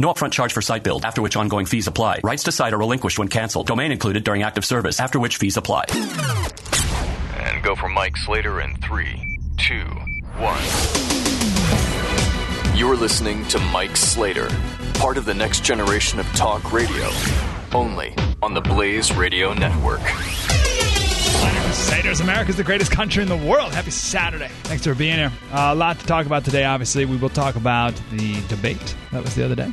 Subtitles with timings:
[0.00, 2.20] No upfront charge for site build, after which ongoing fees apply.
[2.24, 3.66] Rights to site are relinquished when canceled.
[3.66, 5.84] Domain included during active service, after which fees apply.
[7.36, 9.84] And go for Mike Slater in three, two,
[10.38, 10.58] one.
[12.74, 14.48] You're listening to Mike Slater,
[14.94, 17.10] part of the next generation of talk radio,
[17.74, 20.00] only on the Blaze Radio Network.
[21.72, 23.74] Slater's America's the greatest country in the world.
[23.74, 24.48] Happy Saturday.
[24.62, 25.32] Thanks for being here.
[25.52, 27.04] Uh, a lot to talk about today, obviously.
[27.04, 29.70] We will talk about the debate that was the other day.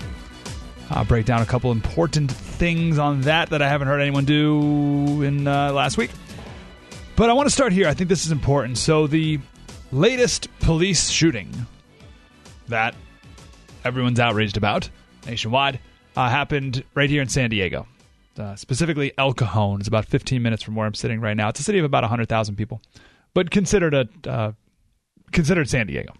[0.89, 5.21] I'll break down a couple important things on that that I haven't heard anyone do
[5.21, 6.11] in uh, last week.
[7.15, 7.87] But I want to start here.
[7.87, 8.77] I think this is important.
[8.77, 9.39] So, the
[9.91, 11.49] latest police shooting
[12.67, 12.95] that
[13.83, 14.89] everyone's outraged about
[15.25, 15.79] nationwide
[16.15, 17.87] uh, happened right here in San Diego.
[18.37, 19.79] Uh, specifically, El Cajon.
[19.79, 21.49] It's about 15 minutes from where I'm sitting right now.
[21.49, 22.81] It's a city of about 100,000 people,
[23.33, 24.51] but considered a uh,
[25.31, 26.13] considered San Diego.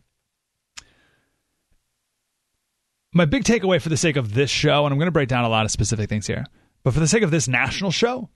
[3.18, 5.44] My big takeaway for the sake of this show, and I'm going to break down
[5.44, 6.46] a lot of specific things here,
[6.84, 8.30] but for the sake of this national show,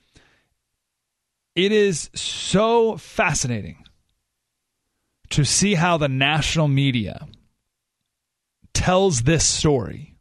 [1.55, 3.85] it is so fascinating
[5.29, 7.27] to see how the national media
[8.73, 10.15] tells this story.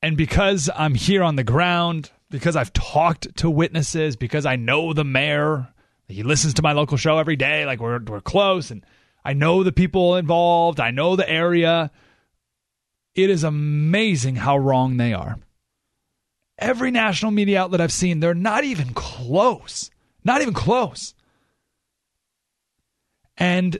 [0.00, 4.92] And because I'm here on the ground, because I've talked to witnesses, because I know
[4.92, 5.66] the mayor,
[6.06, 8.86] he listens to my local show every day, like we're we're close and
[9.24, 11.90] I know the people involved, I know the area.
[13.14, 15.38] It is amazing how wrong they are.
[16.58, 19.90] Every national media outlet I've seen, they're not even close.
[20.24, 21.14] Not even close.
[23.36, 23.78] And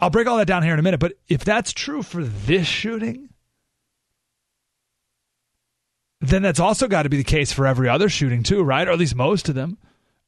[0.00, 2.66] I'll break all that down here in a minute, but if that's true for this
[2.66, 3.30] shooting,
[6.20, 8.88] then that's also got to be the case for every other shooting too, right?
[8.88, 9.78] Or at least most of them.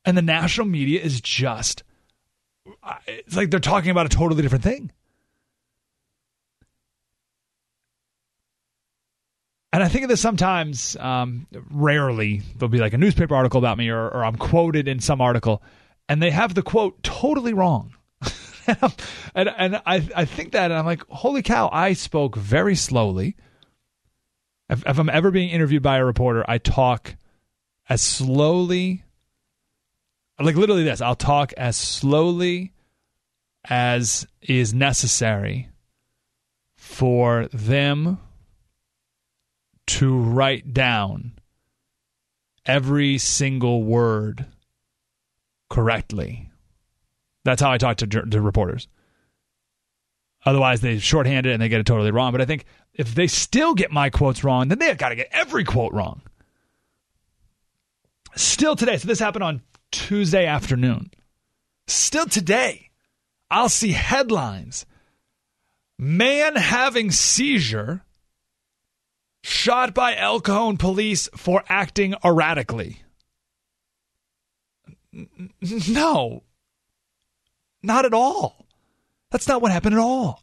[0.05, 1.83] And the national media is just
[3.07, 4.91] it's like they're talking about a totally different thing.
[9.73, 13.77] And I think of this sometimes, um, rarely, there'll be like a newspaper article about
[13.77, 15.63] me or, or I'm quoted in some article,
[16.09, 17.95] and they have the quote totally wrong.
[19.35, 23.37] and and I, I think that, and I'm like, holy cow, I spoke very slowly.
[24.71, 27.15] If, if I'm ever being interviewed by a reporter, I talk
[27.89, 29.05] as slowly,
[30.41, 32.73] like literally this, I'll talk as slowly
[33.69, 35.69] as is necessary
[36.77, 38.19] for them
[39.87, 41.33] to write down
[42.65, 44.47] every single word
[45.71, 46.51] correctly.
[47.45, 48.89] That's how I talk to, to reporters.
[50.45, 52.33] Otherwise, they shorthand it and they get it totally wrong.
[52.33, 55.29] But I think if they still get my quotes wrong, then they've got to get
[55.33, 56.23] every quote wrong.
[58.37, 61.11] Still today, so this happened on Tuesday afternoon.
[61.87, 62.91] Still today,
[63.51, 64.85] I'll see headlines
[65.99, 68.05] Man having seizure
[69.43, 73.03] shot by El Cajon police for acting erratically.
[75.89, 76.45] No,
[77.83, 78.67] not at all.
[79.31, 80.43] That's not what happened at all.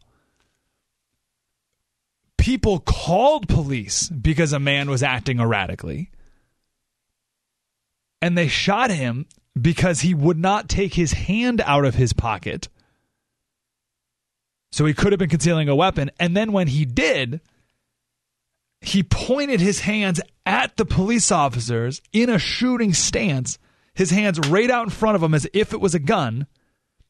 [2.36, 6.10] People called police because a man was acting erratically.
[8.20, 9.26] And they shot him
[9.60, 12.68] because he would not take his hand out of his pocket.
[14.72, 16.10] So he could have been concealing a weapon.
[16.18, 17.40] And then when he did,
[18.80, 23.58] he pointed his hands at the police officers in a shooting stance,
[23.94, 26.46] his hands right out in front of him as if it was a gun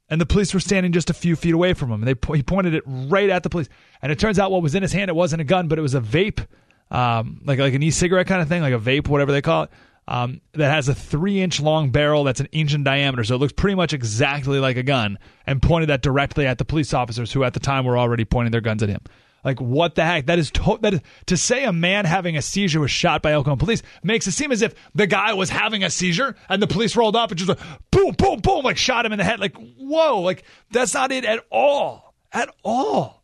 [0.09, 2.02] and the police were standing just a few feet away from him.
[2.02, 3.69] They he pointed it right at the police,
[4.00, 5.82] and it turns out what was in his hand it wasn't a gun, but it
[5.82, 6.47] was a vape,
[6.91, 9.70] um, like like an e-cigarette kind of thing, like a vape, whatever they call it.
[10.08, 13.38] Um, that has a three inch long barrel that's an inch in diameter, so it
[13.38, 17.32] looks pretty much exactly like a gun, and pointed that directly at the police officers
[17.32, 19.00] who at the time were already pointing their guns at him.
[19.44, 20.26] Like what the heck?
[20.26, 23.32] That is to- that is, to say a man having a seizure was shot by
[23.32, 26.61] El Cajon police makes it seem as if the guy was having a seizure and
[26.62, 27.61] the police rolled up and just like
[27.91, 29.41] boom, boom, boom, like shot him in the head.
[29.41, 33.23] Like whoa, like that's not it at all, at all.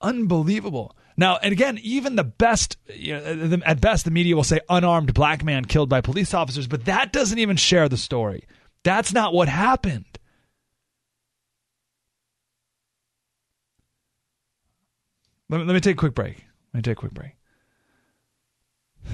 [0.00, 0.94] Unbelievable.
[1.18, 5.12] Now, and again, even the best, you know, at best, the media will say unarmed
[5.14, 8.44] black man killed by police officers, but that doesn't even share the story.
[8.84, 10.06] That's not what happened.
[15.50, 16.46] Let me, let me take a quick break.
[16.72, 17.32] Let me take a quick break.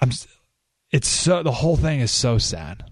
[0.00, 0.12] I'm.
[0.92, 2.91] It's so the whole thing is so sad.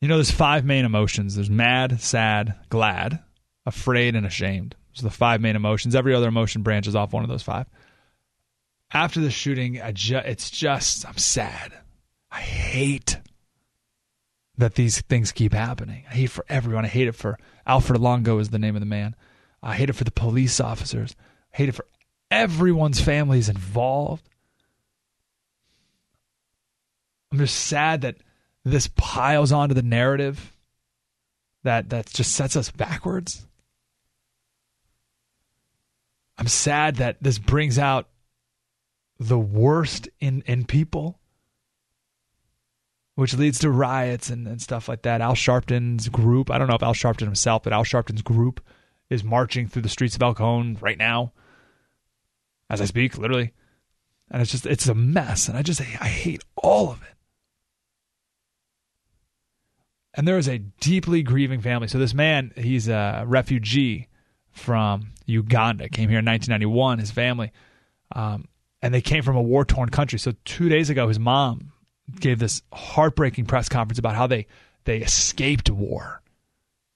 [0.00, 1.34] You know, there's five main emotions.
[1.34, 3.20] There's mad, sad, glad,
[3.66, 4.74] afraid, and ashamed.
[4.98, 5.94] Are the five main emotions.
[5.94, 7.66] Every other emotion branches off one of those five.
[8.92, 11.72] After the shooting, I ju- it's just I'm sad.
[12.30, 13.18] I hate
[14.58, 16.04] that these things keep happening.
[16.10, 16.84] I hate for everyone.
[16.84, 19.14] I hate it for Alfred Olango is the name of the man.
[19.62, 21.14] I hate it for the police officers.
[21.54, 21.86] I hate it for
[22.30, 24.28] everyone's families involved.
[27.32, 28.16] I'm just sad that
[28.64, 30.56] this piles onto the narrative
[31.62, 33.46] that that just sets us backwards.
[36.38, 38.08] I'm sad that this brings out
[39.18, 41.20] the worst in in people
[43.20, 45.20] which leads to riots and, and stuff like that.
[45.20, 48.62] Al Sharpton's group, I don't know if Al Sharpton himself, but Al Sharpton's group
[49.10, 51.32] is marching through the streets of El Cajon right now
[52.70, 53.52] as I speak, literally.
[54.30, 55.48] And it's just, it's a mess.
[55.48, 57.14] And I just, I hate all of it.
[60.14, 61.88] And there is a deeply grieving family.
[61.88, 64.08] So this man, he's a refugee
[64.50, 67.52] from Uganda, came here in 1991, his family.
[68.14, 68.48] Um,
[68.82, 70.18] and they came from a war torn country.
[70.18, 71.72] So two days ago, his mom
[72.18, 74.46] gave this heartbreaking press conference about how they
[74.84, 76.22] they escaped war.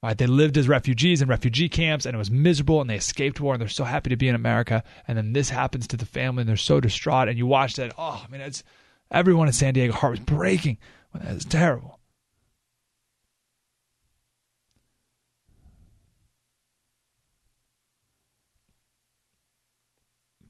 [0.03, 0.17] Right?
[0.17, 3.53] They lived as refugees in refugee camps and it was miserable and they escaped war
[3.53, 4.83] and they're so happy to be in America.
[5.07, 7.27] And then this happens to the family and they're so distraught.
[7.27, 8.63] And you watch that, oh, I mean, it's
[9.09, 10.77] everyone in San Diego heart was breaking.
[11.15, 11.94] It's terrible.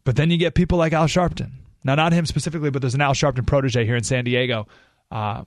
[0.06, 1.52] But then you get people like Al Sharpton
[1.86, 4.68] now, not him specifically, but there's an Al Sharpton protege here in San Diego
[5.12, 5.44] uh,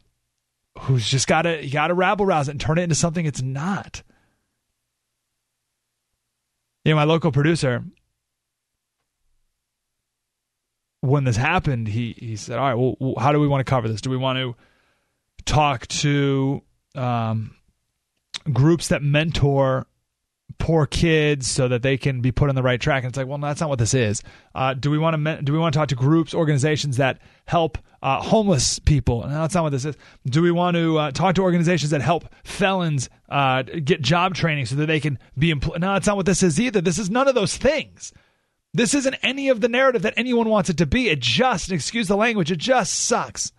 [0.78, 3.26] who's just got to you got to rabble rouse it and turn it into something
[3.26, 4.04] it's not.
[6.84, 7.82] You know, my local producer,
[11.00, 13.88] when this happened, he he said, "All right, well, how do we want to cover
[13.88, 14.00] this?
[14.00, 14.54] Do we want to
[15.44, 16.62] talk to
[16.94, 17.56] um,
[18.52, 19.87] groups that mentor
[20.56, 23.04] poor kids so that they can be put on the right track.
[23.04, 24.22] And it's like, well, that's not what this is.
[24.54, 27.78] Uh, do we want to do we want to talk to groups, organizations that help
[28.02, 29.22] uh, homeless people?
[29.22, 29.96] No, that's not what this is.
[30.26, 34.66] Do we want to uh, talk to organizations that help felons uh, get job training
[34.66, 35.80] so that they can be employed?
[35.80, 36.80] No, that's not what this is either.
[36.80, 38.12] This is none of those things.
[38.74, 41.08] This isn't any of the narrative that anyone wants it to be.
[41.08, 43.52] It just, excuse the language, it just sucks.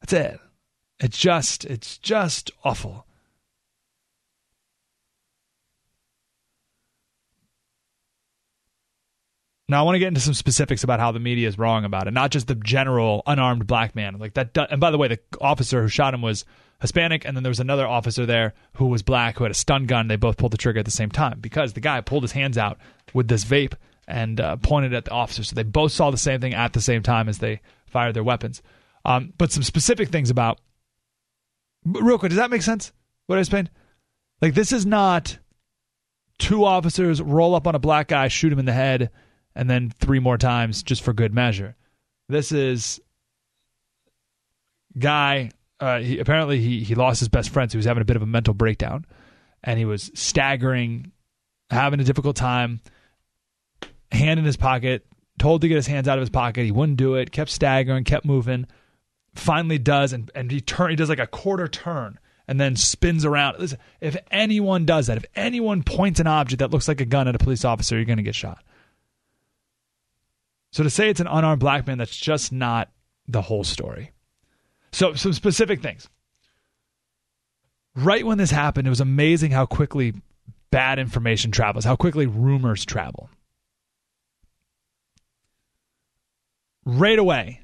[0.00, 0.40] That's it.
[1.00, 3.06] It just, it's just awful.
[9.68, 12.06] Now I want to get into some specifics about how the media is wrong about
[12.06, 14.18] it, not just the general unarmed black man.
[14.18, 14.56] Like that.
[14.70, 16.44] And by the way, the officer who shot him was
[16.80, 19.86] Hispanic, and then there was another officer there who was black who had a stun
[19.86, 20.08] gun.
[20.08, 22.58] They both pulled the trigger at the same time because the guy pulled his hands
[22.58, 22.78] out
[23.14, 23.74] with this vape
[24.06, 25.42] and uh, pointed at the officer.
[25.42, 28.24] So they both saw the same thing at the same time as they fired their
[28.24, 28.60] weapons.
[29.06, 30.60] Um, but some specific things about.
[31.86, 32.92] Real quick, does that make sense?
[33.26, 33.70] What I explained?
[34.42, 35.38] Like this is not
[36.38, 39.10] two officers roll up on a black guy, shoot him in the head
[39.54, 41.76] and then three more times just for good measure.
[42.28, 43.00] This is
[44.98, 45.50] guy.
[45.80, 48.16] Uh, he, apparently, he he lost his best friend, so he was having a bit
[48.16, 49.04] of a mental breakdown,
[49.62, 51.12] and he was staggering,
[51.70, 52.80] having a difficult time.
[54.12, 55.04] Hand in his pocket,
[55.38, 56.64] told to get his hands out of his pocket.
[56.64, 57.32] He wouldn't do it.
[57.32, 58.66] Kept staggering, kept moving.
[59.34, 60.90] Finally, does and and he turn.
[60.90, 63.58] He does like a quarter turn and then spins around.
[63.58, 67.28] Listen, if anyone does that, if anyone points an object that looks like a gun
[67.28, 68.62] at a police officer, you're going to get shot.
[70.74, 72.90] So to say it's an unarmed black man, that's just not
[73.28, 74.10] the whole story.
[74.90, 76.08] So, some specific things.
[77.94, 80.14] Right when this happened, it was amazing how quickly
[80.72, 83.30] bad information travels, how quickly rumors travel.
[86.84, 87.60] Right away,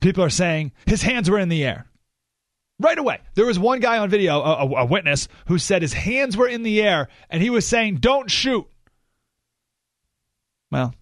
[0.00, 1.86] people are saying his hands were in the air.
[2.80, 3.20] Right away.
[3.34, 6.64] There was one guy on video, a, a, witness, who said his hands were in
[6.64, 8.66] the air and he was saying, Don't shoot.
[10.70, 10.94] Well,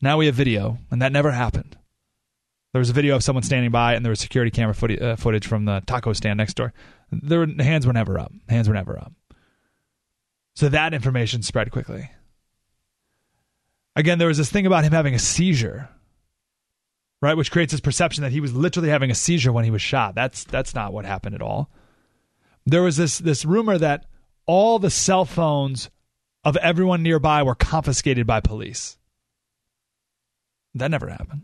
[0.00, 1.76] now we have video, and that never happened.
[2.72, 5.16] There was a video of someone standing by, and there was security camera footage, uh,
[5.16, 6.72] footage from the taco stand next door.
[7.10, 8.32] Their hands were never up.
[8.48, 9.12] Hands were never up.
[10.54, 12.10] So that information spread quickly.
[13.94, 15.90] Again, there was this thing about him having a seizure,
[17.20, 19.82] right, which creates this perception that he was literally having a seizure when he was
[19.82, 20.14] shot.
[20.14, 21.70] That's that's not what happened at all.
[22.64, 24.06] There was this this rumor that
[24.46, 25.90] all the cell phones
[26.42, 28.96] of everyone nearby were confiscated by police.
[30.74, 31.42] That never happened.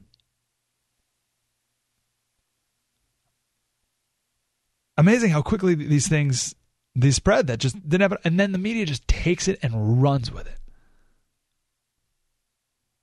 [4.96, 6.54] Amazing how quickly these things
[6.96, 10.32] they spread that just they never and then the media just takes it and runs
[10.32, 10.58] with it.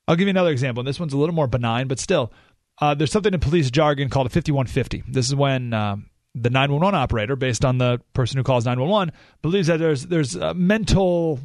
[0.08, 0.84] I'll give you another example.
[0.84, 2.32] This one's a little more benign, but still,
[2.80, 5.04] uh, there's something in police jargon called a 5150.
[5.08, 9.68] This is when um, the 911 operator, based on the person who calls 911, believes
[9.68, 11.40] that there's there's a mental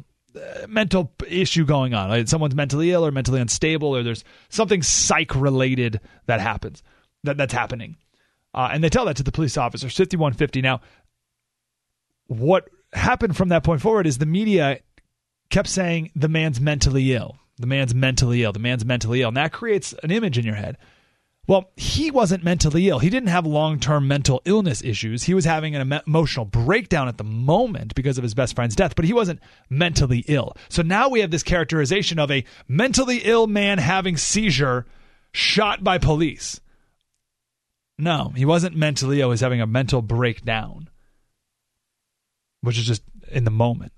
[0.67, 2.09] mental issue going on.
[2.09, 6.83] Like someone's mentally ill or mentally unstable, or there's something psych related that happens
[7.23, 7.97] that that's happening,
[8.53, 9.87] uh, and they tell that to the police officer.
[9.87, 10.61] 5150.
[10.61, 10.81] Now,
[12.27, 14.79] what happened from that point forward is the media
[15.49, 18.51] kept saying the man's mentally ill the man's mentally ill.
[18.51, 19.29] The man's mentally ill.
[19.29, 20.77] And that creates an image in your head.
[21.51, 22.99] Well, he wasn't mentally ill.
[22.99, 25.23] He didn't have long term mental illness issues.
[25.23, 28.95] He was having an emotional breakdown at the moment because of his best friend's death,
[28.95, 30.55] but he wasn't mentally ill.
[30.69, 34.85] So now we have this characterization of a mentally ill man having seizure
[35.33, 36.61] shot by police.
[37.97, 39.27] No, he wasn't mentally ill.
[39.27, 40.89] He was having a mental breakdown,
[42.61, 43.91] which is just in the moment.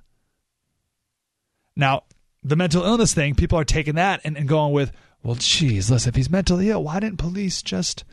[1.76, 2.02] Now,
[2.42, 4.92] the mental illness thing, people are taking that and, and going with,
[5.24, 8.04] well, geez, listen, if he's mentally ill, why didn't police just,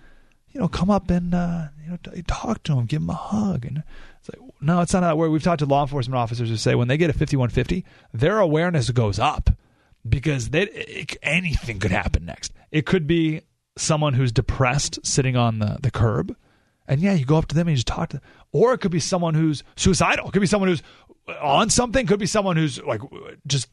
[0.52, 3.64] you know, come up and uh, you know talk to him, give him a hug?
[3.64, 3.82] And
[4.20, 5.28] it's like, no, it's not that way.
[5.28, 8.90] We've talked to law enforcement officers who say when they get a 5150, their awareness
[8.90, 9.50] goes up
[10.08, 12.52] because they, it, anything could happen next.
[12.70, 13.42] It could be
[13.76, 16.36] someone who's depressed sitting on the, the curb.
[16.86, 18.26] And yeah, you go up to them and you just talk to them.
[18.52, 20.28] Or it could be someone who's suicidal.
[20.28, 20.82] It could be someone who's
[21.40, 22.04] on something.
[22.04, 23.00] It could be someone who's like
[23.46, 23.68] just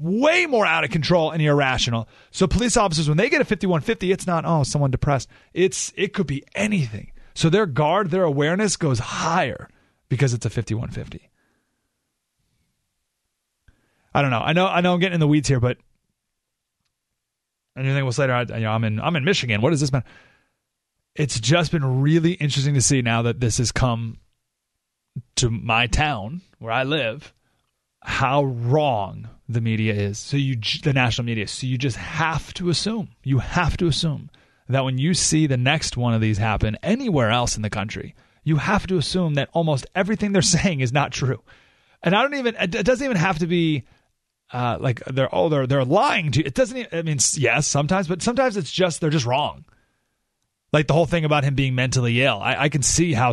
[0.00, 2.08] way more out of control and irrational.
[2.30, 5.28] So police officers, when they get a 5150, it's not, oh, someone depressed.
[5.52, 7.12] It's it could be anything.
[7.34, 9.68] So their guard, their awareness goes higher
[10.08, 11.30] because it's a 5150.
[14.14, 14.40] I don't know.
[14.40, 15.78] I know I know I'm getting in the weeds here, but
[17.76, 19.60] and you think, well, Slater, I, you know, I'm in I'm in Michigan.
[19.60, 20.02] What does this mean?
[21.14, 24.18] It's just been really interesting to see now that this has come
[25.36, 27.32] to my town where I live,
[28.08, 30.18] how wrong the media is.
[30.18, 31.46] So you, the national media.
[31.46, 33.10] So you just have to assume.
[33.22, 34.30] You have to assume
[34.66, 38.14] that when you see the next one of these happen anywhere else in the country,
[38.44, 41.42] you have to assume that almost everything they're saying is not true.
[42.02, 42.56] And I don't even.
[42.58, 43.84] It doesn't even have to be.
[44.50, 46.46] Uh, like they're oh they're they're lying to you.
[46.46, 46.76] It doesn't.
[46.76, 49.66] Even, I mean, yes, sometimes, but sometimes it's just they're just wrong.
[50.72, 52.38] Like the whole thing about him being mentally ill.
[52.40, 53.32] I, I can see how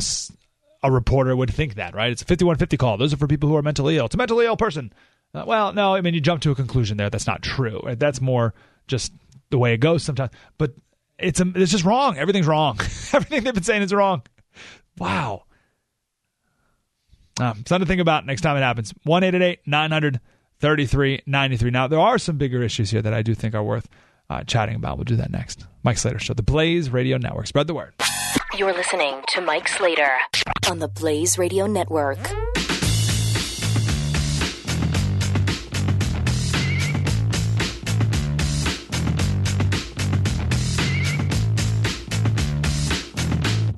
[0.85, 2.11] a reporter would think that, right?
[2.11, 2.97] It's a 5150 call.
[2.97, 4.05] Those are for people who are mentally ill.
[4.05, 4.93] It's a mentally ill person.
[5.33, 7.09] Uh, well, no, I mean you jump to a conclusion there.
[7.09, 7.81] That's not true.
[7.83, 7.99] Right?
[7.99, 8.53] That's more
[8.87, 9.11] just
[9.49, 10.31] the way it goes sometimes.
[10.57, 10.73] But
[11.17, 12.17] it's a, it's just wrong.
[12.17, 12.77] Everything's wrong.
[13.13, 14.23] Everything they've been saying is wrong.
[14.97, 15.43] Wow.
[17.39, 18.93] Um, something to think about next time it happens.
[19.03, 20.21] One eight eight eight nine hundred
[20.59, 21.71] thirty three ninety three.
[21.71, 23.89] Now there are some bigger issues here that I do think are worth
[24.29, 24.97] uh, chatting about.
[24.97, 25.65] We'll do that next.
[25.83, 27.47] Mike Slater Show, the Blaze Radio Network.
[27.47, 27.93] Spread the word.
[28.57, 30.09] You're listening to Mike Slater
[30.69, 32.19] on the Blaze Radio Network.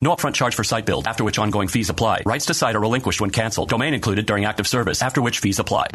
[0.00, 2.22] No upfront charge for site build, after which ongoing fees apply.
[2.24, 3.68] Rights to site are relinquished when canceled.
[3.68, 5.88] Domain included during active service, after which fees apply.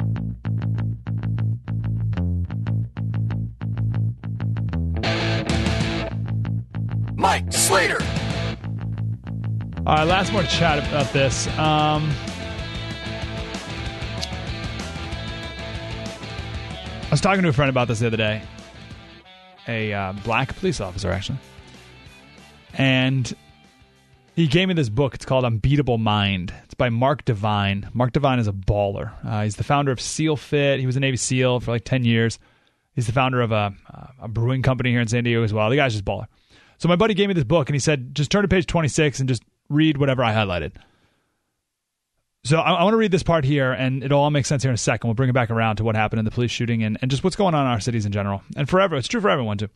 [7.15, 8.03] Mike Slater.
[9.86, 11.48] All right, last more chat about this.
[11.57, 12.12] Um,
[17.05, 18.41] I was talking to a friend about this the other day,
[19.69, 21.38] a uh, black police officer actually,
[22.74, 23.33] and
[24.36, 25.13] he gave me this book.
[25.13, 26.54] It's called Unbeatable Mind.
[26.63, 27.90] It's by Mark Divine.
[27.94, 29.12] Mark Divine is a baller.
[29.25, 30.80] Uh, he's the founder of SEAL Fit.
[30.80, 32.40] He was a Navy SEAL for like 10 years.
[32.96, 33.74] He's the founder of a,
[34.22, 35.70] a brewing company here in San Diego as well.
[35.70, 36.25] The guy's just baller.
[36.78, 39.20] So my buddy gave me this book and he said, just turn to page 26
[39.20, 40.74] and just read whatever I highlighted.
[42.46, 44.70] So I, I want to read this part here, and it'll all make sense here
[44.70, 45.08] in a second.
[45.08, 47.24] We'll bring it back around to what happened in the police shooting and, and just
[47.24, 48.44] what's going on in our cities in general.
[48.58, 49.70] And forever, it's true for everyone too.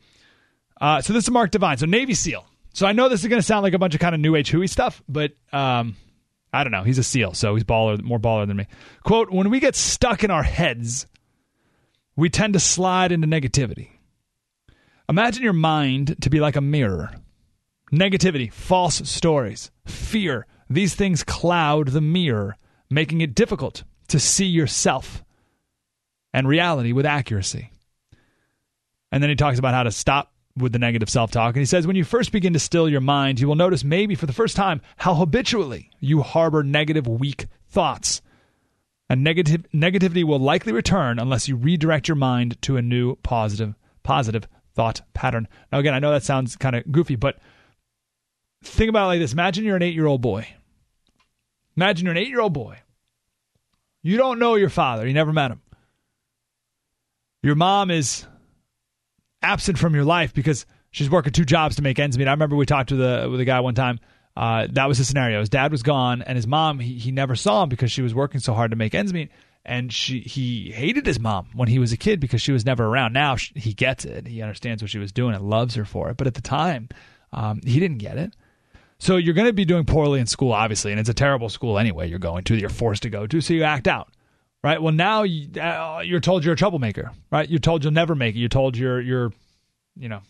[0.81, 1.77] Uh, so this is Mark Divine.
[1.77, 2.45] So Navy SEAL.
[2.77, 4.35] So I know this is going to sound like a bunch of kind of new
[4.35, 5.95] age hooey stuff, but um,
[6.53, 6.83] I don't know.
[6.83, 8.67] He's a SEAL, so he's baller, more baller than me.
[9.01, 11.07] Quote: When we get stuck in our heads,
[12.15, 13.87] we tend to slide into negativity.
[15.09, 17.15] Imagine your mind to be like a mirror.
[17.91, 22.57] Negativity, false stories, fear, these things cloud the mirror,
[22.91, 25.23] making it difficult to see yourself
[26.31, 27.71] and reality with accuracy.
[29.11, 31.55] And then he talks about how to stop with the negative self talk.
[31.55, 34.15] And he says, when you first begin to still your mind, you will notice maybe
[34.15, 38.21] for the first time how habitually you harbor negative, weak thoughts.
[39.09, 43.75] And negative, negativity will likely return unless you redirect your mind to a new positive,
[44.03, 45.47] positive thought pattern.
[45.71, 47.39] Now, again, I know that sounds kind of goofy, but
[48.63, 50.47] think about it like this Imagine you're an eight year old boy
[51.77, 52.79] Imagine you're an eight year old boy.
[54.01, 55.61] You don't know your father, you never met him.
[57.43, 58.25] Your mom is
[59.41, 62.27] absent from your life because she's working two jobs to make ends meet.
[62.27, 63.99] I remember we talked to the with a guy one time.
[64.35, 65.39] Uh, that was the scenario.
[65.39, 68.13] His dad was gone, and his mom he, he never saw him because she was
[68.13, 69.31] working so hard to make ends meet.
[69.65, 72.85] And she he hated his mom when he was a kid because she was never
[72.85, 73.13] around.
[73.13, 74.27] Now she, he gets it.
[74.27, 76.17] He understands what she was doing and loves her for it.
[76.17, 76.89] But at the time,
[77.33, 78.33] um, he didn't get it.
[78.99, 81.77] So you're going to be doing poorly in school, obviously, and it's a terrible school
[81.77, 82.09] anyway.
[82.09, 84.09] You're going to, you're forced to go to, so you act out,
[84.63, 84.81] right?
[84.81, 87.49] Well, now uh, you're told you're a troublemaker, right?
[87.49, 88.39] You're told you'll never make it.
[88.39, 89.31] You're told you're, you're,
[89.95, 90.21] you know,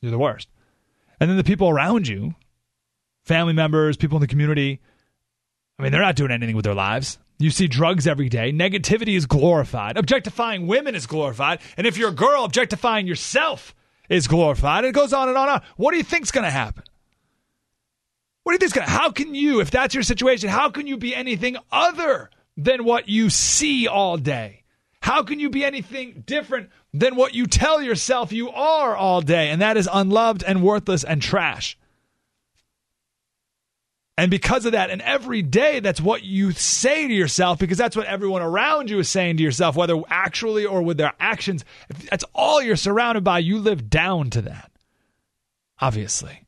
[0.00, 0.48] you're the worst.
[1.20, 2.34] And then the people around you,
[3.24, 4.80] family members, people in the community,
[5.78, 7.18] I mean, they're not doing anything with their lives.
[7.38, 8.52] You see drugs every day.
[8.52, 9.96] Negativity is glorified.
[9.96, 11.60] Objectifying women is glorified.
[11.76, 13.74] And if you're a girl, objectifying yourself
[14.08, 14.84] is glorified.
[14.84, 15.62] It goes on and on and on.
[15.76, 16.84] What do you think's going to happen?
[18.44, 18.86] What do you think?
[18.86, 23.08] How can you, if that's your situation, how can you be anything other than what
[23.08, 24.62] you see all day?
[25.00, 29.50] How can you be anything different than what you tell yourself you are all day?
[29.50, 31.76] And that is unloved and worthless and trash.
[34.18, 37.96] And because of that, and every day, that's what you say to yourself because that's
[37.96, 41.64] what everyone around you is saying to yourself, whether actually or with their actions.
[42.10, 43.38] That's all you're surrounded by.
[43.40, 44.70] You live down to that,
[45.80, 46.46] obviously.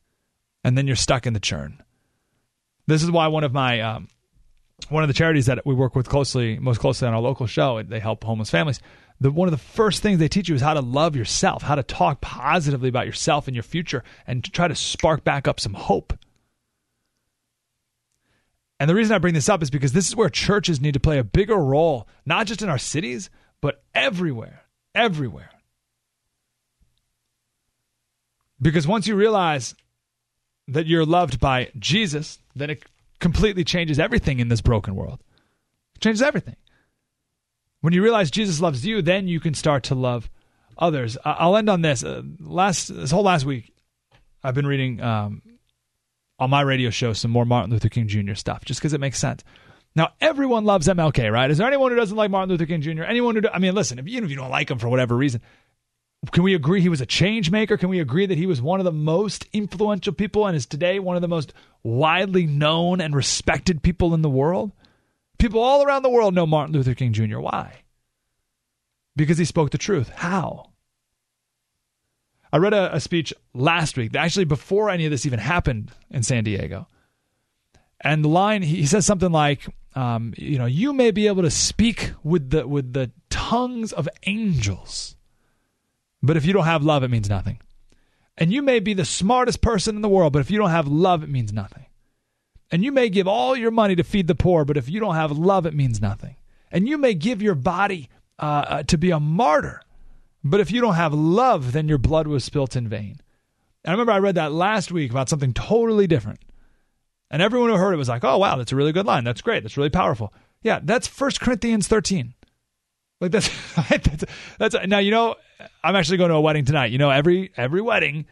[0.63, 1.83] And then you're stuck in the churn.
[2.87, 4.09] This is why one of my um,
[4.89, 7.83] one of the charities that we work with closely, most closely on our local show,
[7.83, 8.81] they help homeless families.
[9.21, 11.77] The, one of the first things they teach you is how to love yourself, how
[11.77, 15.61] to talk positively about yourself and your future, and to try to spark back up
[15.61, 16.13] some hope.
[18.81, 21.01] And the reason I bring this up is because this is where churches need to
[21.01, 24.65] play a bigger role, not just in our cities, but everywhere.
[24.95, 25.51] Everywhere.
[28.61, 29.75] Because once you realize
[30.69, 32.85] that you're loved by Jesus, then it
[33.25, 35.19] completely changes everything in this broken world.
[35.95, 36.57] It changes everything.
[37.81, 40.29] When you realize Jesus loves you, then you can start to love
[40.77, 41.17] others.
[41.25, 42.05] I'll end on this.
[42.05, 43.73] Uh, last this whole last week,
[44.43, 45.41] I've been reading um,
[46.39, 48.35] on my radio show some more Martin Luther King Jr.
[48.35, 49.43] stuff, just because it makes sense.
[49.97, 51.51] Now, everyone loves MLK, right?
[51.51, 53.05] Is there anyone who doesn't like Martin Luther King Jr.?
[53.05, 53.41] Anyone who?
[53.41, 55.41] Do, I mean, listen, if, even if you don't like him for whatever reason,
[56.31, 57.77] can we agree he was a change maker?
[57.77, 60.99] Can we agree that he was one of the most influential people and is today
[60.99, 64.73] one of the most widely known and respected people in the world?
[65.39, 67.39] People all around the world know Martin Luther King Jr.
[67.39, 67.81] Why?
[69.17, 70.09] Because he spoke the truth.
[70.11, 70.71] How?
[72.53, 76.23] I read a, a speech last week, actually before any of this even happened in
[76.23, 76.87] San Diego.
[78.01, 81.51] And the line he says something like, um, "You know, you may be able to
[81.51, 85.17] speak with the with the tongues of angels."
[86.27, 87.61] But if you don't have love, it means nothing.
[88.37, 90.89] And you may be the smartest person in the world, but if you don't have
[90.89, 91.87] love, it means nothing.
[92.71, 95.15] And you may give all your money to feed the poor, but if you don't
[95.15, 96.37] have love, it means nothing.
[96.73, 98.09] And you may give your body
[98.39, 99.83] uh, uh, to be a martyr,
[100.43, 103.21] but if you don't have love, then your blood was spilt in vain.
[103.85, 106.41] And I remember I read that last week about something totally different.
[107.31, 109.25] And everyone who heard it was like, oh, wow, that's a really good line.
[109.25, 109.63] That's great.
[109.63, 110.33] That's really powerful.
[110.63, 112.35] Yeah, that's 1 Corinthians 13.
[113.21, 113.51] Like that's,
[113.89, 114.25] that's,
[114.59, 115.37] that's now, you know,
[115.83, 116.93] I'm actually going to a wedding tonight.
[116.93, 118.27] You know, every every wedding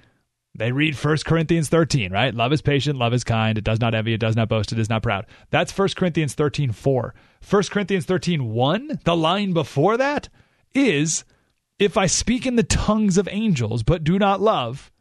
[0.55, 2.35] they read 1 Corinthians 13, right?
[2.35, 4.79] Love is patient, love is kind, it does not envy, it does not boast, it
[4.79, 5.27] is not proud.
[5.51, 7.15] That's 1 Corinthians 13, 4.
[7.49, 10.29] 1 Corinthians 13, 1, the line before that,
[10.75, 11.25] is
[11.79, 14.93] if I speak in the tongues of angels but do not love,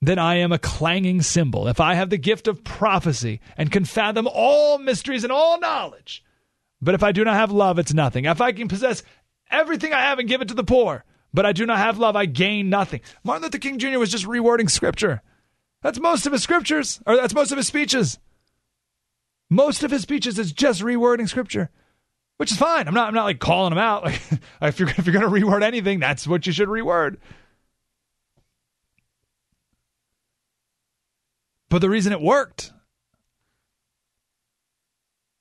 [0.00, 1.68] then I am a clanging cymbal.
[1.68, 6.24] If I have the gift of prophecy and can fathom all mysteries and all knowledge,
[6.80, 8.24] but if I do not have love, it's nothing.
[8.24, 9.04] If I can possess
[9.52, 12.16] everything I have and give it to the poor, but I do not have love,
[12.16, 13.00] I gain nothing.
[13.24, 13.98] Martin Luther King Jr.
[13.98, 15.22] was just rewording scripture.
[15.82, 18.18] That's most of his scriptures, or that's most of his speeches.
[19.50, 21.70] Most of his speeches is just rewording scripture,
[22.38, 22.88] which is fine.
[22.88, 23.08] I'm not.
[23.08, 24.04] I'm not like calling him out.
[24.60, 27.16] Like if you're if you're going to reword anything, that's what you should reword.
[31.68, 32.72] But the reason it worked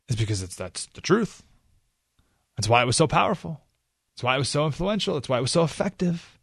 [0.08, 1.44] is because it's that's the truth.
[2.58, 3.62] That's why it was so powerful.
[4.14, 5.14] That's why it was so influential.
[5.16, 6.40] That's why it was so effective.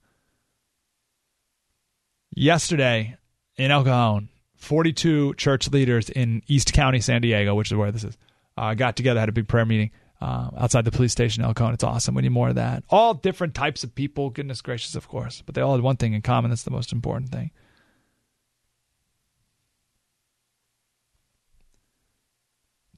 [2.35, 3.17] Yesterday
[3.57, 8.05] in El Cajon, 42 church leaders in East County, San Diego, which is where this
[8.05, 8.17] is,
[8.57, 11.55] uh, got together, had a big prayer meeting uh, outside the police station in El
[11.55, 11.75] Cajon.
[11.75, 12.15] It's awesome.
[12.15, 12.83] We need more of that.
[12.91, 16.13] All different types of people, goodness gracious, of course, but they all had one thing
[16.13, 16.51] in common.
[16.51, 17.51] That's the most important thing.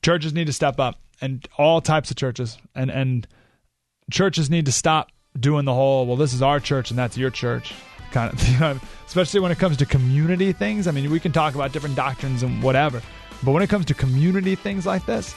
[0.02, 3.28] Churches need to step up, and all types of churches, and and
[4.10, 7.30] churches need to stop doing the whole well this is our church and that's your
[7.30, 7.72] church
[8.10, 10.86] kind of you know, especially when it comes to community things.
[10.86, 13.02] I mean we can talk about different doctrines and whatever
[13.42, 15.34] but when it comes to community things like this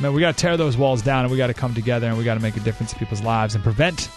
[0.00, 2.16] man we got to tear those walls down and we got to come together and
[2.18, 4.08] we got to make a difference in people's lives and prevent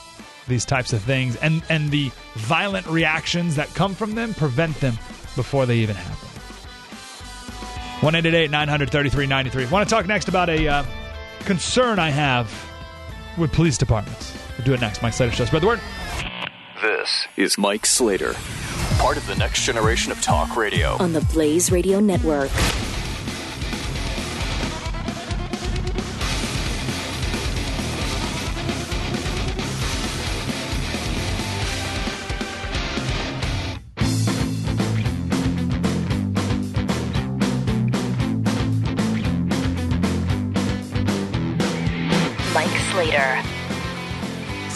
[0.48, 1.36] these types of things.
[1.38, 4.94] And and the violent reactions that come from them prevent them
[5.36, 6.28] before they even happen.
[8.02, 10.84] 188 933 93 want to talk next about a uh,
[11.46, 12.52] concern i have
[13.38, 14.36] with police departments.
[14.58, 15.02] We'll do it next.
[15.02, 15.46] Mike Slater Show.
[15.46, 15.80] Spread the word.
[16.82, 18.34] This is Mike Slater,
[18.98, 20.98] part of the next generation of talk radio.
[21.00, 22.50] on the Blaze Radio Network.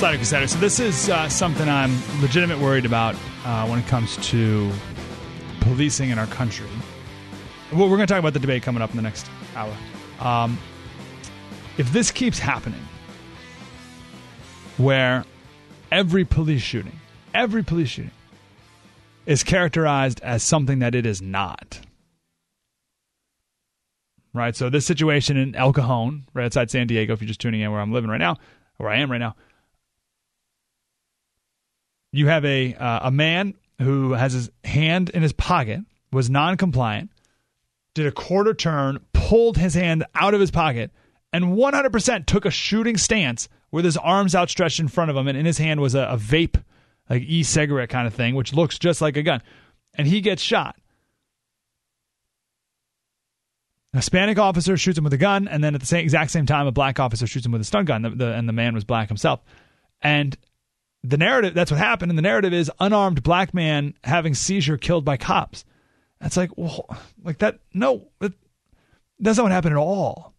[0.07, 1.91] So this is uh, something I'm
[2.21, 4.71] legitimate worried about uh, when it comes to
[5.59, 6.65] policing in our country.
[7.73, 9.73] Well, we're going to talk about the debate coming up in the next hour.
[10.21, 10.57] Um,
[11.77, 12.79] if this keeps happening,
[14.77, 15.25] where
[15.91, 16.97] every police shooting,
[17.33, 18.11] every police shooting,
[19.25, 21.81] is characterized as something that it is not.
[24.33, 24.55] Right?
[24.55, 27.71] So, this situation in El Cajon, right outside San Diego, if you're just tuning in
[27.73, 28.37] where I'm living right now,
[28.77, 29.35] where I am right now,
[32.11, 37.11] you have a uh, a man who has his hand in his pocket, was non-compliant,
[37.93, 40.91] did a quarter turn, pulled his hand out of his pocket,
[41.31, 45.37] and 100% took a shooting stance with his arms outstretched in front of him, and
[45.37, 46.63] in his hand was a, a vape,
[47.09, 49.41] like e-cigarette kind of thing, which looks just like a gun,
[49.95, 50.75] and he gets shot.
[53.93, 56.45] A Hispanic officer shoots him with a gun, and then at the same exact same
[56.45, 58.01] time, a black officer shoots him with a stun gun.
[58.03, 59.41] The, the, and the man was black himself.
[60.01, 60.37] And
[61.03, 62.11] the narrative that's what happened.
[62.11, 65.65] And the narrative is unarmed black man having seizure killed by cops.
[66.19, 66.89] That's like, well,
[67.23, 67.59] like that.
[67.73, 68.33] No, that,
[69.19, 70.33] that's not what happened at all.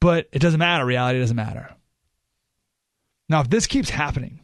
[0.00, 0.84] But it doesn't matter.
[0.84, 1.74] Reality doesn't matter.
[3.28, 4.40] Now, if this keeps happening,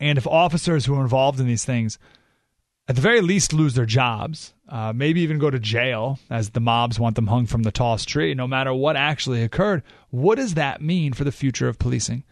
[0.00, 1.98] and if officers who are involved in these things
[2.88, 6.60] at the very least lose their jobs, uh, maybe even go to jail as the
[6.60, 9.82] mobs want them hung from the tallest tree, no matter what actually occurred.
[10.10, 12.24] What does that mean for the future of policing?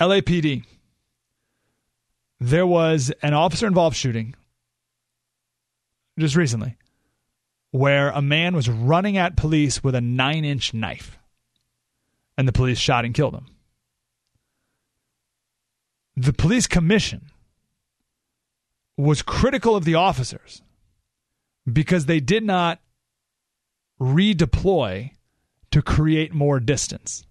[0.00, 0.64] LAPD.
[2.40, 4.34] There was an officer involved shooting
[6.18, 6.76] just recently
[7.70, 11.18] where a man was running at police with a nine inch knife
[12.36, 13.46] and the police shot and killed him
[16.16, 17.30] the police commission
[18.96, 20.62] was critical of the officers
[21.70, 22.80] because they did not
[24.00, 25.10] redeploy
[25.70, 27.26] to create more distance.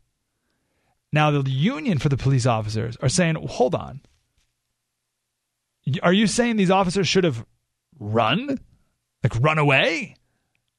[1.13, 4.01] Now, the union for the police officers are saying, hold on.
[6.01, 7.45] Are you saying these officers should have
[7.99, 8.59] run?
[9.23, 10.15] Like, run away?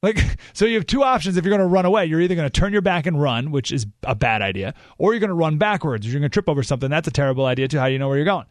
[0.02, 0.18] Like,
[0.52, 2.06] so you have two options if you're going to run away.
[2.06, 5.12] You're either going to turn your back and run, which is a bad idea, or
[5.12, 6.04] you're going to run backwards.
[6.04, 6.90] You're going to trip over something.
[6.90, 7.78] That's a terrible idea, too.
[7.78, 8.46] How do you know where you're going?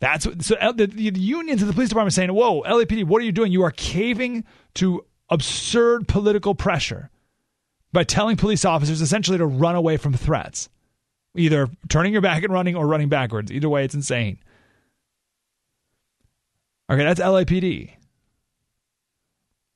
[0.00, 2.62] That's what, so uh, the, the, the unions and the police department are saying, whoa,
[2.62, 3.52] LAPD, what are you doing?
[3.52, 4.44] You are caving
[4.74, 7.10] to absurd political pressure
[7.92, 10.70] by telling police officers essentially to run away from threats,
[11.36, 13.52] either turning your back and running or running backwards.
[13.52, 14.38] Either way, it's insane.
[16.90, 17.92] Okay, that's LAPD.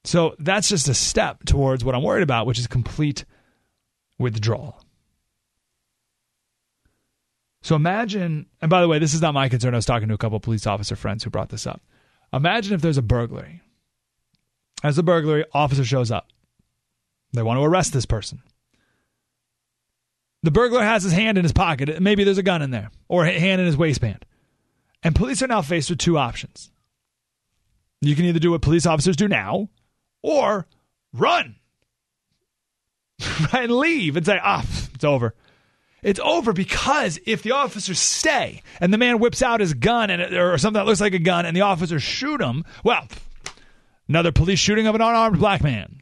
[0.04, 3.24] So that's just a step towards what I'm worried about, which is complete
[4.18, 4.82] withdrawal.
[7.62, 9.74] So imagine, and by the way, this is not my concern.
[9.74, 11.82] I was talking to a couple police officer friends who brought this up.
[12.32, 13.60] Imagine if there's a burglary.
[14.82, 16.28] As a burglary, officer shows up.
[17.32, 18.42] They want to arrest this person.
[20.42, 22.00] The burglar has his hand in his pocket.
[22.00, 24.24] Maybe there's a gun in there or a hand in his waistband.
[25.02, 26.70] And police are now faced with two options.
[28.00, 29.68] You can either do what police officers do now
[30.22, 30.66] or
[31.12, 31.56] run.
[33.52, 35.34] and leave and say, ah, it's over.
[36.02, 40.34] It's over because if the officers stay and the man whips out his gun and
[40.34, 43.06] or something that looks like a gun and the officers shoot him, well,
[44.08, 45.99] another police shooting of an unarmed black man.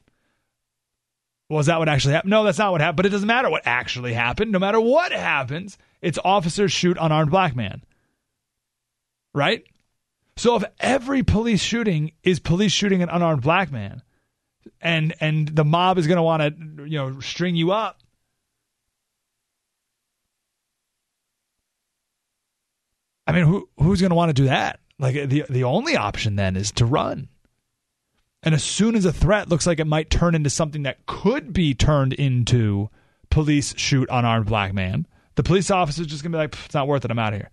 [1.49, 2.31] Was that what actually happened?
[2.31, 2.97] No, that's not what happened.
[2.97, 4.53] But it doesn't matter what actually happened.
[4.53, 7.83] No matter what happens, it's officers shoot unarmed black man.
[9.35, 9.65] Right?
[10.37, 14.03] So if every police shooting is police shooting an unarmed black man,
[14.81, 18.01] and and the mob is going to want to you know string you up,
[23.27, 24.81] I mean, who who's going to want to do that?
[24.99, 27.29] Like the the only option then is to run.
[28.43, 31.53] And as soon as a threat looks like it might turn into something that could
[31.53, 32.89] be turned into
[33.31, 36.75] police shoot unarmed black man, the police officer is just going to be like, it's
[36.75, 37.11] not worth it.
[37.11, 37.51] I'm out of here.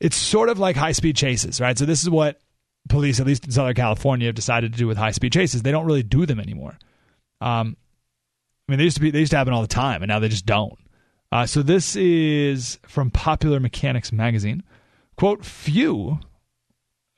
[0.00, 1.76] It's sort of like high speed chases, right?
[1.76, 2.40] So this is what
[2.88, 5.62] police, at least in Southern California, have decided to do with high speed chases.
[5.62, 6.78] They don't really do them anymore.
[7.40, 7.76] Um,
[8.68, 10.18] I mean, they used to be they used to happen all the time, and now
[10.18, 10.78] they just don't.
[11.32, 14.62] Uh, so this is from Popular Mechanics magazine.
[15.16, 16.18] Quote: Few,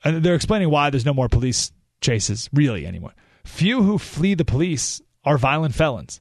[0.03, 3.13] and they're explaining why there's no more police chases really anyone.
[3.45, 6.19] Few who flee the police are violent felons.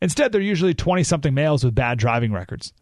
[0.00, 2.72] Instead, they're usually 20 something males with bad driving records.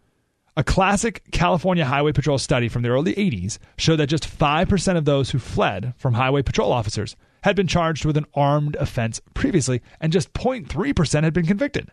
[0.58, 5.04] A classic California Highway Patrol study from the early 80s showed that just 5% of
[5.04, 9.82] those who fled from highway patrol officers had been charged with an armed offense previously,
[10.00, 11.90] and just 0.3% had been convicted.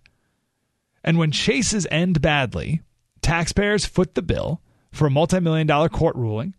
[1.04, 2.82] And when chases end badly,
[3.22, 6.56] taxpayers foot the bill for a multi million dollar court ruling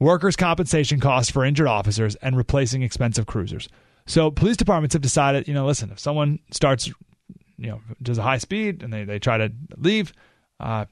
[0.00, 3.68] workers' compensation costs for injured officers, and replacing expensive cruisers.
[4.06, 8.22] So police departments have decided, you know, listen, if someone starts, you know, does a
[8.22, 10.12] high speed and they, they try to leave,
[10.60, 10.86] uh,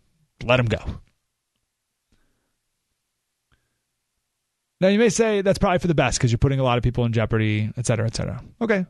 [0.45, 0.79] let them go.
[4.81, 6.85] Now you may say that's probably for the best because you're putting a lot of
[6.85, 8.42] people in jeopardy, et cetera, et cetera.
[8.61, 8.85] Okay.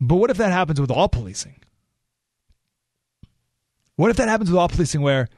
[0.00, 1.56] But what if that happens with all policing?
[3.96, 5.28] What if that happens with all policing where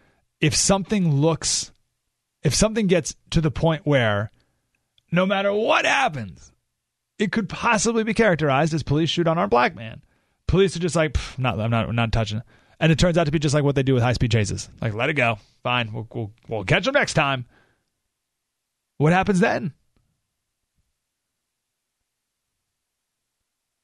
[0.41, 1.71] if something looks
[2.43, 4.31] if something gets to the point where
[5.13, 6.53] no matter what happens,
[7.19, 10.03] it could possibly be characterized as police shoot on our black man.
[10.47, 12.45] Police are just like, not, I'm not, not touching it.
[12.81, 14.71] And it turns out to be just like what they do with high speed chases.
[14.81, 15.39] Like, let it go.
[15.63, 15.93] Fine.
[15.93, 17.45] We'll, we'll, we'll catch them next time.
[18.97, 19.75] What happens then?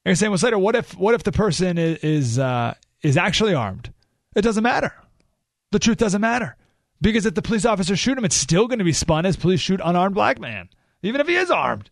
[0.04, 3.54] You're saying, well, Slater, what if what if the person is is, uh, is actually
[3.54, 3.92] armed?
[4.36, 4.94] It doesn't matter.
[5.72, 6.56] The truth doesn't matter.
[7.00, 9.60] Because if the police officers shoot him, it's still going to be spun as police
[9.60, 10.68] shoot unarmed black man,
[11.02, 11.90] even if he is armed.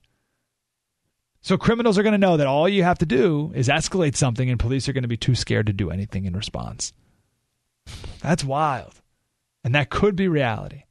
[1.40, 4.48] So criminals are going to know that all you have to do is escalate something,
[4.48, 6.94] and police are going to be too scared to do anything in response.
[8.20, 9.02] That's wild.
[9.62, 10.84] And that could be reality.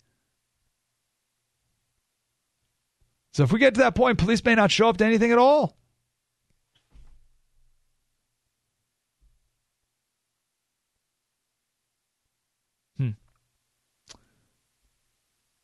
[3.34, 5.40] So if we get to that point, police may not show up to anything at
[5.40, 5.76] all.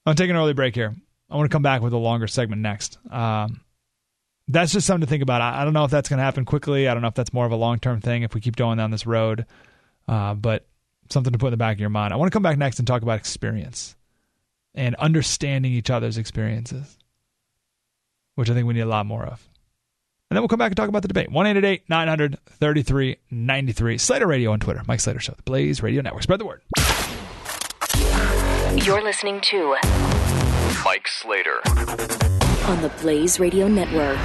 [0.09, 0.95] I'm taking an early break here.
[1.29, 2.97] I want to come back with a longer segment next.
[3.11, 3.61] Um,
[4.47, 5.41] that's just something to think about.
[5.41, 6.87] I, I don't know if that's going to happen quickly.
[6.87, 8.77] I don't know if that's more of a long term thing if we keep going
[8.77, 9.45] down this road.
[10.07, 10.65] Uh, but
[11.11, 12.13] something to put in the back of your mind.
[12.13, 13.95] I want to come back next and talk about experience
[14.73, 16.97] and understanding each other's experiences,
[18.35, 19.47] which I think we need a lot more of.
[20.29, 21.31] And then we'll come back and talk about the debate.
[21.31, 23.97] 1 900 3393.
[23.97, 24.81] Slater Radio on Twitter.
[24.87, 25.33] Mike Slater Show.
[25.33, 26.23] The Blaze Radio Network.
[26.23, 26.61] Spread the word.
[28.75, 29.75] You're listening to
[30.85, 31.59] Mike Slater
[32.67, 34.17] on the Blaze Radio Network.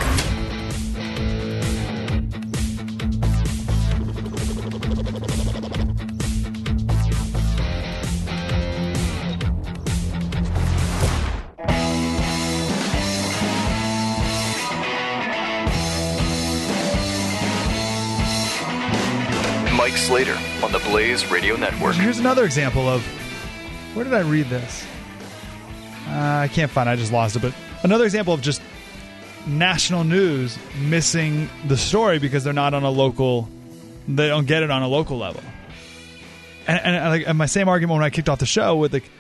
[19.74, 21.94] Mike Slater on the Blaze Radio Network.
[21.94, 23.02] Here's another example of
[23.94, 24.85] where did I read this?
[26.09, 26.11] Uh,
[26.42, 26.88] I can't find.
[26.88, 26.92] it.
[26.92, 27.42] I just lost it.
[27.42, 28.61] But another example of just
[29.46, 33.48] national news missing the story because they're not on a local.
[34.09, 35.42] They don't get it on a local level.
[36.66, 39.11] And, and, and, my same argument when I kicked off the show with like,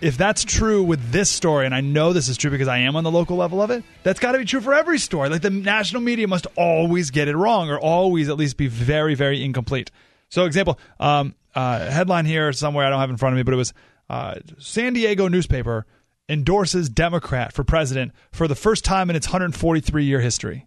[0.00, 2.96] if that's true with this story, and I know this is true because I am
[2.96, 5.28] on the local level of it, that's got to be true for every story.
[5.28, 9.14] Like the national media must always get it wrong, or always at least be very,
[9.14, 9.90] very incomplete.
[10.28, 13.54] So, example, um, uh, headline here somewhere I don't have in front of me, but
[13.54, 13.72] it was
[14.12, 15.86] uh, San Diego newspaper
[16.28, 20.66] endorses Democrat for president for the first time in its 143 year history.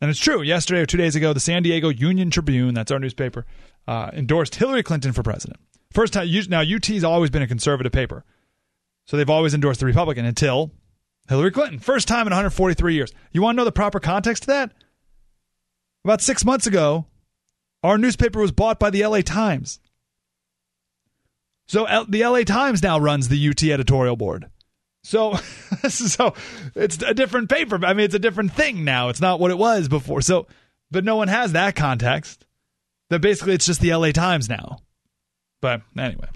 [0.00, 0.42] And it's true.
[0.42, 3.46] Yesterday or two days ago, the San Diego Union Tribune, that's our newspaper,
[3.88, 5.58] uh, endorsed Hillary Clinton for president.
[5.92, 6.28] First time.
[6.48, 8.24] Now UT's always been a conservative paper,
[9.06, 10.70] so they've always endorsed the Republican until
[11.28, 11.80] Hillary Clinton.
[11.80, 13.12] First time in 143 years.
[13.32, 14.72] You want to know the proper context to that?
[16.04, 17.06] About six months ago,
[17.82, 19.80] our newspaper was bought by the LA Times.
[21.72, 24.44] So L- the LA Times now runs the UT editorial board.
[25.04, 25.36] So,
[25.88, 26.34] so
[26.74, 27.82] it's a different paper.
[27.82, 29.08] I mean, it's a different thing now.
[29.08, 30.20] It's not what it was before.
[30.20, 30.48] So,
[30.90, 32.44] but no one has that context.
[33.08, 34.80] That basically it's just the LA Times now.
[35.62, 36.28] But anyway,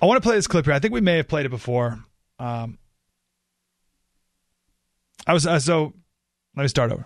[0.00, 0.72] I want to play this clip here.
[0.72, 2.02] I think we may have played it before.
[2.38, 2.78] Um,
[5.26, 5.92] I was uh, so.
[6.56, 7.04] Let me start over.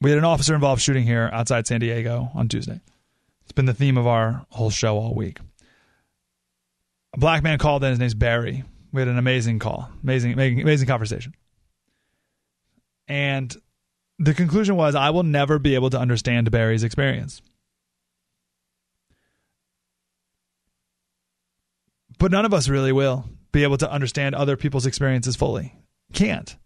[0.00, 2.80] We had an officer involved shooting here outside San Diego on Tuesday.
[3.50, 5.40] It's been the theme of our whole show all week
[7.12, 7.90] a black man called in.
[7.90, 8.62] His name's Barry.
[8.92, 11.34] We had an amazing call, amazing, amazing, amazing conversation.
[13.08, 13.52] And
[14.20, 17.42] the conclusion was, I will never be able to understand Barry's experience.
[22.20, 25.74] But none of us really will be able to understand other people's experiences fully.
[26.12, 26.56] Can't.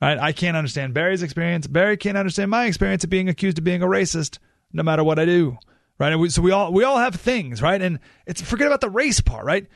[0.00, 1.66] I can't understand Barry's experience.
[1.66, 4.38] Barry can't understand my experience of being accused of being a racist,
[4.72, 5.58] no matter what I do
[6.02, 6.16] right?
[6.16, 7.80] We, so we all we all have things, right?
[7.80, 9.66] And it's forget about the race part, right?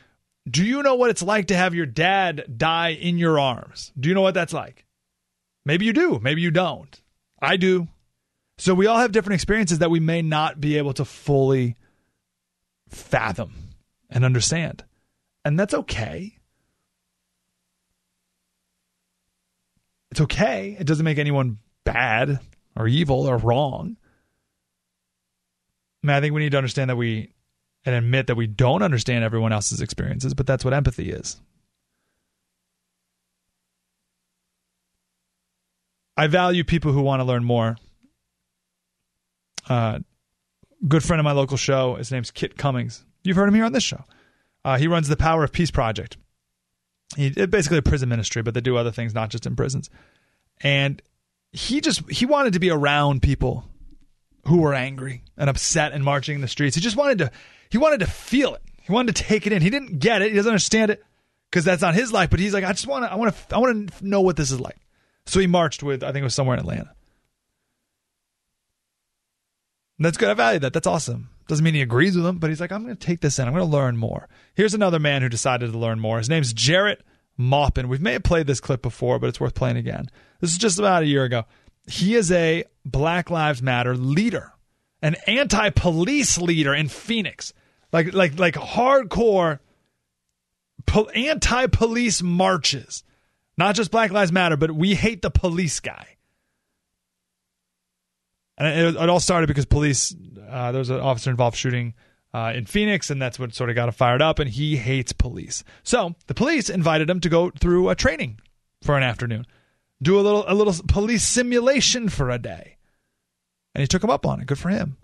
[0.49, 3.93] Do you know what it's like to have your dad die in your arms?
[3.99, 4.85] Do you know what that's like?
[5.65, 7.01] Maybe you do, maybe you don't.
[7.41, 7.89] I do.
[8.59, 11.77] So we all have different experiences that we may not be able to fully
[12.89, 13.53] fathom
[14.09, 14.85] and understand.
[15.45, 16.39] And that's okay.
[20.11, 20.77] It's okay.
[20.79, 22.41] It doesn't make anyone bad
[22.75, 23.97] or evil or wrong.
[26.07, 27.33] I mean, I think we need to understand that we
[27.85, 31.41] and admit that we don't understand everyone else's experiences, but that's what empathy is.
[36.17, 37.77] I value people who want to learn more.
[39.69, 39.99] Uh,
[40.87, 43.05] good friend of my local show, his name's Kit Cummings.
[43.25, 44.05] You've heard him here on this show.
[44.65, 46.17] Uh, he runs the Power of Peace Project.
[47.17, 49.91] He basically a prison ministry, but they do other things, not just in prisons.
[50.61, 51.03] And
[51.51, 53.65] he just he wanted to be around people
[54.47, 56.75] who were angry and upset and marching in the streets.
[56.75, 57.31] He just wanted to
[57.71, 58.63] he wanted to feel it.
[58.83, 59.63] He wanted to take it in.
[59.63, 60.31] He didn't get it.
[60.31, 61.03] He doesn't understand it
[61.51, 62.31] because that's not his life.
[62.31, 64.37] But he's like, I just want to I want to I want to know what
[64.37, 64.79] this is like.
[65.27, 66.93] So he marched with I think it was somewhere in Atlanta.
[69.99, 70.29] And that's good.
[70.29, 70.73] I value that.
[70.73, 71.31] That's awesome.
[71.49, 73.47] Doesn't mean he agrees with them, but he's like, I'm going to take this in.
[73.47, 74.29] I'm going to learn more.
[74.55, 76.19] Here's another man who decided to learn more.
[76.19, 77.03] His name's Jarrett
[77.39, 77.89] Maupin.
[77.89, 80.11] We may have played this clip before, but it's worth playing again.
[80.41, 81.45] This is just about a year ago.
[81.87, 84.53] He is a Black Lives Matter leader,
[85.03, 87.53] an anti-police leader in Phoenix,
[87.93, 89.61] like like like hardcore
[90.87, 93.05] po- anti-police marches.
[93.57, 96.17] Not just Black Lives Matter, but we hate the police guy.
[98.59, 100.15] And it, it all started because police.
[100.49, 101.95] Uh, there was an officer involved shooting
[102.33, 104.39] uh, in Phoenix, and that's what sort of got him fired up.
[104.39, 108.41] And he hates police, so the police invited him to go through a training
[108.83, 109.47] for an afternoon
[110.03, 112.77] do a little a little police simulation for a day.
[113.75, 114.47] And he took him up on it.
[114.47, 114.97] Good for him.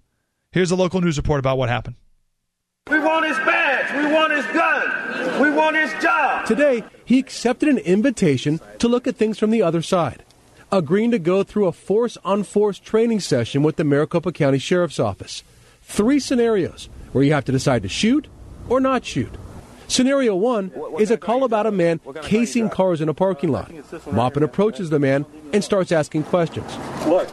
[0.50, 1.96] Here's a local news report about what happened.
[2.90, 3.94] We want his badge.
[3.94, 5.40] We want his gun.
[5.40, 6.46] We want his job.
[6.46, 10.24] Today, he accepted an invitation to look at things from the other side,
[10.70, 14.98] agreeing to go through a force on force training session with the Maricopa County Sheriff's
[14.98, 15.42] Office.
[15.82, 18.26] Three scenarios where you have to decide to shoot
[18.68, 19.32] or not shoot.
[19.92, 23.70] Scenario one is a call about a man casing cars in a parking lot.
[24.10, 26.66] Maupin approaches the man and starts asking questions.
[27.06, 27.28] Look.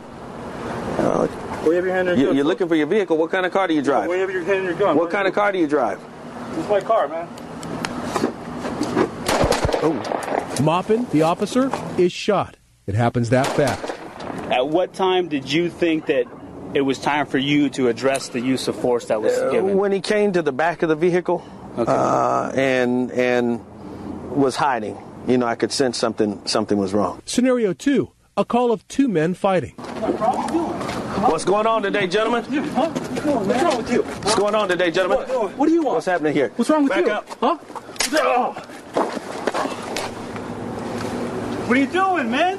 [1.00, 1.28] Uh,
[1.64, 3.18] you have your hand in your you, are looking for your vehicle.
[3.18, 4.10] What kind of car do you drive?
[4.10, 4.98] Where you have your hand in your gun.
[4.98, 6.02] What kind of car do you drive?
[6.50, 7.30] This is my car, man.
[9.82, 10.58] Oh.
[10.62, 12.58] Maupin, the officer, is shot.
[12.88, 13.86] It happens that fast.
[14.52, 16.26] At what time did you think that
[16.74, 19.78] it was time for you to address the use of force that was uh, given?
[19.78, 21.42] When he came to the back of the vehicle,
[21.80, 21.92] okay.
[21.92, 23.66] uh, and and
[24.32, 24.98] was hiding.
[25.28, 27.22] You know, I could sense something something was wrong.
[27.26, 29.76] Scenario two: a call of two men fighting.
[31.20, 32.44] What's going on today, gentlemen?
[32.44, 32.90] Huh?
[32.90, 34.04] What's wrong with you?
[34.04, 35.28] What's going on today, gentlemen?
[35.28, 35.96] What, what do you want?
[35.96, 36.50] What's happening here?
[36.56, 37.12] What's wrong with Back you?
[37.12, 37.28] Up.
[37.42, 37.58] Huh?
[41.68, 42.58] What are you doing, man?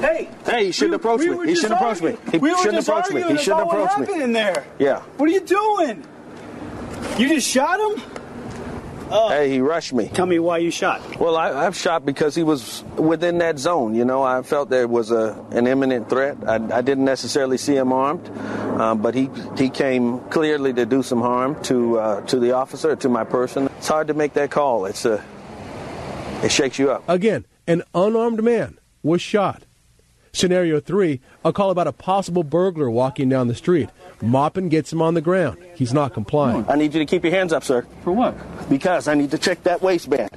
[0.00, 0.28] Hey.
[0.44, 1.48] Hey, he shouldn't approach we me.
[1.48, 2.16] He shouldn't approach me.
[2.30, 3.22] He we shouldn't approach me.
[3.22, 4.22] He shouldn't approach me.
[4.22, 4.64] in there.
[4.78, 5.00] Yeah.
[5.16, 6.04] What are you doing?
[7.16, 8.02] You just shot him?
[9.10, 10.08] Hey, he rushed me.
[10.08, 11.18] Tell me why you shot.
[11.18, 13.94] Well, I, I've shot because he was within that zone.
[13.94, 16.36] You know, I felt there was a an imminent threat.
[16.46, 18.28] I, I didn't necessarily see him armed,
[18.80, 22.96] um, but he he came clearly to do some harm to uh, to the officer,
[22.96, 23.68] to my person.
[23.78, 24.86] It's hard to make that call.
[24.86, 25.24] It's a
[26.42, 27.04] it shakes you up.
[27.08, 29.64] Again, an unarmed man was shot.
[30.38, 33.90] Scenario three, a call about a possible burglar walking down the street.
[34.22, 35.58] Maupin gets him on the ground.
[35.74, 36.64] He's not complying.
[36.68, 37.84] I need you to keep your hands up, sir.
[38.04, 38.36] For what?
[38.68, 40.30] Because I need to check that waistband.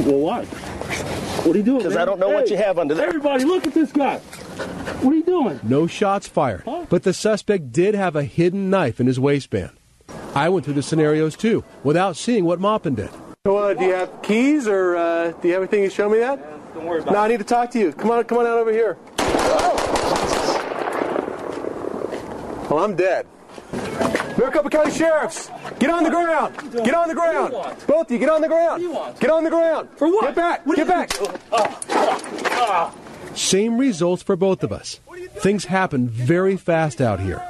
[0.00, 0.44] Well, why?
[0.44, 1.78] What are you doing?
[1.78, 3.08] Because I don't know what you have under there.
[3.08, 4.18] Everybody, look at this guy.
[4.18, 5.58] What are you doing?
[5.62, 9.70] No shots fired, but the suspect did have a hidden knife in his waistband.
[10.34, 13.08] I went through the scenarios too, without seeing what Maupin did.
[13.46, 16.18] So, uh, do you have keys or uh, do you have anything to show me
[16.18, 16.38] that?
[16.74, 17.14] Don't worry about it.
[17.14, 17.92] No, I need to talk to you.
[17.92, 18.96] Come on, come on out over here.
[22.72, 23.26] Well, I'm dead.
[24.38, 26.56] Maricopa County Sheriffs, get on the ground.
[26.72, 27.52] Get on the ground.
[27.86, 28.82] Both of you, get on the ground.
[29.20, 29.90] Get on the ground.
[29.96, 30.34] For what?
[30.34, 30.64] Get back.
[30.64, 31.10] Get back.
[33.34, 35.00] Same results for both of us.
[35.36, 37.42] Things happen very fast out here.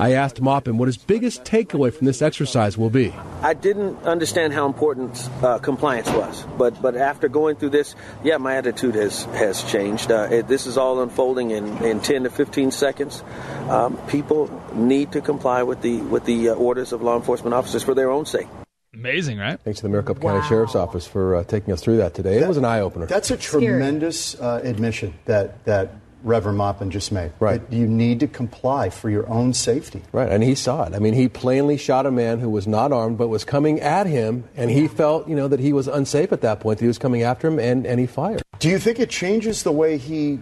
[0.00, 3.12] I asked Maupin what his biggest takeaway from this exercise will be.
[3.42, 8.38] I didn't understand how important uh, compliance was, but but after going through this, yeah,
[8.38, 10.10] my attitude has has changed.
[10.10, 13.22] Uh, it, this is all unfolding in, in 10 to 15 seconds.
[13.68, 17.82] Um, people need to comply with the with the uh, orders of law enforcement officers
[17.82, 18.48] for their own sake.
[18.94, 19.60] Amazing, right?
[19.60, 22.38] Thanks to the Maricopa County Sheriff's Office for uh, taking us through that today.
[22.38, 23.06] it was an eye opener.
[23.06, 25.90] That's a tremendous uh, admission that that
[26.24, 27.32] Reverend Maupin just made.
[27.38, 27.60] Right.
[27.68, 30.02] That you need to comply for your own safety.
[30.10, 30.94] Right, and he saw it.
[30.94, 34.06] I mean, he plainly shot a man who was not armed but was coming at
[34.06, 36.78] him, and he felt, you know, that he was unsafe at that point.
[36.78, 38.42] That he was coming after him, and, and he fired.
[38.58, 40.40] Do you think it changes the way he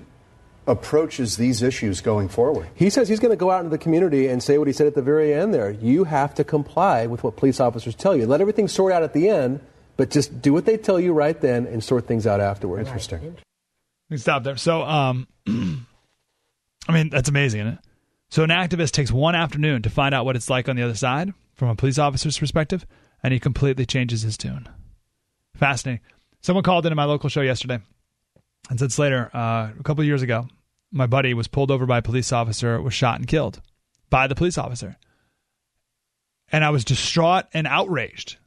[0.67, 2.69] approaches these issues going forward?
[2.75, 4.87] He says he's going to go out into the community and say what he said
[4.87, 5.71] at the very end there.
[5.71, 8.27] You have to comply with what police officers tell you.
[8.27, 9.61] Let everything sort out at the end,
[9.97, 12.89] but just do what they tell you right then and sort things out afterwards.
[12.89, 13.37] Interesting.
[14.11, 14.57] We can stop there.
[14.57, 17.79] So, um, I mean, that's amazing, isn't it?
[18.29, 20.95] So, an activist takes one afternoon to find out what it's like on the other
[20.95, 22.87] side from a police officer's perspective,
[23.23, 24.69] and he completely changes his tune.
[25.55, 26.03] Fascinating.
[26.43, 27.81] Someone called into my local show yesterday
[28.69, 30.49] and said, Slater, uh, a couple years ago,
[30.93, 33.61] my buddy was pulled over by a police officer, was shot and killed
[34.11, 34.97] by the police officer.
[36.51, 38.39] And I was distraught and outraged.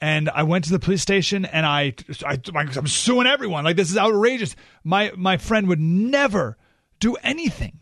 [0.00, 1.94] And I went to the police station and I,
[2.26, 3.64] I I'm suing everyone.
[3.64, 4.56] Like this is outrageous.
[4.82, 6.56] My my friend would never
[7.00, 7.80] do anything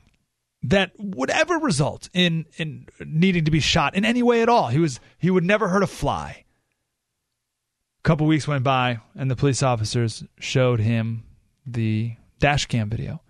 [0.64, 4.68] that would ever result in in needing to be shot in any way at all.
[4.68, 6.44] He was he would never hurt a fly.
[8.00, 11.22] A couple weeks went by and the police officers showed him
[11.72, 13.22] the dash cam video.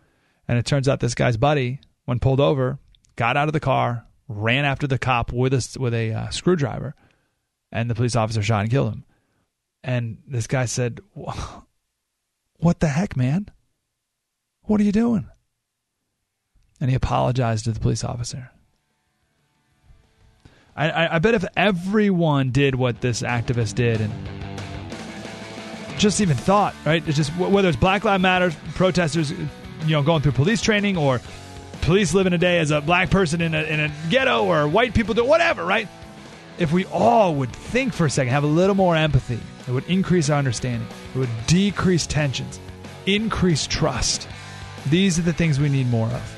[0.46, 2.78] And it turns out this guy's buddy, when pulled over,
[3.16, 6.94] got out of the car, ran after the cop with a with a uh, screwdriver,
[7.70, 9.04] and the police officer shot and killed him.
[9.82, 13.50] And this guy said, "What the heck, man?
[14.62, 15.28] What are you doing?"
[16.80, 18.50] And he apologized to the police officer.
[20.76, 24.37] I, I, I bet if everyone did what this activist did and
[25.98, 27.06] just even thought, right?
[27.06, 29.38] It's just whether it's Black Lives Matter protesters, you
[29.88, 31.20] know, going through police training or
[31.82, 34.94] police living a day as a black person in a, in a ghetto or white
[34.94, 35.88] people do whatever, right?
[36.58, 39.84] If we all would think for a second, have a little more empathy, it would
[39.84, 40.88] increase our understanding.
[41.14, 42.58] It would decrease tensions,
[43.06, 44.28] increase trust.
[44.86, 46.34] These are the things we need more of.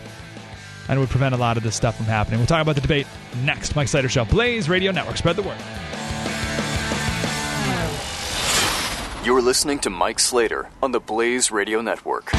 [0.88, 2.40] And it would prevent a lot of this stuff from happening.
[2.40, 3.06] We'll talk about the debate
[3.44, 3.76] next.
[3.76, 5.16] Mike Slater Show, Blaze Radio Network.
[5.16, 5.56] Spread the word.
[9.22, 12.32] You're listening to Mike Slater on the Blaze Radio Network.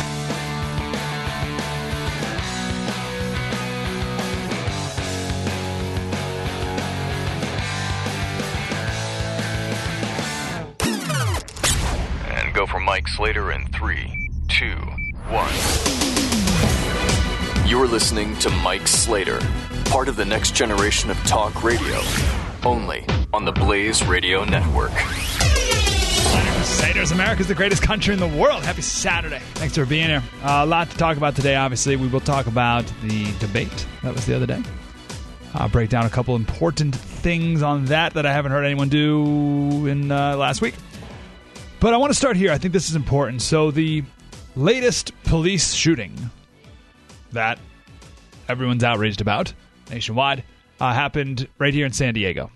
[12.26, 14.76] And go for Mike Slater in three, two,
[15.30, 15.54] one.
[17.68, 19.40] You're listening to Mike Slater,
[19.86, 22.02] part of the next generation of talk radio,
[22.66, 24.92] only on the Blaze Radio Network.
[26.62, 28.62] Crusaders, America's the greatest country in the world.
[28.62, 29.40] Happy Saturday.
[29.56, 30.22] Thanks for being here.
[30.44, 31.96] Uh, a lot to talk about today, obviously.
[31.96, 34.62] We will talk about the debate that was the other day.
[35.56, 39.88] I'll break down a couple important things on that that I haven't heard anyone do
[39.88, 40.76] in uh, last week.
[41.80, 42.52] But I want to start here.
[42.52, 43.42] I think this is important.
[43.42, 44.04] So, the
[44.56, 46.14] latest police shooting
[47.32, 47.58] that
[48.48, 49.52] everyone's outraged about
[49.90, 50.44] nationwide
[50.80, 52.52] uh, happened right here in San Diego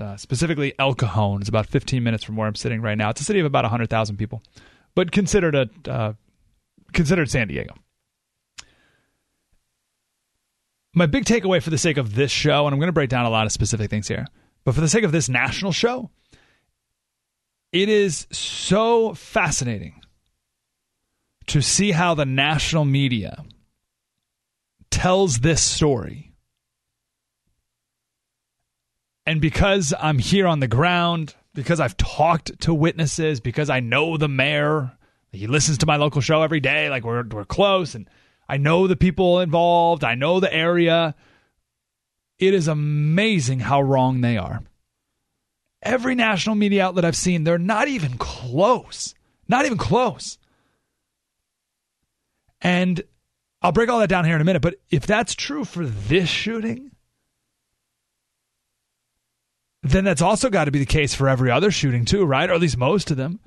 [0.00, 1.40] uh, specifically El Cajon.
[1.40, 3.10] It's about 15 minutes from where I'm sitting right now.
[3.10, 4.42] It's a city of about 100,000 people,
[4.94, 6.12] but considered a uh,
[6.92, 7.74] considered San Diego.
[10.94, 13.26] My big takeaway for the sake of this show, and I'm going to break down
[13.26, 14.26] a lot of specific things here,
[14.64, 16.10] But for the sake of this national show,
[17.72, 20.00] it is so fascinating
[21.48, 23.44] to see how the national media
[24.90, 26.27] tells this story.
[29.28, 34.16] And because I'm here on the ground, because I've talked to witnesses, because I know
[34.16, 34.92] the mayor,
[35.32, 38.08] he listens to my local show every day, like we're we're close and
[38.48, 41.14] I know the people involved, I know the area.
[42.38, 44.62] It is amazing how wrong they are.
[45.82, 49.14] Every national media outlet I've seen, they're not even close.
[49.46, 50.38] Not even close.
[52.62, 53.02] And
[53.60, 56.30] I'll break all that down here in a minute, but if that's true for this
[56.30, 56.92] shooting,
[59.82, 62.50] then that's also got to be the case for every other shooting too, right?
[62.50, 63.40] Or at least most of them.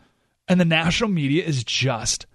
[0.48, 2.26] And the national media is just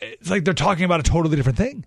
[0.00, 1.84] it's like they're talking about a totally different thing.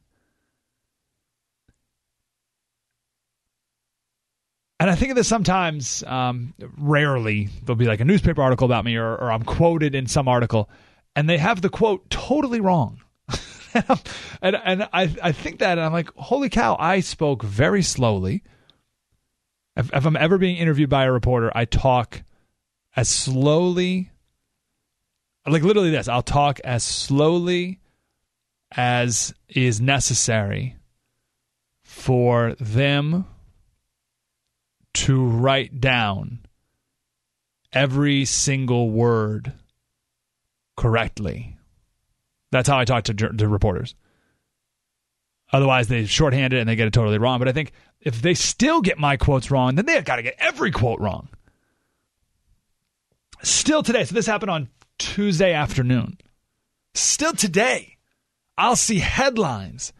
[4.80, 8.84] And I think of this sometimes, um, rarely, there'll be like a newspaper article about
[8.84, 10.70] me or, or I'm quoted in some article,
[11.16, 13.02] and they have the quote totally wrong.
[14.42, 18.44] and and I, I think that, and I'm like, holy cow, I spoke very slowly.
[19.76, 22.22] If, if I'm ever being interviewed by a reporter, I talk
[22.96, 24.12] as slowly,
[25.46, 27.80] like literally this, I'll talk as slowly
[28.76, 30.76] as is necessary
[31.84, 33.26] for them
[34.94, 36.40] to write down
[37.74, 39.54] every single word
[40.78, 41.58] correctly.
[42.52, 43.96] That's how I talk to, to reporters.
[45.56, 47.40] Otherwise, they shorthand it and they get it totally wrong.
[47.40, 50.36] But I think if they still get my quotes wrong, then they've got to get
[50.38, 51.30] every quote wrong.
[53.42, 56.18] Still today, so this happened on Tuesday afternoon.
[56.94, 57.98] Still today,
[58.58, 59.94] I'll see headlines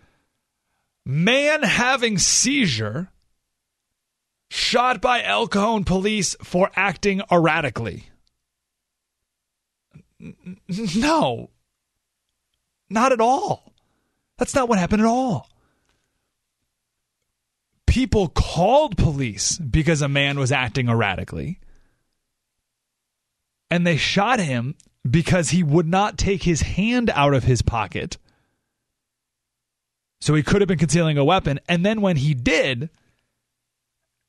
[1.06, 3.12] Man having seizure
[4.50, 8.10] shot by El Cajon police for acting erratically.
[10.96, 11.52] No,
[12.90, 13.65] not at all.
[14.38, 15.50] That's not what happened at all.
[17.88, 21.60] People called police because a man was acting erratically.
[23.72, 24.76] And they shot him
[25.10, 28.18] because he would not take his hand out of his pocket.
[30.20, 31.60] So he could have been concealing a weapon.
[31.70, 32.90] And then when he did,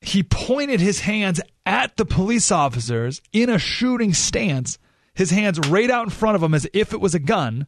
[0.00, 4.78] he pointed his hands at the police officers in a shooting stance,
[5.14, 7.66] his hands right out in front of him as if it was a gun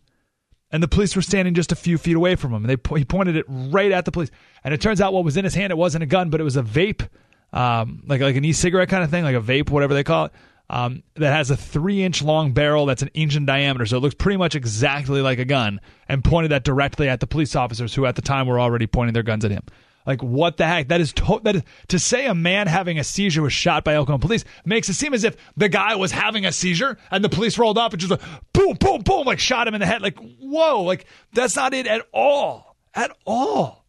[0.71, 2.65] and the police were standing just a few feet away from him.
[2.65, 4.31] And they he pointed it right at the police.
[4.65, 6.45] And it turns out what was in his hand it wasn't a gun, but it
[6.45, 7.09] was a vape,
[7.53, 10.33] um, like like an e-cigarette kind of thing, like a vape, whatever they call it.
[10.71, 14.01] Um, that has a three inch long barrel that's an inch in diameter, so it
[14.01, 17.95] looks pretty much exactly like a gun, and pointed that directly at the police officers
[17.95, 19.63] who at the time were already pointing their guns at him.
[20.09, 20.89] Like what the heck?
[20.89, 23.95] That is to- that is, to say a man having a seizure was shot by
[23.95, 27.29] Cajon police makes it seem as if the guy was having a seizure and the
[27.29, 28.23] police rolled up and just like
[28.55, 30.01] boom, boom, boom, like shot him in the head.
[30.01, 31.05] Like whoa, like
[31.35, 33.85] that's not it at all, at all.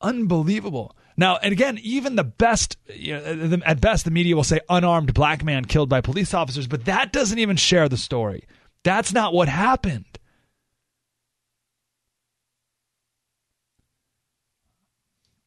[0.00, 0.96] Unbelievable.
[1.18, 5.12] Now, and again, even the best, you know, at best, the media will say unarmed
[5.12, 8.44] black man killed by police officers, but that doesn't even share the story.
[8.82, 10.17] That's not what happened.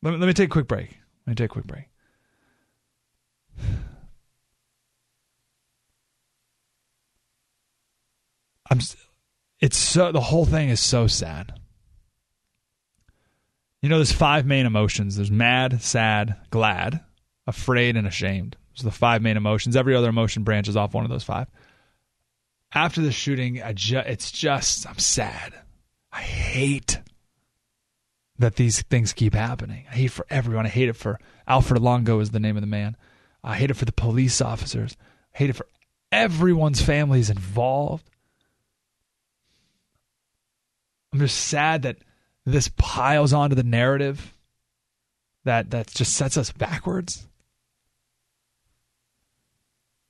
[0.04, 0.98] Let me, let me take a quick break.
[1.26, 1.86] Let me take a quick break.
[8.70, 8.80] I'm.
[9.60, 11.54] It's so the whole thing is so sad.
[13.82, 15.16] You know, there's five main emotions.
[15.16, 17.02] There's mad, sad, glad,
[17.46, 18.56] afraid, and ashamed.
[18.80, 19.76] Are the five main emotions.
[19.76, 21.48] Every other emotion branches off one of those five.
[22.74, 25.54] After the shooting, ju- it's just I'm sad.
[26.12, 27.00] I hate
[28.42, 29.86] that these things keep happening.
[29.92, 30.66] I hate for everyone.
[30.66, 32.96] I hate it for Alfred Olango is the name of the man.
[33.44, 34.96] I hate it for the police officers.
[35.34, 35.68] I hate it for
[36.12, 38.10] everyone's families involved.
[41.14, 41.98] I'm just sad that
[42.46, 44.34] this piles onto the narrative
[45.44, 47.28] that that just sets us backwards.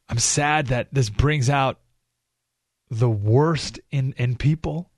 [0.09, 1.79] I'm sad that this brings out
[2.89, 4.90] the worst in in people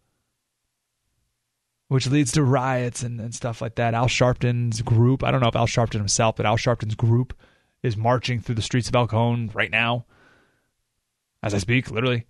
[1.94, 3.94] which leads to riots and, and stuff like that.
[3.94, 7.36] Al Sharpton's group, I don't know if Al Sharpton himself, but Al Sharpton's group
[7.84, 10.08] is marching through the streets of El Cajon right now
[11.44, 12.26] as I speak, literally.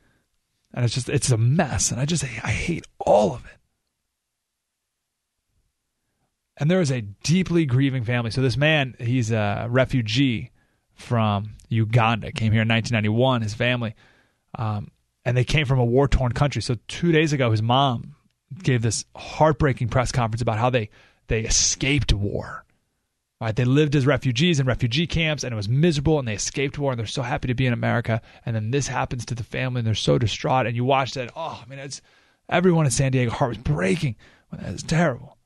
[0.73, 1.91] And it's just, it's a mess.
[1.91, 3.57] And I just, I hate all of it.
[6.57, 8.31] And there is a deeply grieving family.
[8.31, 10.51] So this man, he's a refugee
[10.93, 13.95] from Uganda, came here in 1991, his family.
[14.55, 14.91] Um,
[15.23, 16.61] and they came from a war torn country.
[16.61, 18.17] So two days ago, his mom
[18.61, 20.89] gave this heartbreaking press conference about how they
[21.27, 22.65] they escaped war.
[23.41, 23.55] Right?
[23.55, 26.91] They lived as refugees in refugee camps and it was miserable and they escaped war
[26.91, 28.21] and they're so happy to be in America.
[28.45, 30.65] And then this happens to the family and they're so distraught.
[30.65, 32.01] And you watch that, oh, I mean, it's
[32.47, 34.15] everyone in San Diego heart was breaking.
[34.51, 35.37] That is terrible.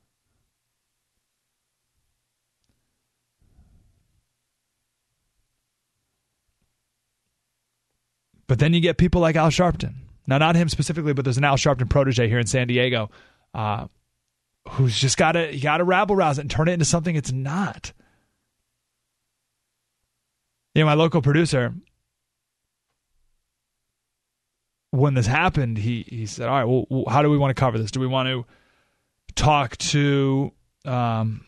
[8.46, 9.94] But then you get people like Al Sharpton.
[10.28, 13.10] Now, not him specifically, but there's an Al Sharpton protege here in San Diego
[13.54, 13.86] uh,
[14.68, 17.32] who's just got to got to rabble rouse it and turn it into something it's
[17.32, 17.94] not.
[20.74, 21.74] You know, my local producer,
[24.90, 27.78] when this happened, he he said, "All right, well, how do we want to cover
[27.78, 27.90] this?
[27.90, 28.44] Do we want to
[29.34, 30.52] talk to
[30.84, 31.46] um,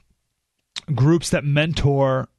[0.94, 2.30] groups that mentor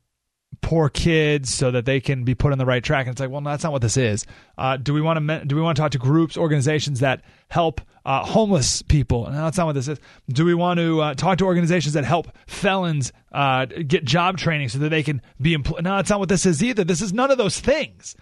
[0.61, 3.07] poor kids so that they can be put on the right track.
[3.07, 4.25] And it's like, well, that's not what this is.
[4.57, 7.81] Uh, do we want to do we want to talk to groups, organizations that help
[8.05, 9.25] uh, homeless people?
[9.25, 9.99] No, that's not what this is.
[10.29, 14.69] Do we want to uh, talk to organizations that help felons uh, get job training
[14.69, 15.83] so that they can be employed?
[15.83, 16.83] No, that's not what this is either.
[16.83, 18.15] This is none of those things.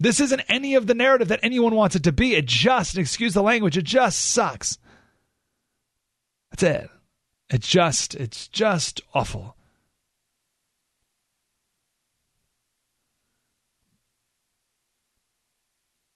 [0.00, 2.34] This isn't any of the narrative that anyone wants it to be.
[2.34, 4.78] It just, excuse the language, it just sucks.
[6.50, 6.90] That's it.
[7.50, 9.56] It just, it's just awful.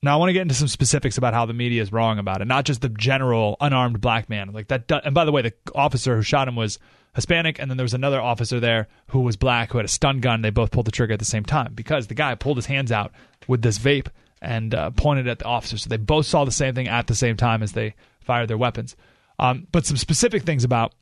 [0.02, 2.40] Now I want to get into some specifics about how the media is wrong about
[2.40, 4.52] it, not just the general unarmed black man.
[4.52, 4.90] Like that.
[5.04, 6.78] And by the way, the officer who shot him was
[7.14, 10.20] Hispanic, and then there was another officer there who was black who had a stun
[10.20, 10.42] gun.
[10.42, 12.92] They both pulled the trigger at the same time because the guy pulled his hands
[12.92, 13.12] out
[13.48, 14.08] with this vape
[14.40, 15.76] and uh, pointed at the officer.
[15.76, 18.58] So they both saw the same thing at the same time as they fired their
[18.58, 18.94] weapons.
[19.40, 20.94] Um, but some specific things about.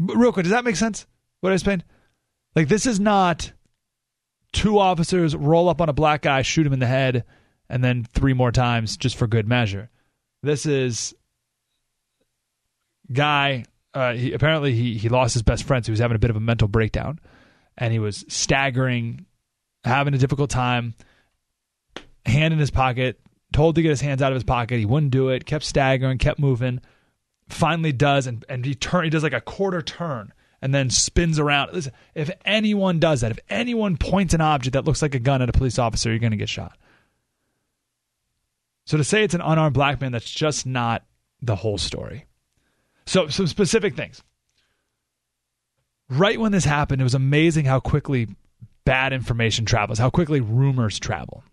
[0.00, 1.06] Real quick, does that make sense?
[1.40, 1.84] What I explained?
[2.56, 3.52] Like this is not
[4.52, 7.24] two officers roll up on a black guy, shoot him in the head
[7.68, 9.90] and then three more times just for good measure.
[10.42, 11.14] This is
[13.12, 13.64] guy.
[13.94, 16.30] Uh, he, apparently, he he lost his best friend, so he was having a bit
[16.30, 17.18] of a mental breakdown,
[17.76, 19.26] and he was staggering,
[19.84, 20.94] having a difficult time.
[22.26, 23.18] Hand in his pocket,
[23.52, 24.78] told to get his hands out of his pocket.
[24.78, 25.46] He wouldn't do it.
[25.46, 26.80] Kept staggering, kept moving.
[27.48, 29.04] Finally, does and and he turn.
[29.04, 31.72] He does like a quarter turn and then spins around.
[31.72, 35.42] Listen, if anyone does that, if anyone points an object that looks like a gun
[35.42, 36.76] at a police officer, you're going to get shot.
[38.88, 41.04] So to say it's an unarmed black man, that's just not
[41.42, 42.24] the whole story.
[43.04, 44.22] So, some specific things.
[46.08, 48.28] Right when this happened, it was amazing how quickly
[48.86, 51.44] bad information travels, how quickly rumors travel.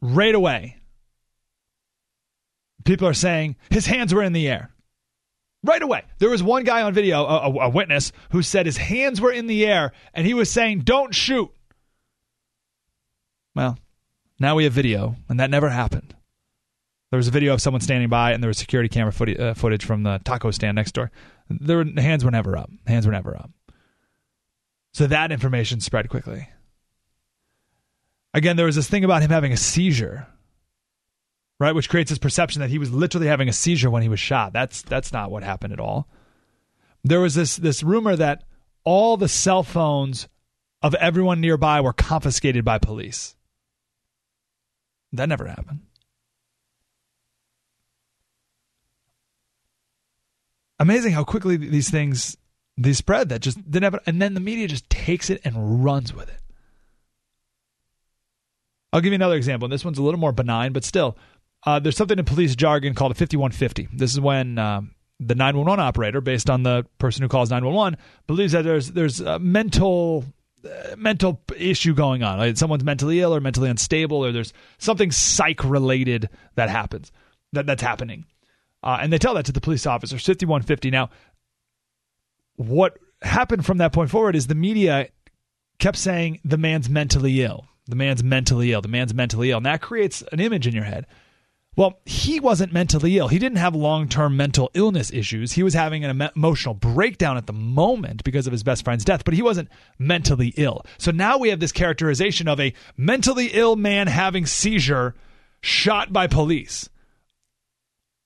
[0.00, 0.76] Right away,
[2.84, 4.70] people are saying his hands were in the air.
[5.64, 6.04] Right away.
[6.18, 9.48] There was one guy on video, a, a, witness, who said his hands were in
[9.48, 11.50] the air and he was saying, Don't shoot.
[13.54, 13.78] Well,
[14.38, 16.14] now we have video, and that never happened.
[17.10, 19.54] There was a video of someone standing by, and there was security camera footage, uh,
[19.54, 21.10] footage from the taco stand next door.
[21.48, 22.70] Their hands were never up.
[22.86, 23.50] Hands were never up.
[24.92, 26.48] So that information spread quickly.
[28.32, 30.28] Again, there was this thing about him having a seizure,
[31.58, 34.20] right, which creates this perception that he was literally having a seizure when he was
[34.20, 34.52] shot.
[34.52, 36.08] That's that's not what happened at all.
[37.02, 38.44] There was this this rumor that
[38.84, 40.28] all the cell phones
[40.80, 43.34] of everyone nearby were confiscated by police.
[45.12, 45.80] That never happened.
[50.78, 52.36] Amazing how quickly these things
[52.78, 56.14] they spread that just they never and then the media just takes it and runs
[56.14, 56.40] with it.
[58.92, 59.68] I'll give you another example.
[59.68, 61.16] This one's a little more benign, but still,
[61.64, 63.88] uh, there's something in police jargon called a 5150.
[63.92, 68.52] This is when um, the 911 operator, based on the person who calls 911, believes
[68.52, 70.24] that there's there's a mental
[70.96, 72.38] mental issue going on.
[72.38, 77.12] Like someone's mentally ill or mentally unstable, or there's something psych related that happens
[77.52, 78.24] that that's happening,
[78.82, 80.18] uh, and they tell that to the police officer.
[80.18, 80.90] Fifty one fifty.
[80.90, 81.10] Now,
[82.56, 85.08] what happened from that point forward is the media
[85.78, 87.66] kept saying the man's mentally ill.
[87.86, 88.82] The man's mentally ill.
[88.82, 89.56] The man's mentally ill.
[89.56, 91.06] And that creates an image in your head.
[91.76, 93.28] Well, he wasn't mentally ill.
[93.28, 95.52] He didn't have long term mental illness issues.
[95.52, 99.24] He was having an emotional breakdown at the moment because of his best friend's death,
[99.24, 99.68] but he wasn't
[99.98, 100.84] mentally ill.
[100.98, 105.14] So now we have this characterization of a mentally ill man having seizure
[105.60, 106.88] shot by police.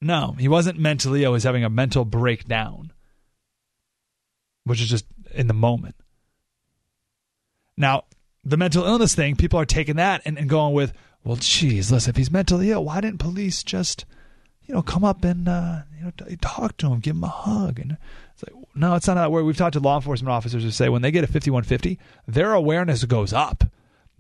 [0.00, 1.32] No, he wasn't mentally ill.
[1.32, 2.92] He was having a mental breakdown,
[4.64, 5.96] which is just in the moment.
[7.76, 8.04] Now,
[8.44, 10.92] the mental illness thing, people are taking that and, and going with,
[11.24, 14.04] well, geez, listen, if he's mentally ill, why didn't police just,
[14.66, 17.78] you know, come up and uh, you know talk to him, give him a hug?
[17.78, 17.96] And
[18.34, 19.42] it's like, no, it's not that way.
[19.42, 23.04] We've talked to law enforcement officers who say when they get a 5150, their awareness
[23.04, 23.64] goes up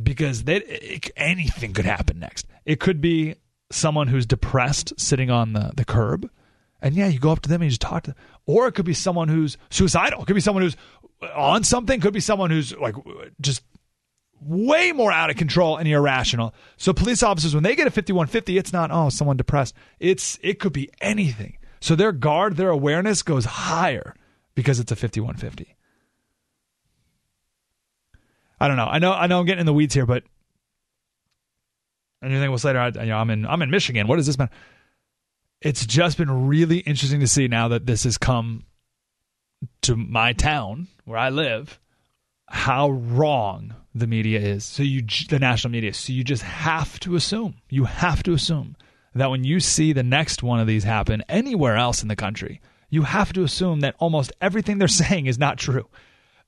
[0.02, 2.46] because they, it, anything could happen next.
[2.64, 3.34] It could be
[3.70, 6.30] someone who's depressed sitting on the, the curb
[6.80, 8.20] And yeah, you go up to them and you just talk to them.
[8.46, 10.22] Or it could be someone who's suicidal.
[10.22, 10.76] It could be someone who's
[11.34, 11.98] on something.
[11.98, 12.94] It could be someone who's like
[13.40, 13.62] just
[14.44, 16.54] way more out of control and irrational.
[16.76, 19.74] So police officers, when they get a 5150, it's not, oh, someone depressed.
[19.98, 21.58] It's it could be anything.
[21.80, 24.14] So their guard, their awareness goes higher
[24.54, 25.76] because it's a 5150.
[28.60, 28.86] I don't know.
[28.86, 30.22] I know I know I'm getting in the weeds here, but
[32.22, 34.06] and you think, well, Slater, I, you know, I'm in I'm in Michigan.
[34.06, 34.48] What does this mean?
[35.60, 38.64] It's just been really interesting to see now that this has come
[39.82, 41.78] to my town where I live,
[42.48, 44.64] how wrong the media is.
[44.64, 45.94] So you, the national media.
[45.94, 47.54] So you just have to assume.
[47.70, 48.76] You have to assume
[49.14, 52.60] that when you see the next one of these happen anywhere else in the country,
[52.90, 55.88] you have to assume that almost everything they're saying is not true.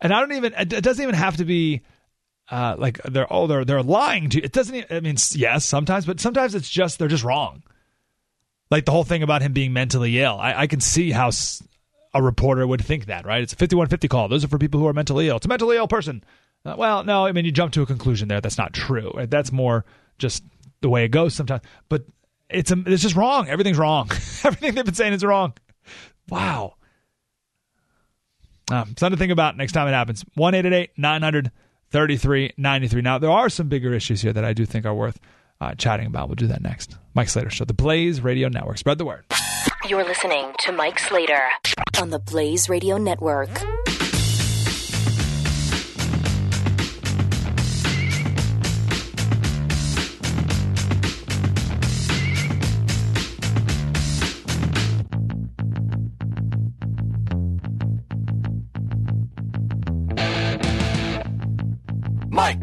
[0.00, 0.54] And I don't even.
[0.54, 1.82] It doesn't even have to be
[2.50, 4.44] uh, like they're oh they're they're lying to you.
[4.44, 4.74] It doesn't.
[4.74, 7.62] Even, I mean, yes, sometimes, but sometimes it's just they're just wrong.
[8.70, 10.36] Like the whole thing about him being mentally ill.
[10.38, 11.30] I, I can see how
[12.12, 13.24] a reporter would think that.
[13.24, 13.42] Right?
[13.42, 14.28] It's a fifty-one fifty call.
[14.28, 15.36] Those are for people who are mentally ill.
[15.36, 16.22] It's a mentally ill person.
[16.66, 18.40] Uh, well, no, I mean you jump to a conclusion there.
[18.40, 19.12] That's not true.
[19.28, 19.84] That's more
[20.18, 20.42] just
[20.80, 21.62] the way it goes sometimes.
[21.88, 22.04] But
[22.50, 23.48] it's a, it's just wrong.
[23.48, 24.08] Everything's wrong.
[24.44, 25.54] Everything they've been saying is wrong.
[26.28, 26.74] Wow.
[28.70, 30.24] Um, something to think about next time it happens.
[30.34, 31.52] One eight eight eight nine hundred
[31.92, 33.00] 3393.
[33.00, 35.20] Now, there are some bigger issues here that I do think are worth
[35.60, 36.28] uh, chatting about.
[36.28, 36.96] We'll do that next.
[37.14, 38.78] Mike Slater Show, the Blaze Radio Network.
[38.78, 39.24] Spread the word.
[39.88, 41.40] You're listening to Mike Slater
[42.00, 43.50] on the Blaze Radio Network.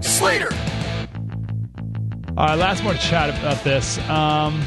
[0.03, 0.53] Slater.
[2.35, 3.97] All right, last more chat about this.
[4.09, 4.61] Um,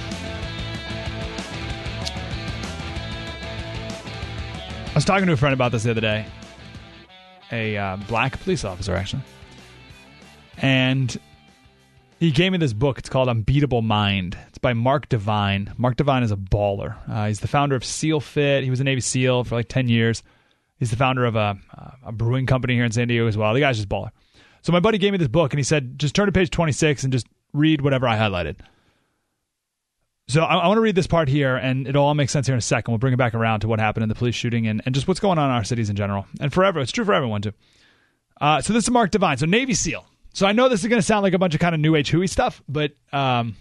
[4.89, 6.24] I was talking to a friend about this the other day,
[7.53, 9.22] a uh, black police officer, actually.
[10.57, 11.14] And
[12.18, 12.99] he gave me this book.
[12.99, 14.39] It's called Unbeatable Mind.
[14.49, 15.70] It's by Mark Divine.
[15.76, 16.97] Mark Divine is a baller.
[17.09, 18.64] Uh, he's the founder of SEAL Fit.
[18.64, 20.22] He was a Navy SEAL for like 10 years.
[20.78, 21.59] He's the founder of a,
[22.05, 23.53] a brewing company here in San Diego as well.
[23.53, 24.11] The guy's just baller.
[24.67, 27.05] So my buddy gave me this book and he said, just turn to page 26
[27.05, 28.57] and just read whatever I highlighted.
[30.27, 32.55] So I, I want to read this part here, and it'll all make sense here
[32.55, 32.91] in a second.
[32.91, 35.07] We'll bring it back around to what happened in the police shooting and, and just
[35.07, 36.27] what's going on in our cities in general.
[36.41, 37.53] And forever, it's true for everyone, too.
[38.41, 39.37] Uh, so this is Mark Divine.
[39.37, 40.05] So Navy SEAL.
[40.35, 41.95] So I know this is going to sound like a bunch of kind of new
[41.95, 43.55] age hooey stuff, but um,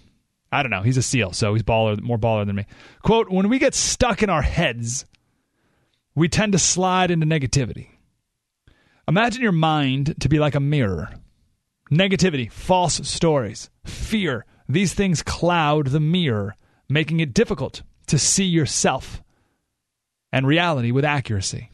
[0.52, 0.82] I don't know.
[0.82, 2.66] He's a SEAL, so he's baller, more baller than me.
[3.04, 5.06] Quote, when we get stuck in our heads,
[6.16, 7.90] we tend to slide into negativity.
[9.08, 11.10] Imagine your mind to be like a mirror.
[11.92, 16.56] Negativity, false stories, fear, these things cloud the mirror,
[16.90, 19.22] making it difficult to see yourself
[20.32, 21.70] and reality with accuracy.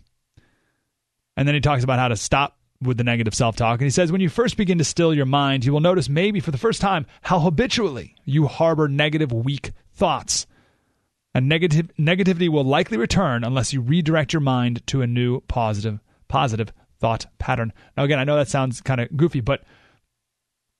[1.38, 3.80] And then he talks about how to stop with the negative self talk.
[3.80, 6.40] And he says, when you first begin to still your mind, you will notice maybe
[6.40, 10.48] for the first time how habitually you harbor negative, weak thoughts.
[11.34, 16.00] And negative, negativity will likely return unless you redirect your mind to a new positive,
[16.28, 17.74] positive thought pattern.
[17.97, 19.64] Now, again, I know that sounds kind of goofy, but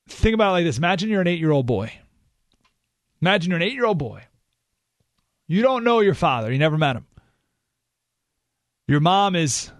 [0.07, 1.91] think about it like this Imagine you're an eight year old boy.
[3.22, 4.24] Imagine you're an eight year old boy.
[5.47, 7.05] You don't know your father, you never met him.
[8.88, 9.72] Your mom is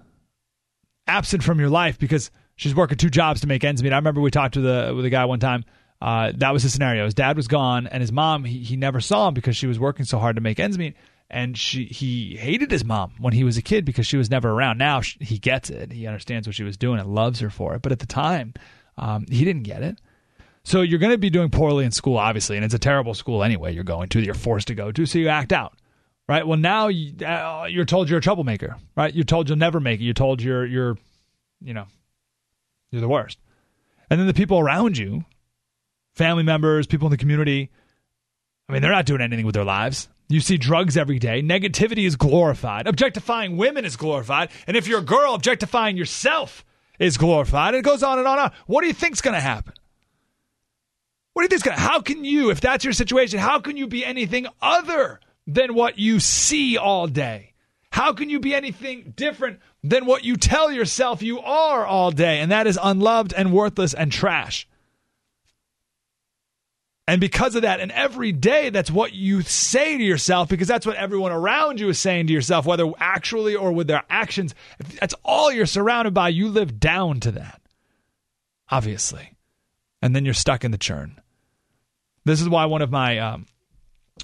[1.08, 3.94] absent from your life because she's working two jobs to make ends meet.
[3.94, 5.64] I remember we talked to the with a guy one time.
[6.02, 7.06] Uh, that was the scenario.
[7.06, 9.80] His dad was gone, and his mom he, he never saw him because she was
[9.80, 10.96] working so hard to make ends meet
[11.32, 14.52] and she he hated his mom when he was a kid because she was never
[14.52, 14.78] around.
[14.78, 15.92] Now she, he gets it.
[15.92, 17.82] He understands what she was doing and loves her for it.
[17.82, 18.54] But at the time,
[18.98, 20.00] um, he didn't get it.
[20.64, 23.44] So you're going to be doing poorly in school, obviously, and it's a terrible school
[23.44, 23.74] anyway.
[23.74, 25.74] You're going to, you're forced to go to, so you act out,
[26.30, 26.46] right?
[26.46, 29.14] Well, now you, uh, you're told you're a troublemaker, right?
[29.14, 30.04] You're told you'll never make it.
[30.04, 30.98] You're told you're you're,
[31.62, 31.86] you know,
[32.92, 33.40] you're the worst.
[34.10, 35.24] And then the people around you,
[36.14, 37.72] family members, people in the community,
[38.68, 40.10] I mean, they're not doing anything with their lives.
[40.32, 41.42] You see drugs every day.
[41.42, 42.88] Negativity is glorified.
[42.88, 44.50] Objectifying women is glorified.
[44.66, 46.64] And if you're a girl, objectifying yourself
[47.00, 47.76] is glorified.
[47.76, 48.52] It goes on and on and on.
[48.68, 49.74] What do you think's going to happen?
[51.34, 53.78] What do you think's going to How can you, if that's your situation, how can
[53.78, 57.54] you be anything other than what you see all day?
[57.92, 62.40] How can you be anything different than what you tell yourself you are all day?
[62.40, 64.68] And that is unloved and worthless and trash.
[67.12, 70.86] And because of that, and every day, that's what you say to yourself because that's
[70.86, 74.56] what everyone around you is saying to yourself, whether actually or with their actions.
[74.98, 76.30] That's all you're surrounded by.
[76.30, 77.62] You live down to that,
[78.70, 79.34] obviously.
[80.02, 81.20] And then you're stuck in the churn.
[82.24, 83.46] This is why one of my um,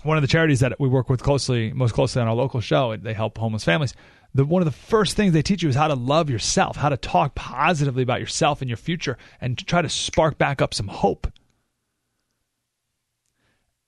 [0.04, 2.96] one of the charities that we work with closely, most closely on our local show,
[2.96, 3.96] they help homeless families.
[4.34, 6.88] The, one of the first things they teach you is how to love yourself, how
[6.88, 10.74] to talk positively about yourself and your future, and to try to spark back up
[10.74, 11.28] some hope.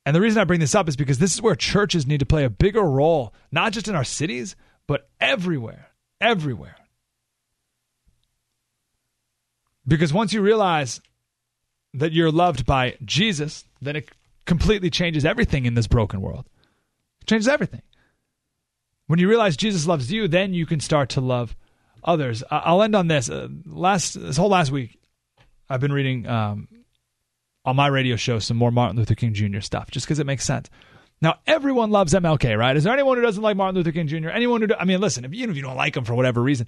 [0.10, 2.26] And the reason I bring this up is because this is where churches need to
[2.26, 4.55] play a bigger role, not just in our cities,
[4.88, 6.78] but everywhere, everywhere.
[9.88, 10.99] Because once you realize
[11.93, 14.10] that you're loved by Jesus, then it
[14.45, 16.49] completely changes everything in this broken world.
[17.22, 17.84] It changes everything.
[19.05, 21.55] When you realize Jesus loves you, then you can start to love
[22.03, 22.43] others.
[22.49, 23.30] I'll end on this.
[23.30, 24.99] Uh, last this whole last week,
[25.70, 26.68] I've been reading um,
[27.66, 29.60] on my radio show some more Martin Luther King Jr.
[29.60, 30.70] stuff, just because it makes sense.
[31.22, 32.78] Now, everyone loves MLK, right?
[32.78, 34.30] Is there anyone who doesn't like Martin Luther King Jr.?
[34.30, 34.68] Anyone who?
[34.68, 36.68] Do, I mean, listen, if, even if you don't like him for whatever reason,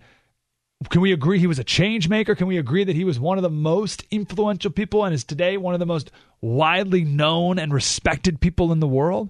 [0.90, 2.36] can we agree he was a change maker?
[2.36, 5.56] Can we agree that he was one of the most influential people and is today
[5.56, 6.12] one of the most
[6.42, 9.30] widely known and respected people in the world?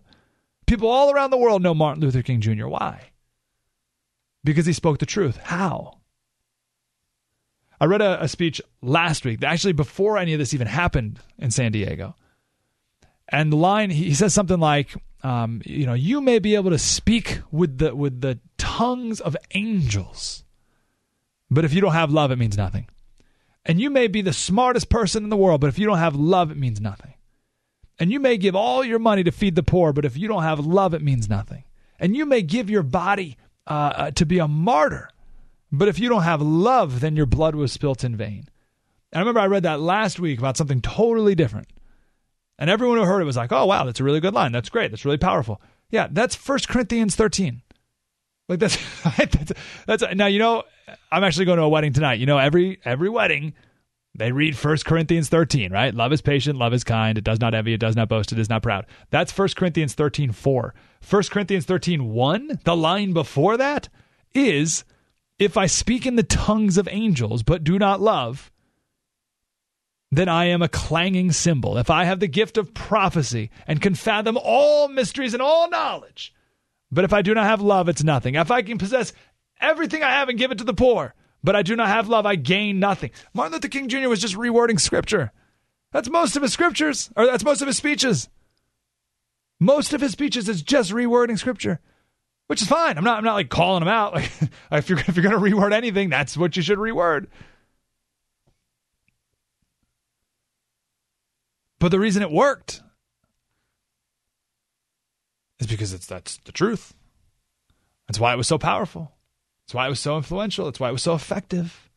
[0.66, 2.68] People all around the world know Martin Luther King Jr.
[2.68, 3.10] Why?
[4.44, 5.38] Because he spoke the truth.
[5.38, 6.01] How?
[7.82, 11.52] I read a, a speech last week, actually before any of this even happened in
[11.52, 12.16] San Diego.
[13.28, 16.80] And the line he says something like, um, you know, you may be able to
[16.80, 20.46] speak with the with the tongues of angels
[21.52, 22.88] but if you don't have love, it means nothing.
[23.66, 26.16] And you may be the smartest person in the world, but if you don't have
[26.16, 27.14] love, it means nothing.
[28.00, 30.44] And you may give all your money to feed the poor, but if you don't
[30.44, 31.66] have love, it means nothing.
[32.00, 35.10] And you may give your body uh, uh, to be a martyr,
[35.72, 38.46] but if you don't have love, then your blood was spilt in vain.
[39.12, 41.68] And I remember I read that last week about something totally different.
[42.58, 44.52] And everyone who heard it was like, oh, wow, that's a really good line.
[44.52, 44.92] That's great.
[44.92, 45.62] That's really powerful.
[45.90, 47.62] Yeah, that's 1 Corinthians 13.
[48.48, 48.78] Like that's,
[49.18, 49.54] that's,
[49.86, 50.64] that's now, you know,
[51.12, 52.20] I'm actually going to a wedding tonight.
[52.20, 53.54] You know, every every wedding
[54.14, 55.94] they read 1 Corinthians 13, right?
[55.94, 58.40] Love is patient, love is kind, it does not envy, it does not boast, it
[58.40, 58.86] is not proud.
[59.10, 60.74] That's 1 Corinthians 13, 4.
[61.10, 63.88] 1 Corinthians 13, 1, the line before that
[64.34, 64.84] is
[65.42, 68.52] if I speak in the tongues of angels but do not love,
[70.12, 71.80] then I am a clanging cymbal.
[71.80, 76.32] If I have the gift of prophecy and can fathom all mysteries and all knowledge,
[76.92, 78.36] but if I do not have love, it's nothing.
[78.36, 79.14] If I can possess
[79.60, 82.28] everything I have and give it to the poor, but I do not have love,
[82.28, 83.10] I gain nothing.
[83.34, 84.10] Martin Luther King Jr.
[84.10, 85.32] was just rewording scripture.
[85.92, 88.30] That's most of his scriptures, or that's most of his speeches.
[89.60, 91.80] Most of his speeches is just rewording scripture,
[92.52, 92.98] which is fine.
[92.98, 93.18] I'm not.
[93.18, 94.12] I'm not like calling them out.
[94.70, 97.28] Like if you're if you're going to reword anything, that's what you should reword.
[101.80, 102.82] But the reason it worked
[105.60, 106.94] is because it's that's the truth.
[108.08, 109.14] That's why it was so powerful.
[109.64, 110.66] That's why it was so influential.
[110.66, 111.90] That's why it was so effective.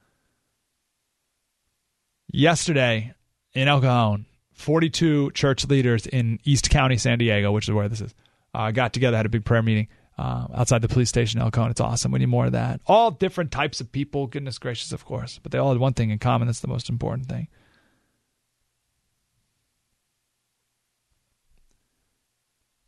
[2.31, 3.15] Yesterday
[3.55, 8.01] in El Cajon, 42 church leaders in East County, San Diego, which is where this
[8.01, 8.15] is,
[8.55, 9.89] uh, got together, had a big prayer meeting
[10.19, 11.71] uh, outside the police station El Cajon.
[11.71, 12.12] It's awesome.
[12.12, 12.81] We need more of that.
[12.87, 16.11] All different types of people, goodness gracious, of course, but they all had one thing
[16.11, 16.47] in common.
[16.47, 17.49] That's the most important thing.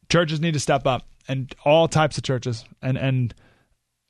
[0.09, 3.35] churches need to step up and all types of churches and and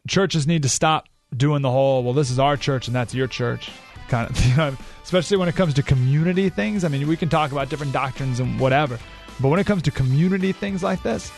[0.09, 3.27] churches need to stop doing the whole well this is our church and that's your
[3.27, 3.71] church
[4.09, 7.29] kind of you know, especially when it comes to community things i mean we can
[7.29, 8.99] talk about different doctrines and whatever
[9.41, 11.33] but when it comes to community things like this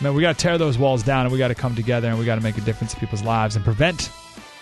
[0.00, 2.18] man we got to tear those walls down and we got to come together and
[2.18, 4.10] we got to make a difference in people's lives and prevent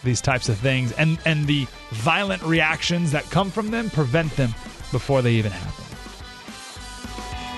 [0.04, 4.50] these types of things and and the violent reactions that come from them prevent them
[4.92, 5.84] before they even happen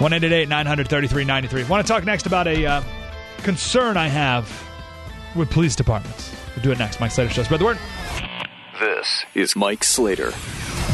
[0.00, 1.64] 188 933 93.
[1.64, 2.82] Want to talk next about a uh,
[3.42, 4.50] concern I have
[5.36, 6.34] with police departments.
[6.56, 7.00] We'll do it next.
[7.00, 7.42] Mike Slater Show.
[7.42, 7.78] Spread the word.
[8.78, 10.32] This is Mike Slater,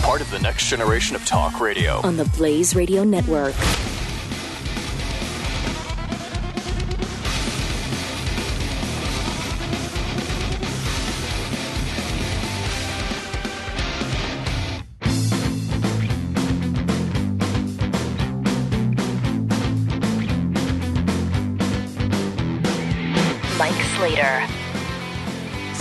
[0.02, 2.00] part of the next generation of talk radio.
[2.02, 3.54] On the Blaze Radio Network.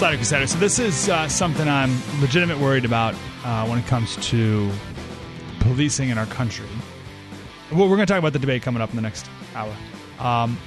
[0.05, 0.45] Slater Crusader.
[0.45, 1.91] So this is uh, something I'm
[2.21, 4.71] legitimate worried about uh, when it comes to
[5.61, 6.67] policing in our country.
[7.71, 9.73] Well, we're going to talk about the debate coming up in the next hour.
[10.19, 10.59] Um,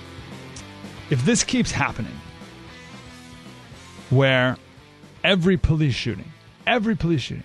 [1.11, 2.18] if this keeps happening,
[4.11, 4.57] where
[5.22, 6.32] every police shooting,
[6.66, 7.45] every police shooting,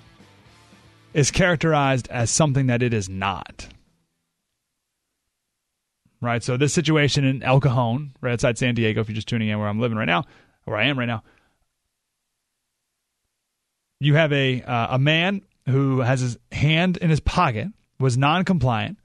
[1.13, 3.67] is characterized as something that it is not.
[6.21, 6.41] Right?
[6.41, 9.59] So, this situation in El Cajon, right outside San Diego, if you're just tuning in
[9.59, 10.23] where I'm living right now,
[10.65, 11.21] where I am right now,
[14.05, 17.67] you have a uh, a man who has his hand in his pocket,
[17.99, 18.97] was non-compliant,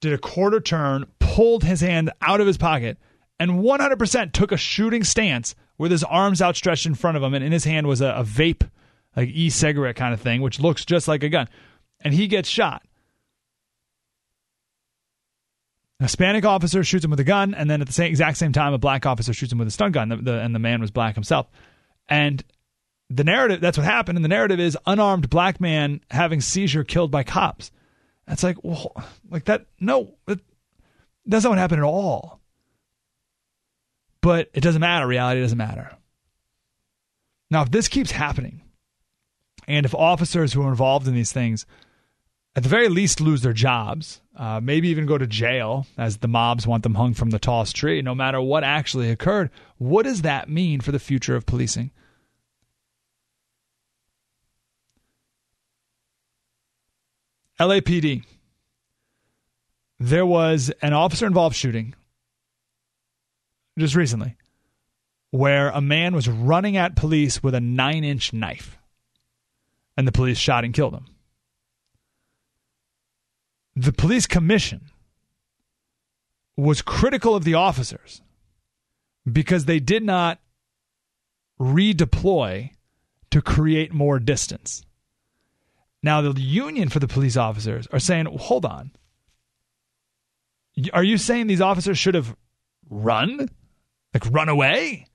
[0.00, 2.98] did a quarter turn, pulled his hand out of his pocket
[3.42, 7.44] and 100% took a shooting stance with his arms outstretched in front of him, and
[7.44, 8.68] in his hand was a, a vape,
[9.16, 11.48] like e-cigarette kind of thing, which looks just like a gun,
[12.02, 12.82] and he gets shot.
[15.98, 18.52] A Hispanic officer shoots him with a gun, and then at the same exact same
[18.52, 20.80] time, a black officer shoots him with a stun gun, the, the, and the man
[20.80, 21.48] was black himself.
[22.08, 22.44] And
[23.14, 27.10] the narrative that's what happened, and the narrative is unarmed black man having seizure killed
[27.10, 27.70] by cops.
[28.26, 28.94] That's like, well,
[29.30, 29.66] like that.
[29.80, 30.40] No, that,
[31.26, 32.40] that's not what happened at all.
[34.20, 35.06] But it doesn't matter.
[35.06, 35.96] Reality doesn't matter.
[37.50, 38.62] Now, if this keeps happening,
[39.66, 41.66] and if officers who are involved in these things,
[42.54, 46.28] at the very least, lose their jobs, uh, maybe even go to jail, as the
[46.28, 50.22] mobs want them hung from the tallest tree, no matter what actually occurred, what does
[50.22, 51.90] that mean for the future of policing?
[57.62, 58.24] LAPD.
[60.00, 61.94] There was an officer involved shooting
[63.78, 64.36] just recently
[65.30, 68.76] where a man was running at police with a nine inch knife
[69.96, 71.06] and the police shot and killed him.
[73.76, 74.90] The police commission
[76.56, 78.22] was critical of the officers
[79.30, 80.40] because they did not
[81.60, 82.70] redeploy
[83.30, 84.84] to create more distance.
[86.02, 88.90] Now, the union for the police officers are saying, hold on.
[90.92, 92.34] Are you saying these officers should have
[92.90, 93.48] run?
[94.12, 95.06] Like, run away?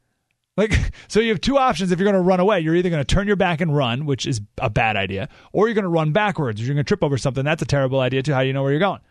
[0.56, 0.74] Like,
[1.08, 2.62] so you have two options if you're going to run away.
[2.62, 5.68] You're either going to turn your back and run, which is a bad idea, or
[5.68, 6.62] you're going to run backwards.
[6.62, 7.44] You're going to trip over something.
[7.44, 8.34] That's a terrible idea, too.
[8.34, 9.02] How do you know where you're going?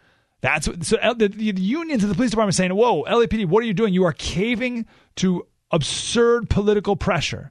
[0.40, 3.66] That's what, so the, the unions of the police department saying, whoa, LAPD, what are
[3.66, 3.94] you doing?
[3.94, 7.50] You are caving to absurd political pressure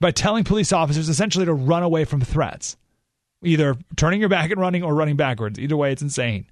[0.00, 2.76] by telling police officers essentially to run away from threats
[3.42, 5.58] either turning your back and running or running backwards.
[5.58, 6.46] Either way, it's insane.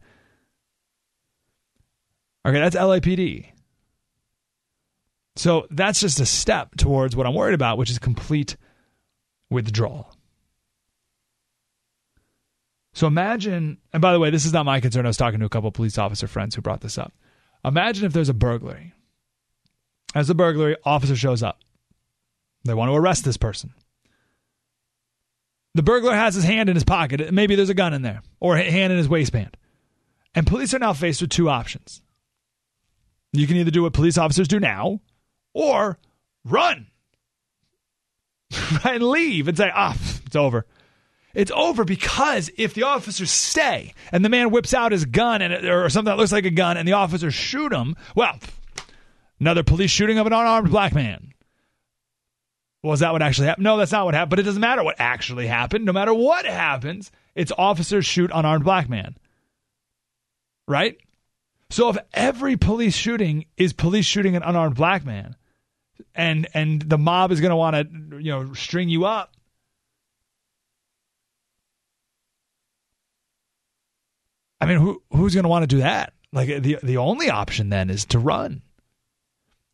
[2.46, 3.46] Okay, that's LAPD.
[5.36, 8.56] So that's just a step towards what I'm worried about, which is complete
[9.50, 10.14] withdrawal.
[12.92, 15.06] So imagine, and by the way, this is not my concern.
[15.06, 17.12] I was talking to a couple police officer friends who brought this up.
[17.64, 18.92] Imagine if there's a burglary.
[20.14, 21.60] As a burglary, officer shows up.
[22.64, 23.72] They want to arrest this person.
[25.74, 27.32] The burglar has his hand in his pocket.
[27.32, 29.56] Maybe there's a gun in there or a hand in his waistband.
[30.34, 32.02] And police are now faced with two options.
[33.32, 35.00] You can either do what police officers do now
[35.52, 35.98] or
[36.44, 36.88] run.
[38.84, 39.96] and leave and say, ah,
[40.26, 40.66] it's over.
[41.34, 45.64] It's over because if the officers stay and the man whips out his gun and
[45.64, 48.36] or something that looks like a gun and the officers shoot him, well,
[49.38, 51.29] another police shooting of an unarmed black man.
[52.82, 53.64] Was that what actually happened?
[53.64, 54.30] No, that's not what happened.
[54.30, 55.84] But it doesn't matter what actually happened.
[55.84, 59.16] No matter what happens, it's officers shoot unarmed black man.
[60.66, 60.96] Right?
[61.68, 65.36] So if every police shooting is police shooting an unarmed black man,
[66.14, 69.34] and and the mob is going to want to you know string you up,
[74.60, 76.12] I mean, who who's going to want to do that?
[76.32, 78.62] Like the the only option then is to run.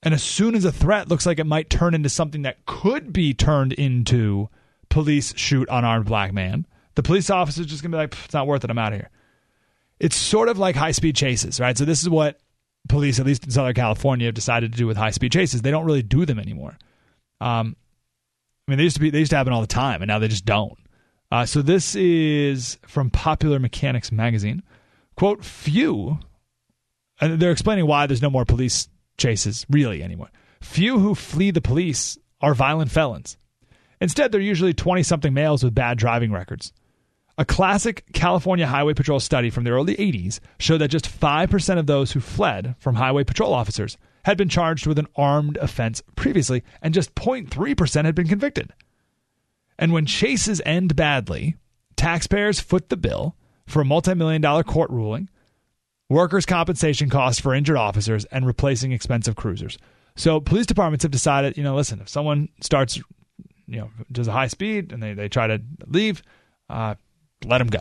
[0.02, 3.12] And as soon as a threat looks like it might turn into something that could
[3.12, 4.48] be turned into
[4.88, 8.34] police shoot unarmed black man, the police officer is just going to be like, it's
[8.34, 8.70] not worth it.
[8.70, 9.10] I'm out of here.
[9.98, 11.76] It's sort of like high speed chases, right?
[11.76, 12.38] So this is what
[12.88, 15.62] police, at least in Southern California, have decided to do with high speed chases.
[15.62, 16.76] They don't really do them anymore.
[17.40, 17.76] Um,
[18.66, 20.18] I mean, they used to be they used to happen all the time, and now
[20.18, 20.76] they just don't.
[21.30, 24.62] Uh, so this is from Popular Mechanics magazine.
[25.16, 26.18] Quote: Few,
[27.20, 28.88] and they're explaining why there's no more police
[29.18, 30.30] chases, really, anyone.
[30.60, 33.36] Few who flee the police are violent felons.
[34.00, 36.72] Instead, they're usually 20 something males with bad driving records.
[37.38, 41.86] A classic California Highway Patrol study from the early 80s showed that just 5% of
[41.86, 46.64] those who fled from highway patrol officers had been charged with an armed offense previously,
[46.82, 48.72] and just 0.3% had been convicted.
[49.78, 51.56] And when chases end badly,
[51.96, 53.36] taxpayers foot the bill
[53.66, 55.28] for a multi million dollar court ruling
[56.08, 59.78] workers' compensation costs for injured officers, and replacing expensive cruisers.
[60.14, 62.96] So police departments have decided, you know, listen, if someone starts,
[63.66, 66.22] you know, does a high speed and they, they try to leave,
[66.70, 66.94] uh,
[67.44, 67.80] let them go.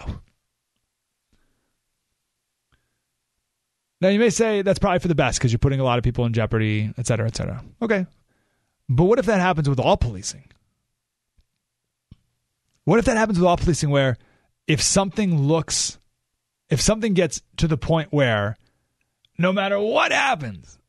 [4.01, 6.03] Now you may say that's probably for the best because you're putting a lot of
[6.03, 7.63] people in jeopardy, et cetera, et cetera.
[7.81, 8.05] Okay.
[8.89, 10.51] But what if that happens with all policing?
[12.83, 14.17] What if that happens with all policing where
[14.67, 15.97] if something looks
[16.69, 18.57] if something gets to the point where
[19.37, 20.79] no matter what happens,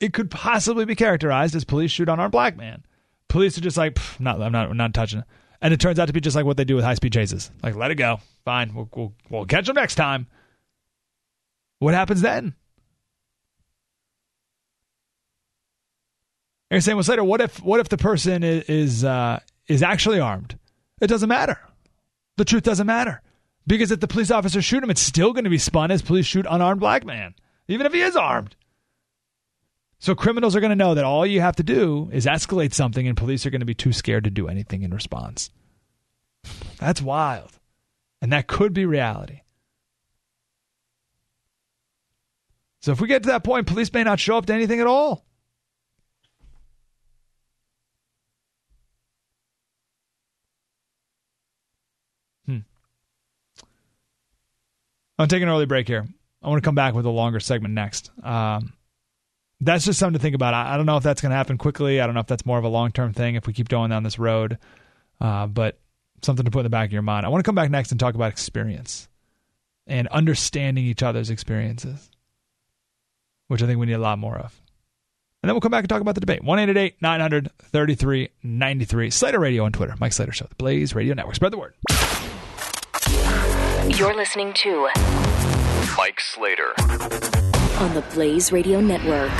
[0.00, 2.84] it could possibly be characterized as police shoot on our black man.
[3.28, 5.24] Police are just like, not, I'm not, not touching it.
[5.60, 7.50] And it turns out to be just like what they do with high speed chases.
[7.62, 8.20] Like, let it go.
[8.44, 8.74] Fine.
[8.74, 10.26] We'll, we'll, we'll catch them next time.
[11.80, 12.54] What happens then?
[16.70, 20.20] You're saying, well, Slater, what if, what if the person is, is, uh, is actually
[20.20, 20.58] armed?
[21.00, 21.58] It doesn't matter.
[22.36, 23.20] The truth doesn't matter
[23.66, 26.26] because if the police officers shoot him, it's still going to be spun as police
[26.26, 27.34] shoot unarmed black man,
[27.68, 28.56] even if he is armed.
[29.98, 33.06] So criminals are going to know that all you have to do is escalate something,
[33.06, 35.50] and police are going to be too scared to do anything in response.
[36.78, 37.58] That's wild,
[38.22, 39.42] and that could be reality.
[42.80, 44.86] So if we get to that point, police may not show up to anything at
[44.86, 45.26] all.
[55.20, 56.06] I'm taking an early break here.
[56.42, 58.10] I want to come back with a longer segment next.
[58.22, 58.72] Um,
[59.60, 60.54] that's just something to think about.
[60.54, 62.00] I, I don't know if that's going to happen quickly.
[62.00, 63.90] I don't know if that's more of a long term thing if we keep going
[63.90, 64.58] down this road.
[65.20, 65.78] Uh, but
[66.22, 67.26] something to put in the back of your mind.
[67.26, 69.08] I want to come back next and talk about experience
[69.86, 72.10] and understanding each other's experiences
[73.50, 74.62] which I think we need a lot more of.
[75.42, 76.44] And then we'll come back and talk about the debate.
[76.44, 79.10] 1 900 3393.
[79.10, 79.94] Slater Radio on Twitter.
[79.98, 80.46] Mike Slater Show.
[80.46, 81.34] The Blaze Radio Network.
[81.34, 81.74] Spread the word.
[83.98, 84.88] You're listening to
[85.96, 89.30] Mike Slater on the Blaze Radio Network.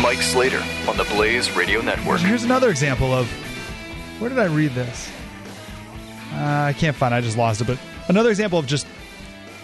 [0.00, 2.20] Mike Slater on the Blaze Radio Network.
[2.20, 3.28] Here's another example of
[4.18, 5.10] where did I read this?
[6.32, 6.36] Uh,
[6.68, 7.14] I can't find.
[7.14, 7.18] it.
[7.18, 7.66] I just lost it.
[7.66, 8.86] But another example of just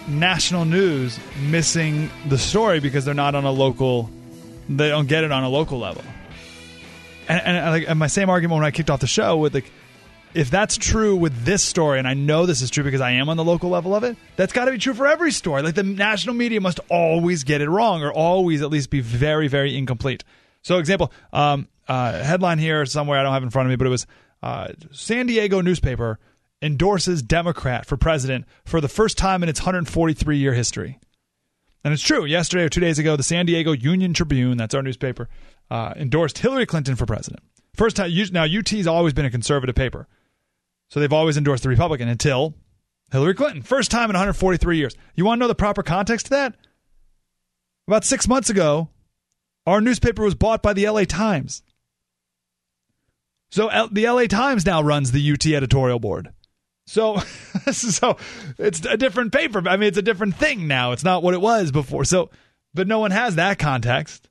[0.08, 4.10] national news missing the story because they're not on a local.
[4.68, 6.02] They don't get it on a local level.
[7.28, 9.70] And, and and my same argument when I kicked off the show with like,
[10.34, 13.28] if that's true with this story, and I know this is true because I am
[13.28, 15.62] on the local level of it, that's got to be true for every story.
[15.62, 19.48] Like the national media must always get it wrong or always at least be very,
[19.48, 20.24] very incomplete.
[20.62, 23.86] So, example, um, uh, headline here somewhere I don't have in front of me, but
[23.86, 24.06] it was
[24.42, 26.18] uh, San Diego newspaper
[26.60, 30.98] endorses Democrat for president for the first time in its 143 year history.
[31.84, 32.24] And it's true.
[32.24, 35.28] Yesterday or two days ago, the San Diego Union Tribune, that's our newspaper,
[35.70, 37.42] uh, endorsed Hillary Clinton for president.
[37.74, 38.12] First time.
[38.32, 40.06] Now, UT's always been a conservative paper.
[40.90, 42.54] So they've always endorsed the Republican until
[43.10, 43.62] Hillary Clinton.
[43.62, 44.94] First time in 143 years.
[45.14, 46.54] You want to know the proper context to that?
[47.88, 48.90] About six months ago,
[49.66, 51.62] our newspaper was bought by the LA Times.
[53.52, 56.32] So L- the LA Times now runs the UT editorial board.
[56.86, 57.18] So,
[57.70, 58.16] so
[58.58, 59.62] it's a different paper.
[59.68, 60.92] I mean, it's a different thing now.
[60.92, 62.04] It's not what it was before.
[62.04, 62.30] So,
[62.72, 64.28] but no one has that context.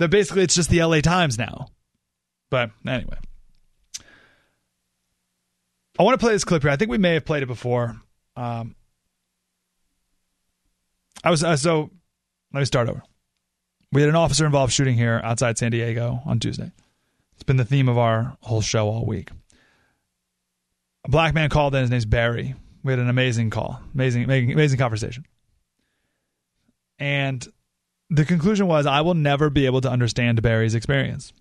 [0.00, 1.68] That basically it's just the LA Times now.
[2.50, 3.18] But anyway,
[5.98, 6.70] I want to play this clip here.
[6.70, 7.96] I think we may have played it before.
[8.36, 8.74] Um,
[11.24, 11.90] I was uh, so.
[12.52, 13.02] Let me start over.
[13.92, 16.72] We had an officer involved shooting here outside San Diego on Tuesday.
[17.48, 19.30] Been the theme of our whole show all week.
[21.06, 21.80] A black man called in.
[21.80, 22.54] His name's Barry.
[22.84, 25.24] We had an amazing call, amazing, amazing, amazing conversation.
[26.98, 27.48] And
[28.10, 31.32] the conclusion was, I will never be able to understand Barry's experience.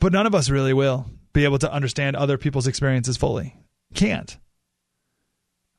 [0.00, 3.54] But none of us really will be able to understand other people's experiences fully.
[3.94, 4.36] Can't.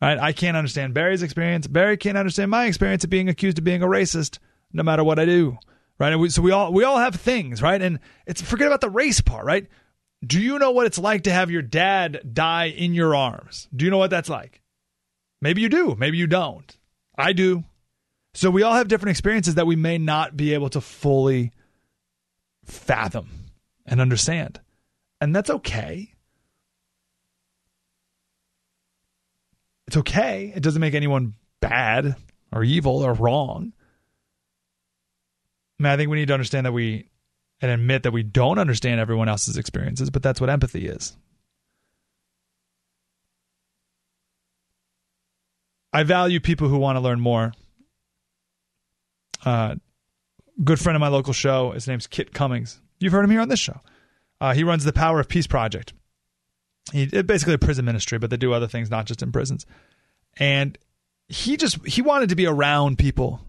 [0.01, 1.67] I can't understand Barry's experience.
[1.67, 4.39] Barry can't understand my experience of being accused of being a racist,
[4.71, 5.57] no matter what I do.
[5.97, 6.15] Right?
[6.15, 7.81] We, so we all we all have things, right?
[7.81, 9.67] And it's forget about the race part, right?
[10.25, 13.67] Do you know what it's like to have your dad die in your arms?
[13.75, 14.61] Do you know what that's like?
[15.41, 15.95] Maybe you do.
[15.97, 16.77] Maybe you don't.
[17.17, 17.63] I do.
[18.33, 21.51] So we all have different experiences that we may not be able to fully
[22.65, 23.29] fathom
[23.85, 24.59] and understand.
[25.19, 26.13] And that's okay.
[29.87, 30.53] It's okay.
[30.55, 32.15] It doesn't make anyone bad
[32.53, 33.73] or evil or wrong.
[35.79, 37.09] I mean, I think we need to understand that we
[37.61, 41.15] and admit that we don't understand everyone else's experiences, but that's what empathy is.
[45.91, 47.51] I value people who want to learn more.
[49.45, 49.75] Uh,
[50.63, 52.79] good friend of my local show, his name's Kit Cummings.
[52.99, 53.79] You've heard him here on this show.
[54.39, 55.93] Uh, he runs the Power of Peace Project.
[56.93, 59.65] He basically a prison ministry, but they do other things, not just in prisons.
[60.37, 60.77] And
[61.27, 63.41] he just he wanted to be around people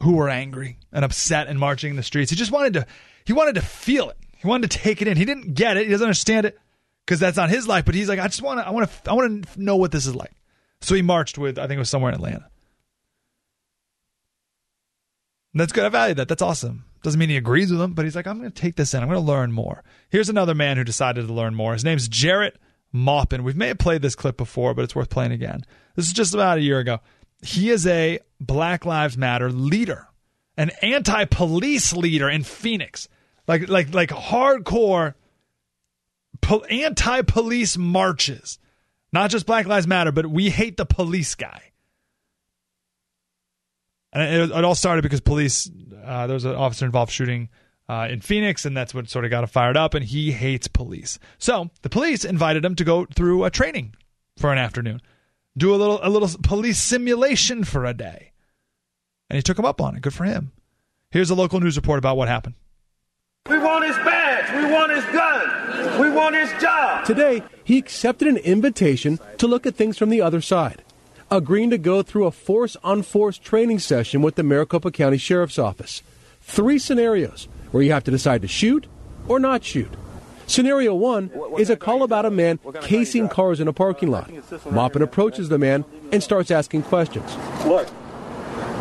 [0.00, 2.30] who were angry and upset and marching in the streets.
[2.30, 2.86] He just wanted to
[3.24, 4.16] he wanted to feel it.
[4.36, 5.16] He wanted to take it in.
[5.16, 5.86] He didn't get it.
[5.86, 6.58] He doesn't understand it
[7.04, 7.84] because that's not his life.
[7.84, 9.92] But he's like, I just want to I want to I want to know what
[9.92, 10.32] this is like.
[10.80, 12.48] So he marched with I think it was somewhere in Atlanta.
[15.52, 15.84] And that's good.
[15.84, 16.28] I value that.
[16.28, 16.84] That's awesome.
[17.02, 19.02] Doesn't mean he agrees with them, but he's like, I'm going to take this in.
[19.02, 19.82] I'm going to learn more.
[20.10, 21.72] Here's another man who decided to learn more.
[21.72, 22.58] His name's Jarrett
[22.92, 23.44] Maupin.
[23.44, 25.64] We may have played this clip before, but it's worth playing again.
[25.94, 27.00] This is just about a year ago.
[27.42, 30.08] He is a Black Lives Matter leader,
[30.56, 33.08] an anti-police leader in Phoenix,
[33.46, 35.14] like like like hardcore
[36.40, 38.58] po- anti-police marches.
[39.12, 41.62] Not just Black Lives Matter, but we hate the police guy.
[44.12, 45.70] And it, it all started because police,
[46.04, 47.48] uh, there was an officer involved shooting
[47.88, 49.94] uh, in Phoenix, and that's what sort of got him fired up.
[49.94, 53.94] And he hates police, so the police invited him to go through a training
[54.36, 55.00] for an afternoon,
[55.58, 58.32] do a little a little police simulation for a day,
[59.28, 60.02] and he took him up on it.
[60.02, 60.52] Good for him.
[61.10, 62.54] Here's a local news report about what happened.
[63.48, 64.54] We want his badge.
[64.54, 66.00] We want his gun.
[66.00, 67.06] We want his job.
[67.06, 70.82] Today, he accepted an invitation to look at things from the other side,
[71.30, 75.58] agreeing to go through a force on force training session with the Maricopa County Sheriff's
[75.58, 76.02] Office.
[76.42, 78.86] Three scenarios where you have to decide to shoot
[79.26, 79.90] or not shoot.
[80.48, 84.30] Scenario one is a call about a man casing cars in a parking lot.
[84.72, 87.30] Maupin approaches the man and starts asking questions.
[87.64, 87.92] What?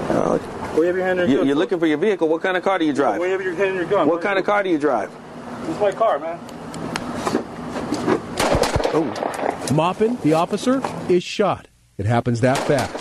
[0.09, 0.39] Uh,
[0.77, 2.29] you have your hand in you, your you're looking for your vehicle.
[2.29, 3.19] What kind of car do you drive?
[3.19, 4.07] Where you have your hand in your gun?
[4.07, 5.11] What kind of car do you drive?
[5.61, 6.39] This is my car, man.
[8.93, 9.67] Oh.
[9.73, 11.67] Maupin, the officer, is shot.
[11.97, 12.95] It happens that fast.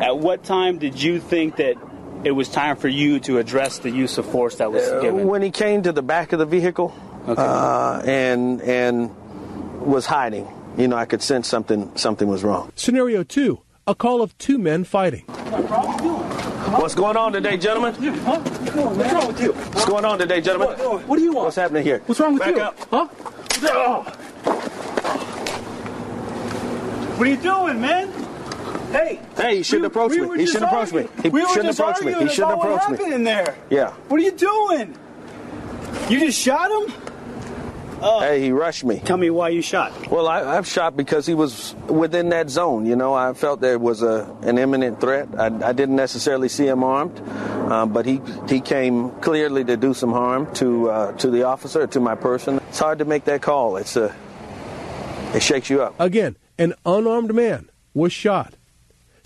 [0.00, 1.74] At what time did you think that
[2.22, 5.26] it was time for you to address the use of force that was Uh, given?
[5.26, 6.94] when he came to the back of the vehicle
[7.26, 9.10] uh, and and
[9.80, 10.46] was hiding,
[10.76, 12.72] you know, I could sense something something was wrong.
[12.76, 15.24] Scenario two a call of two men fighting.
[15.26, 17.94] What's going on today, gentlemen?
[17.94, 19.52] What's wrong with you?
[19.52, 20.76] What's going on today, gentlemen?
[20.78, 21.44] What, what do you want?
[21.46, 22.00] What's happening here?
[22.06, 22.60] What's wrong with Back you?
[22.62, 22.76] up.
[22.90, 23.06] Huh?
[27.16, 28.08] What are you doing, man?
[28.92, 29.20] Hey.
[29.36, 30.26] Hey, you shouldn't we- approach we me.
[30.26, 30.98] were He shouldn't approach me.
[31.02, 31.22] arguing.
[31.22, 32.12] He we were shouldn't approach me.
[32.14, 32.70] He shouldn't approach me.
[32.72, 33.56] What happened in there.
[33.70, 33.90] Yeah.
[34.08, 34.98] What are you doing?
[36.10, 36.92] You just shot him?
[38.00, 39.00] Hey, he rushed me.
[39.00, 40.10] Tell me why you shot.
[40.10, 42.86] Well, I, I've shot because he was within that zone.
[42.86, 45.28] You know, I felt there was a an imminent threat.
[45.38, 49.94] I, I didn't necessarily see him armed, uh, but he he came clearly to do
[49.94, 52.60] some harm to uh, to the officer, to my person.
[52.68, 53.76] It's hard to make that call.
[53.76, 54.14] It's a
[55.34, 55.94] it shakes you up.
[56.00, 58.55] Again, an unarmed man was shot.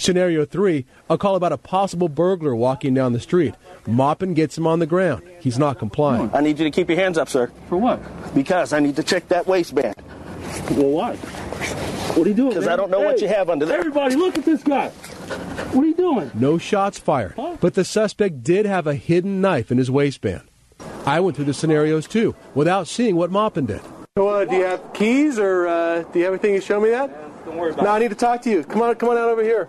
[0.01, 3.55] Scenario three a call about a possible burglar walking down the street.
[3.86, 5.22] Maupin gets him on the ground.
[5.40, 6.31] He's not complying.
[6.32, 7.51] I need you to keep your hands up, sir.
[7.68, 8.01] For what?
[8.35, 9.94] Because I need to check that waistband.
[10.70, 11.16] Well, why?
[11.16, 12.48] What are you doing?
[12.51, 13.78] Because I don't know what you have under there.
[13.78, 14.89] Everybody, look at this guy.
[14.89, 16.31] What are you doing?
[16.35, 20.43] No shots fired, but the suspect did have a hidden knife in his waistband.
[21.06, 23.82] I went through the scenarios too without seeing what Maupin did.
[24.16, 26.90] So, uh, do you have keys or uh, do you have anything to show me
[26.90, 27.10] that?
[27.44, 28.64] Don't worry about No, I need to talk to you.
[28.64, 29.68] Come on, come on out over here.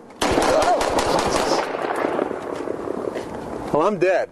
[3.72, 4.28] Well, I'm dead.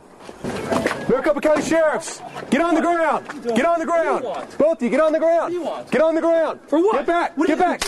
[1.09, 3.27] Maricopa County Sheriffs, get on the ground.
[3.43, 4.23] Get on the ground.
[4.59, 5.55] Both of you, get on the ground.
[5.91, 6.61] Get on the ground.
[6.69, 7.07] For what?
[7.07, 7.37] Get back.
[7.47, 7.81] Get back.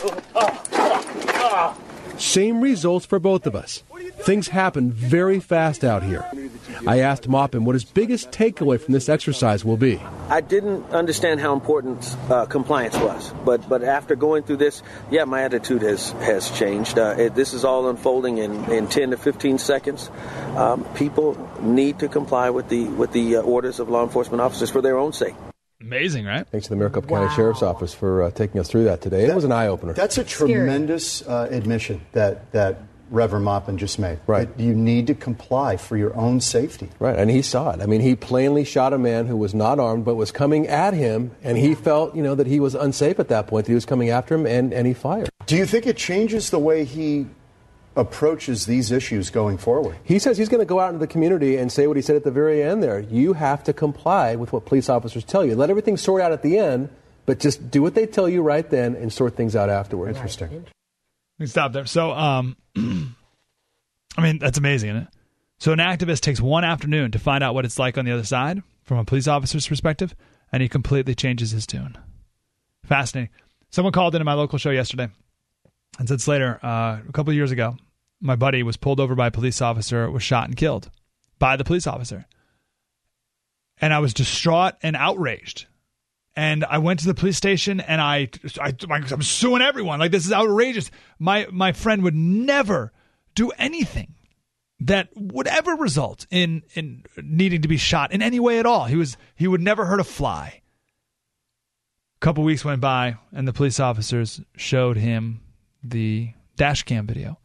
[2.22, 3.82] Same results for both of us.
[4.20, 6.24] Things happen very fast out here.
[6.86, 10.00] I asked Maupin what his biggest takeaway from this exercise will be.
[10.28, 15.24] I didn't understand how important uh, compliance was, but but after going through this, yeah,
[15.24, 16.96] my attitude has has changed.
[16.96, 20.08] Uh, it, this is all unfolding in, in 10 to 15 seconds.
[20.56, 24.70] Um, people need to comply with the with the uh, orders of law enforcement officers
[24.70, 25.34] for their own sake.
[25.82, 26.46] Amazing, right?
[26.48, 29.26] Thanks to the Maricopa County Sheriff's Office for uh, taking us through that today.
[29.26, 29.92] It was an eye opener.
[29.92, 34.18] That's a tremendous uh, admission that that Reverend Maupin just made.
[34.26, 34.48] Right.
[34.56, 36.88] That you need to comply for your own safety.
[36.98, 37.82] Right, and he saw it.
[37.82, 40.94] I mean, he plainly shot a man who was not armed but was coming at
[40.94, 43.66] him, and he felt, you know, that he was unsafe at that point.
[43.66, 45.28] That he was coming after him, and, and he fired.
[45.46, 47.26] Do you think it changes the way he
[47.96, 49.96] approaches these issues going forward?
[50.04, 52.16] He says he's going to go out into the community and say what he said
[52.16, 53.00] at the very end there.
[53.00, 55.54] You have to comply with what police officers tell you.
[55.54, 56.88] Let everything sort out at the end,
[57.26, 60.16] but just do what they tell you right then and sort things out afterwards.
[60.16, 60.50] Interesting.
[60.50, 60.64] Let
[61.38, 61.86] me stop there.
[61.86, 65.08] So, um, I mean, that's amazing, isn't it?
[65.58, 68.24] So, an activist takes one afternoon to find out what it's like on the other
[68.24, 70.14] side from a police officer's perspective,
[70.50, 71.96] and he completely changes his tune.
[72.84, 73.30] Fascinating.
[73.70, 75.08] Someone called into my local show yesterday
[75.98, 77.76] and said, Slater, uh, a couple years ago,
[78.20, 80.90] my buddy was pulled over by a police officer, was shot and killed
[81.38, 82.26] by the police officer.
[83.80, 85.66] And I was distraught and outraged.
[86.34, 88.28] And I went to the police station and I,
[88.58, 89.98] I I'm suing everyone.
[89.98, 90.90] Like this is outrageous.
[91.18, 92.92] My my friend would never
[93.34, 94.14] do anything
[94.80, 98.86] that would ever result in in needing to be shot in any way at all.
[98.86, 100.62] He was he would never hurt a fly.
[102.16, 105.41] A couple weeks went by and the police officers showed him
[105.82, 107.38] the dash cam video.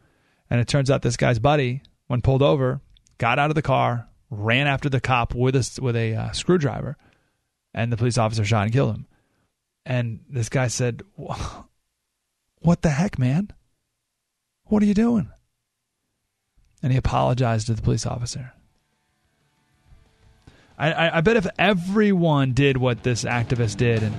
[0.49, 2.81] And it turns out this guy's buddy, when pulled over,
[3.17, 6.97] got out of the car, ran after the cop with a with a uh, screwdriver,
[7.73, 9.07] and the police officer shot and killed him.
[9.85, 13.51] And this guy said, "What the heck, man?
[14.65, 15.29] What are you doing?
[16.83, 18.53] And he apologized to the police officer.
[20.77, 24.13] I, I, I bet if everyone did what this activist did and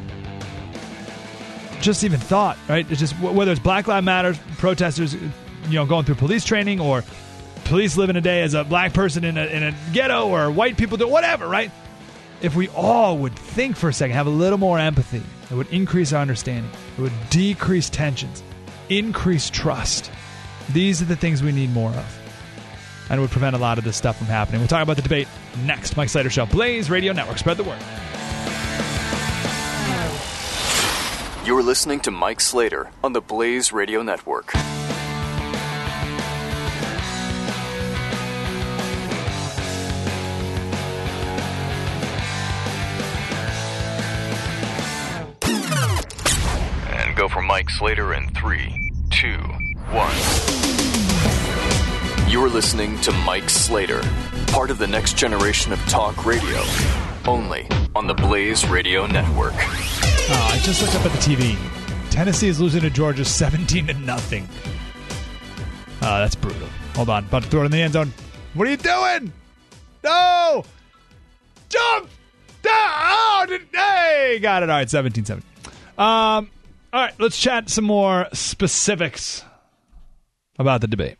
[1.80, 2.90] just even thought, right?
[2.90, 7.04] It's just whether it's Black Lives Matter protesters, you know, going through police training or
[7.64, 10.76] police living a day as a black person in a, in a ghetto or white
[10.76, 11.70] people do whatever, right?
[12.40, 15.68] If we all would think for a second, have a little more empathy, it would
[15.68, 16.70] increase our understanding.
[16.96, 18.42] It would decrease tensions,
[18.88, 20.10] increase trust.
[20.72, 22.18] These are the things we need more of.
[23.10, 24.60] And it would prevent a lot of this stuff from happening.
[24.60, 25.28] We'll talk about the debate
[25.64, 25.96] next.
[25.96, 27.38] Mike Slater Show, Blaze Radio Network.
[27.38, 27.78] Spread the word.
[31.48, 34.54] You're listening to Mike Slater on the Blaze Radio Network.
[46.84, 49.38] And go for Mike Slater in three, two,
[49.90, 50.67] one.
[52.28, 54.02] You're listening to Mike Slater,
[54.48, 56.62] part of the next generation of talk radio,
[57.26, 59.54] only on the Blaze Radio Network.
[59.54, 61.56] Oh, I just looked up at the TV.
[62.10, 64.46] Tennessee is losing to Georgia 17 to nothing.
[66.02, 66.68] Oh, that's brutal.
[66.96, 67.24] Hold on.
[67.24, 68.12] About to throw it in the end zone.
[68.52, 69.32] What are you doing?
[70.04, 70.66] No!
[71.70, 72.10] Jump!
[72.66, 74.38] Oh, hey!
[74.42, 74.68] Got it.
[74.68, 75.42] All right, 17 7.
[75.96, 76.46] Um, all
[76.92, 79.42] right, let's chat some more specifics
[80.58, 81.16] about the debate.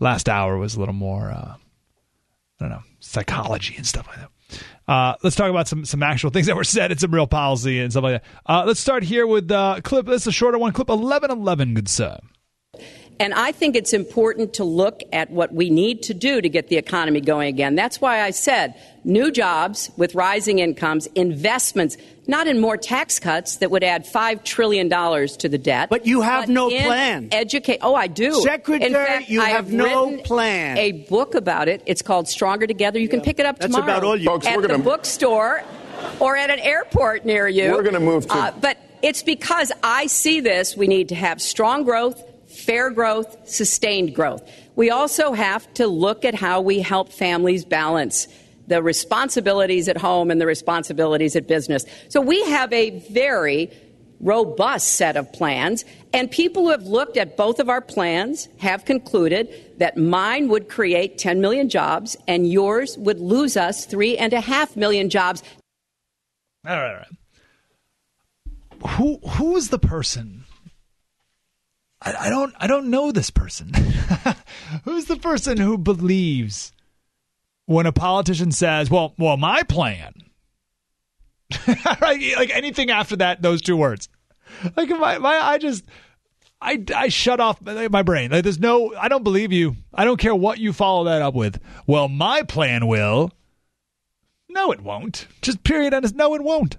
[0.00, 1.58] Last hour was a little more, uh, I
[2.60, 4.30] don't know, psychology and stuff like that.
[4.86, 7.80] Uh, let's talk about some some actual things that were said and some real policy
[7.80, 8.30] and stuff like that.
[8.46, 10.06] Uh, let's start here with uh, clip.
[10.06, 10.72] This is a shorter one.
[10.72, 11.74] Clip eleven eleven.
[11.74, 12.18] Good sir.
[13.20, 16.68] And I think it's important to look at what we need to do to get
[16.68, 17.74] the economy going again.
[17.74, 18.74] That's why I said
[19.04, 21.96] new jobs with rising incomes, investments,
[22.28, 25.88] not in more tax cuts that would add $5 trillion to the debt.
[25.90, 27.28] But you have no in plan.
[27.32, 27.78] Educate.
[27.82, 28.34] Oh, I do.
[28.42, 30.78] Secretary, in fact, you I have no plan.
[30.78, 31.82] A book about it.
[31.86, 33.00] It's called Stronger Together.
[33.00, 35.62] You can pick it up That's tomorrow about all you- Folks, at the bookstore
[36.20, 37.72] or at an airport near you.
[37.72, 40.76] We're gonna move to- Uh, but it's because I see this.
[40.76, 42.22] We need to have strong growth,
[42.68, 44.46] fair growth, sustained growth.
[44.76, 48.28] We also have to look at how we help families balance
[48.66, 51.86] the responsibilities at home and the responsibilities at business.
[52.10, 53.70] So we have a very
[54.20, 58.84] robust set of plans, and people who have looked at both of our plans have
[58.84, 64.34] concluded that mine would create 10 million jobs and yours would lose us three and
[64.34, 65.42] a half million jobs.
[66.66, 67.06] All right, all right.
[68.96, 70.44] Who who is the person?
[72.00, 73.72] I, I don't I don't know this person.
[74.84, 76.72] Who's the person who believes
[77.66, 80.12] when a politician says, "Well, well, my plan,"
[82.00, 82.36] right?
[82.36, 84.08] Like anything after that, those two words.
[84.76, 85.84] Like my my, I just.
[86.60, 88.32] I, I shut off my brain.
[88.32, 89.76] Like there's no, I don't believe you.
[89.94, 91.60] I don't care what you follow that up with.
[91.86, 93.30] Well, my plan will.
[94.48, 95.28] No, it won't.
[95.40, 95.94] Just period.
[95.94, 96.76] And no, it won't.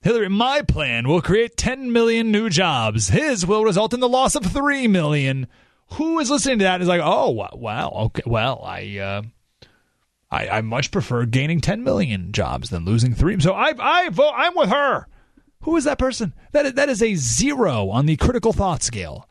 [0.00, 3.08] Hillary, my plan will create 10 million new jobs.
[3.08, 5.48] His will result in the loss of 3 million.
[5.92, 9.22] Who is listening to that is like, oh, wow, okay, well, I, uh,
[10.30, 13.40] I, I much prefer gaining 10 million jobs than losing 3.
[13.40, 15.06] So I, I vote, I'm with her.
[15.62, 16.32] Who is that person?
[16.52, 19.28] That is, that is a zero on the critical thought scale.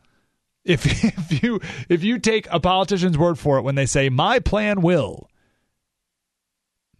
[0.64, 4.38] If, if you if you take a politician's word for it when they say my
[4.38, 5.30] plan will,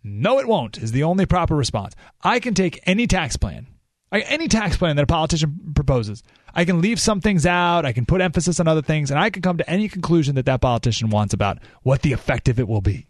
[0.09, 1.95] no, it won't, is the only proper response.
[2.23, 3.67] I can take any tax plan,
[4.13, 6.23] any tax plan that a politician proposes.
[6.55, 9.31] I can leave some things out, I can put emphasis on other things, and I
[9.31, 12.69] can come to any conclusion that that politician wants about what the effect of it
[12.69, 13.07] will be.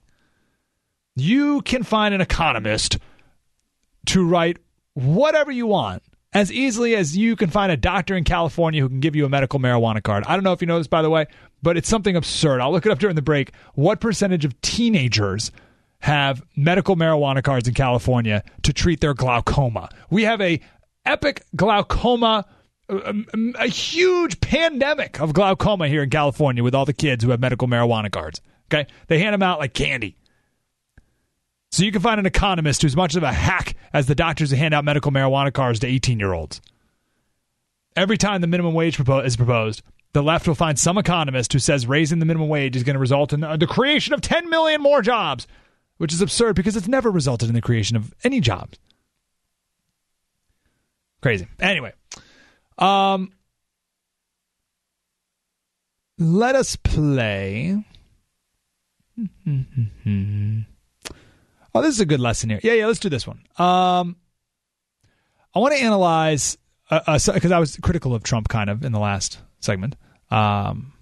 [1.16, 2.99] You can find an economist
[4.07, 4.59] to write
[4.95, 6.03] whatever you want
[6.33, 9.29] as easily as you can find a doctor in California who can give you a
[9.29, 10.25] medical marijuana card.
[10.27, 11.27] I don't know if you know this, by the way,
[11.62, 12.61] but it's something absurd.
[12.61, 13.53] I'll look it up during the break.
[13.75, 15.51] What percentage of teenagers
[16.01, 19.89] have medical marijuana cards in California to treat their glaucoma?
[20.11, 20.61] We have a
[21.05, 22.47] epic glaucoma.
[22.91, 23.15] A,
[23.59, 27.69] a huge pandemic of glaucoma here in California with all the kids who have medical
[27.69, 28.41] marijuana cards.
[28.73, 28.87] Okay.
[29.09, 30.16] They hand them out like candy.
[31.70, 34.57] So you can find an economist who's much of a hack as the doctors who
[34.57, 36.61] hand out medical marijuana cards to 18 year olds.
[37.95, 41.59] Every time the minimum wage propo- is proposed, the left will find some economist who
[41.59, 44.81] says raising the minimum wage is going to result in the creation of 10 million
[44.81, 45.47] more jobs,
[45.99, 48.79] which is absurd because it's never resulted in the creation of any jobs.
[51.20, 51.47] Crazy.
[51.61, 51.93] Anyway,
[52.79, 53.33] um,
[56.19, 57.85] let us play.
[61.75, 62.61] Oh, this is a good lesson here.
[62.62, 63.41] Yeah, yeah, let's do this one.
[63.57, 64.16] Um,
[65.55, 66.57] I want to analyze
[66.89, 69.95] because uh, uh, I was critical of Trump kind of in the last segment.
[70.31, 70.93] Um,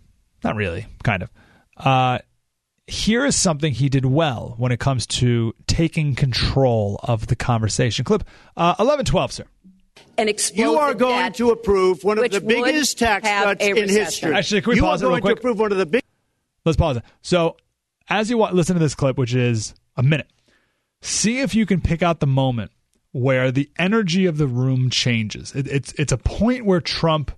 [0.43, 1.31] Not really, kind of.
[1.77, 2.18] Uh,
[2.86, 8.04] here is something he did well when it comes to taking control of the conversation.
[8.04, 8.22] Clip
[8.56, 9.44] uh, 1112, sir.
[10.18, 14.34] An You are going to approve one of the biggest tax cuts in history.
[14.34, 15.36] Actually, can we you pause it are real going quick?
[15.36, 16.02] to approve one of the big.
[16.64, 17.02] Let's pause it.
[17.22, 17.56] So,
[18.08, 20.30] as you wa- listen to this clip, which is a minute,
[21.02, 22.70] see if you can pick out the moment
[23.12, 25.54] where the energy of the room changes.
[25.54, 27.32] It, it's it's a point where Trump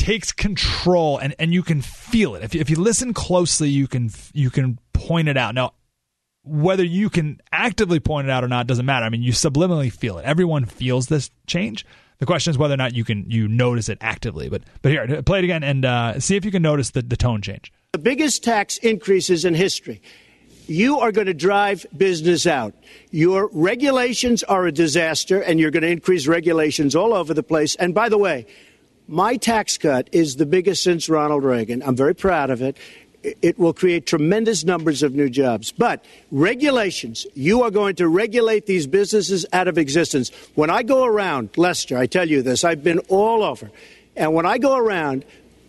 [0.00, 2.42] takes control, and, and you can feel it.
[2.42, 5.54] If you, if you listen closely, you can you can point it out.
[5.54, 5.74] Now,
[6.42, 9.04] whether you can actively point it out or not doesn't matter.
[9.04, 10.24] I mean, you subliminally feel it.
[10.24, 11.84] Everyone feels this change.
[12.18, 14.48] The question is whether or not you can you notice it actively.
[14.48, 17.16] But but here, play it again and uh, see if you can notice the, the
[17.16, 17.72] tone change.
[17.92, 20.00] the biggest tax increases in history.
[20.66, 22.74] You are going to drive business out.
[23.10, 27.74] Your regulations are a disaster, and you're going to increase regulations all over the place.
[27.74, 28.46] And by the way,
[29.10, 31.82] my tax cut is the biggest since Ronald Reagan.
[31.82, 32.76] I'm very proud of it.
[33.22, 35.72] It will create tremendous numbers of new jobs.
[35.72, 40.30] But regulations, you are going to regulate these businesses out of existence.
[40.54, 43.70] When I go around, Lester, I tell you this, I've been all over.
[44.16, 45.24] And when I go around,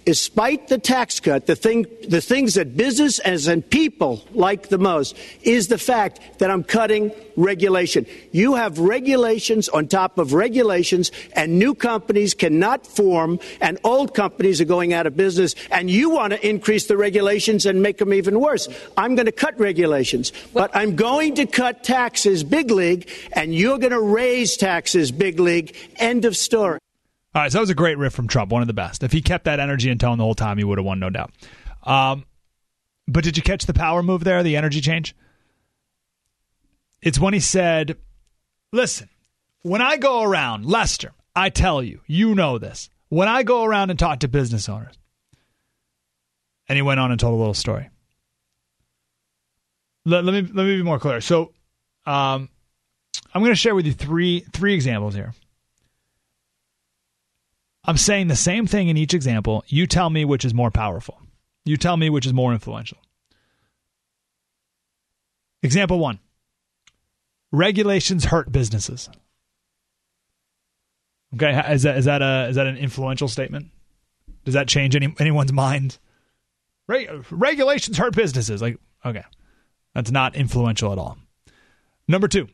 [0.05, 5.17] despite the tax cut, the thing, the things that businesses and people like the most
[5.43, 8.05] is the fact that I'm cutting regulation.
[8.31, 14.61] You have regulations on top of regulations, and new companies cannot form, and old companies
[14.61, 15.55] are going out of business.
[15.71, 18.67] And you want to increase the regulations and make them even worse.
[18.97, 23.79] I'm going to cut regulations, but I'm going to cut taxes big league, and you're
[23.79, 25.75] going to raise taxes big league.
[25.97, 26.79] End of story.
[27.33, 29.03] All right, so that was a great riff from Trump, one of the best.
[29.03, 31.09] If he kept that energy and tone the whole time, he would have won, no
[31.09, 31.31] doubt.
[31.83, 32.25] Um,
[33.07, 35.15] but did you catch the power move there, the energy change?
[37.01, 37.97] It's when he said,
[38.73, 39.09] Listen,
[39.61, 42.89] when I go around, Lester, I tell you, you know this.
[43.09, 44.97] When I go around and talk to business owners,
[46.67, 47.89] and he went on and told a little story.
[50.05, 51.21] Let, let me let me be more clear.
[51.21, 51.51] So,
[52.05, 52.49] um,
[53.33, 55.33] I'm going to share with you three three examples here.
[57.83, 59.63] I'm saying the same thing in each example.
[59.67, 61.19] You tell me which is more powerful.
[61.65, 62.97] You tell me which is more influential.
[65.63, 66.19] Example one
[67.51, 69.09] regulations hurt businesses.
[71.35, 73.67] Okay, is that is that a is that an influential statement?
[74.43, 75.97] Does that change any anyone's mind?
[76.87, 78.61] Re- regulations hurt businesses.
[78.61, 79.23] Like, okay,
[79.93, 81.17] that's not influential at all.
[82.07, 82.47] Number two,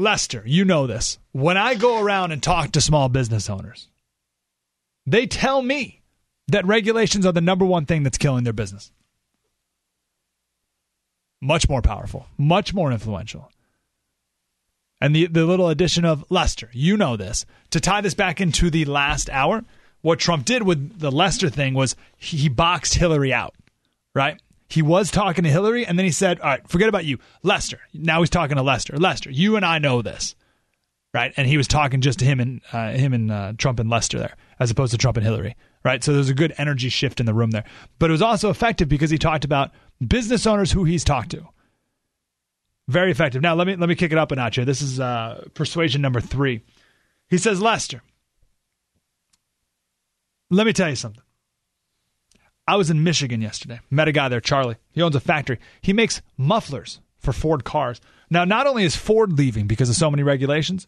[0.00, 1.18] Lester, you know this.
[1.32, 3.88] When I go around and talk to small business owners,
[5.06, 6.00] they tell me
[6.48, 8.90] that regulations are the number one thing that's killing their business.
[11.40, 13.50] Much more powerful, much more influential.
[15.00, 17.46] And the, the little addition of Lester, you know this.
[17.70, 19.64] To tie this back into the last hour,
[20.02, 23.54] what Trump did with the Lester thing was he, he boxed Hillary out,
[24.14, 24.40] right?
[24.70, 27.18] He was talking to Hillary, and then he said, All right, forget about you.
[27.42, 27.80] Lester.
[27.92, 28.96] Now he's talking to Lester.
[28.96, 30.36] Lester, you and I know this.
[31.12, 31.34] Right?
[31.36, 34.18] And he was talking just to him and uh, him and uh, Trump and Lester
[34.18, 35.56] there, as opposed to Trump and Hillary.
[35.84, 36.04] Right?
[36.04, 37.64] So there's a good energy shift in the room there.
[37.98, 39.72] But it was also effective because he talked about
[40.06, 41.48] business owners who he's talked to.
[42.86, 43.42] Very effective.
[43.42, 44.64] Now let me let me kick it up a notch here.
[44.64, 46.62] This is uh, persuasion number three.
[47.28, 48.02] He says, Lester,
[50.48, 51.22] let me tell you something.
[52.70, 53.80] I was in Michigan yesterday.
[53.90, 54.76] Met a guy there, Charlie.
[54.92, 55.58] He owns a factory.
[55.82, 58.00] He makes mufflers for Ford cars.
[58.30, 60.86] Now, not only is Ford leaving because of so many regulations,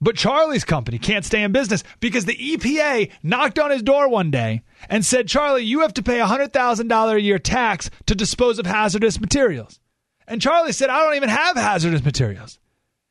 [0.00, 4.30] but Charlie's company can't stay in business because the EPA knocked on his door one
[4.30, 8.60] day and said, Charlie, you have to pay a $100,000 a year tax to dispose
[8.60, 9.80] of hazardous materials.
[10.28, 12.60] And Charlie said, I don't even have hazardous materials.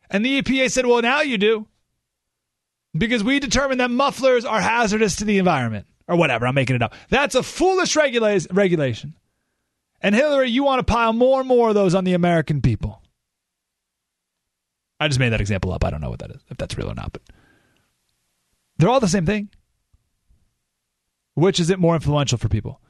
[0.10, 1.68] And the EPA said, Well, now you do.
[2.98, 5.86] Because we determined that mufflers are hazardous to the environment.
[6.08, 6.94] Or whatever, I'm making it up.
[7.10, 9.16] That's a foolish regula- regulation.
[10.02, 13.02] And Hillary, you want to pile more and more of those on the American people.
[15.00, 15.84] I just made that example up.
[15.84, 17.22] I don't know what that is, if that's real or not, but
[18.78, 19.50] they're all the same thing.
[21.36, 22.82] Which is it more influential for people?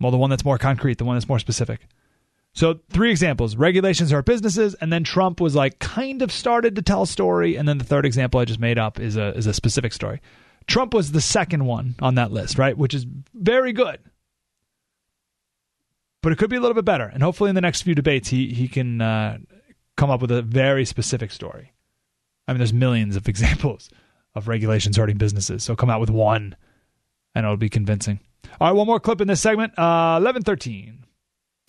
[0.00, 1.86] Well, the one that's more concrete, the one that's more specific.
[2.52, 6.82] So, three examples regulations hurt businesses, and then Trump was like kind of started to
[6.82, 9.46] tell a story, and then the third example I just made up is a is
[9.46, 10.20] a specific story.
[10.66, 12.76] Trump was the second one on that list, right?
[12.76, 13.98] Which is very good.
[16.22, 17.04] But it could be a little bit better.
[17.12, 19.38] And hopefully in the next few debates he he can uh,
[19.96, 21.72] come up with a very specific story.
[22.46, 23.90] I mean there's millions of examples
[24.34, 25.64] of regulations hurting businesses.
[25.64, 26.56] So come out with one
[27.34, 28.20] and it'll be convincing.
[28.60, 29.72] All right, one more clip in this segment.
[29.78, 31.04] Uh, 1113.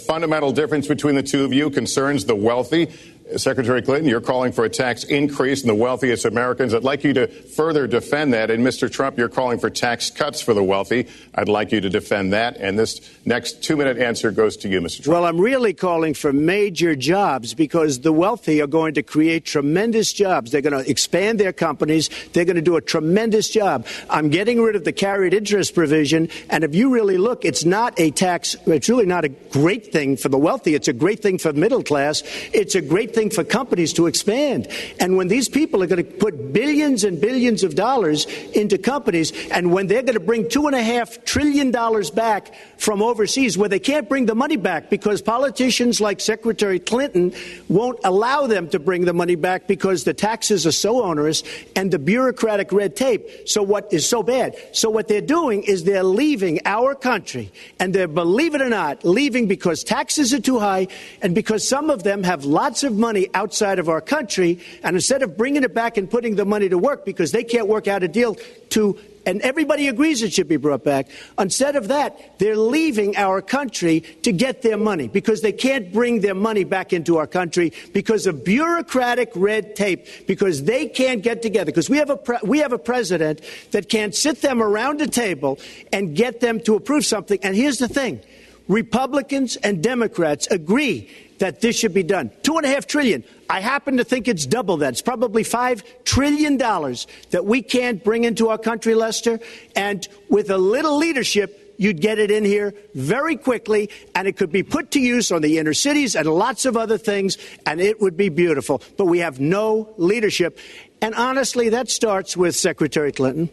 [0.06, 2.88] fundamental difference between the two of you concerns the wealthy.
[3.38, 6.74] Secretary Clinton, you're calling for a tax increase in the wealthiest Americans.
[6.74, 8.52] I'd like you to further defend that.
[8.52, 8.92] And Mr.
[8.92, 11.08] Trump, you're calling for tax cuts for the wealthy.
[11.36, 12.58] I'd like you to defend that.
[12.58, 15.04] And this next two minute answer goes to you, Mr.
[15.04, 15.14] Trump.
[15.14, 20.12] Well, I'm really calling for major jobs because the wealthy are going to create tremendous
[20.14, 20.52] jobs.
[20.52, 22.10] They're going to expand their companies.
[22.34, 23.86] They're going to do a tremendous job.
[24.10, 26.30] I'm getting rid of the carried interest provision.
[26.50, 30.18] And if you really look, it's not a tax, it's really not a great thing
[30.18, 30.76] for the wealthy.
[30.76, 32.24] It's a great thing for the middle class.
[32.54, 34.68] It's a great thing for companies to expand.
[35.00, 39.34] And when these people are going to put billions and billions of dollars into companies,
[39.50, 43.58] and when they're going to bring two and a half trillion dollars back from overseas,
[43.58, 47.34] where they can't bring the money back because politicians like Secretary Clinton
[47.68, 51.44] won't allow them to bring the money back because the taxes are so onerous
[51.76, 53.28] and the bureaucratic red tape.
[53.46, 54.56] So what is so bad?
[54.72, 59.04] So what they're doing is they're leaving our country, and they're, believe it or not,
[59.04, 60.88] leaving because taxes are too high
[61.22, 64.60] and because some of them have lots of money outside of our country.
[64.84, 67.68] And instead of bringing it back and putting the money to work because they can't
[67.68, 68.38] work out a deal
[68.70, 71.08] to and everybody agrees it should be brought back.
[71.38, 76.22] Instead of that, they're leaving our country to get their money because they can't bring
[76.22, 81.42] their money back into our country because of bureaucratic red tape, because they can't get
[81.42, 81.72] together.
[81.72, 85.08] Because we have a pre- we have a president that can't sit them around a
[85.08, 85.60] table
[85.94, 87.40] and get them to approve something.
[87.44, 88.22] And here's the thing:
[88.68, 91.10] Republicans and Democrats agree
[91.40, 92.32] that this should be done.
[92.44, 93.24] Two and a half trillion.
[93.50, 94.90] I happen to think it's double that.
[94.90, 99.40] It's probably five trillion dollars that we can't bring into our country, Lester.
[99.76, 104.52] And with a little leadership, you'd get it in here very quickly, and it could
[104.52, 108.00] be put to use on the inner cities and lots of other things, and it
[108.00, 108.82] would be beautiful.
[108.98, 110.60] But we have no leadership.
[111.02, 113.50] And honestly, that starts with Secretary Clinton.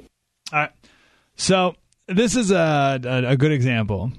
[0.52, 0.70] All right.
[1.36, 1.74] So
[2.06, 4.12] this is a, a, a good example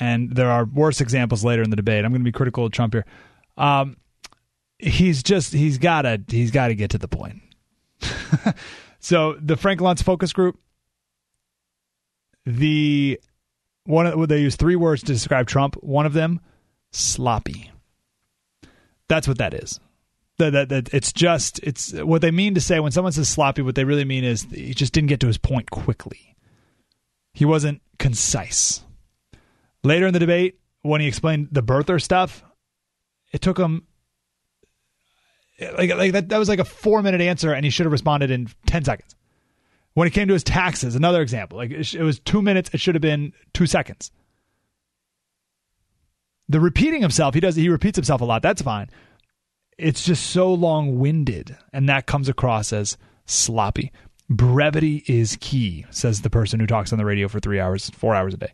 [0.00, 2.04] and there are worse examples later in the debate.
[2.04, 3.04] I'm going to be critical of Trump here.
[3.56, 3.98] Um,
[4.78, 7.42] he's just he's got to he's got to get to the point.
[9.00, 10.58] so the Frank Luntz focus group,
[12.46, 13.20] the
[13.84, 15.76] one they use three words to describe Trump.
[15.82, 16.40] One of them,
[16.90, 17.70] sloppy.
[19.08, 19.80] That's what that is.
[20.38, 23.60] That, that, that it's just it's what they mean to say when someone says sloppy.
[23.60, 26.36] What they really mean is he just didn't get to his point quickly.
[27.34, 28.82] He wasn't concise.
[29.82, 32.42] Later in the debate, when he explained the birther stuff,
[33.32, 33.86] it took him
[35.60, 38.30] like like that, that was like a four minute answer, and he should have responded
[38.30, 39.14] in ten seconds.
[39.94, 42.80] When it came to his taxes, another example, like it, it was two minutes, it
[42.80, 44.10] should have been two seconds.
[46.48, 48.42] The repeating himself, he does he repeats himself a lot.
[48.42, 48.88] That's fine.
[49.78, 52.96] It's just so long winded, and that comes across as
[53.26, 53.92] sloppy.
[54.28, 58.14] Brevity is key, says the person who talks on the radio for three hours, four
[58.14, 58.52] hours a day.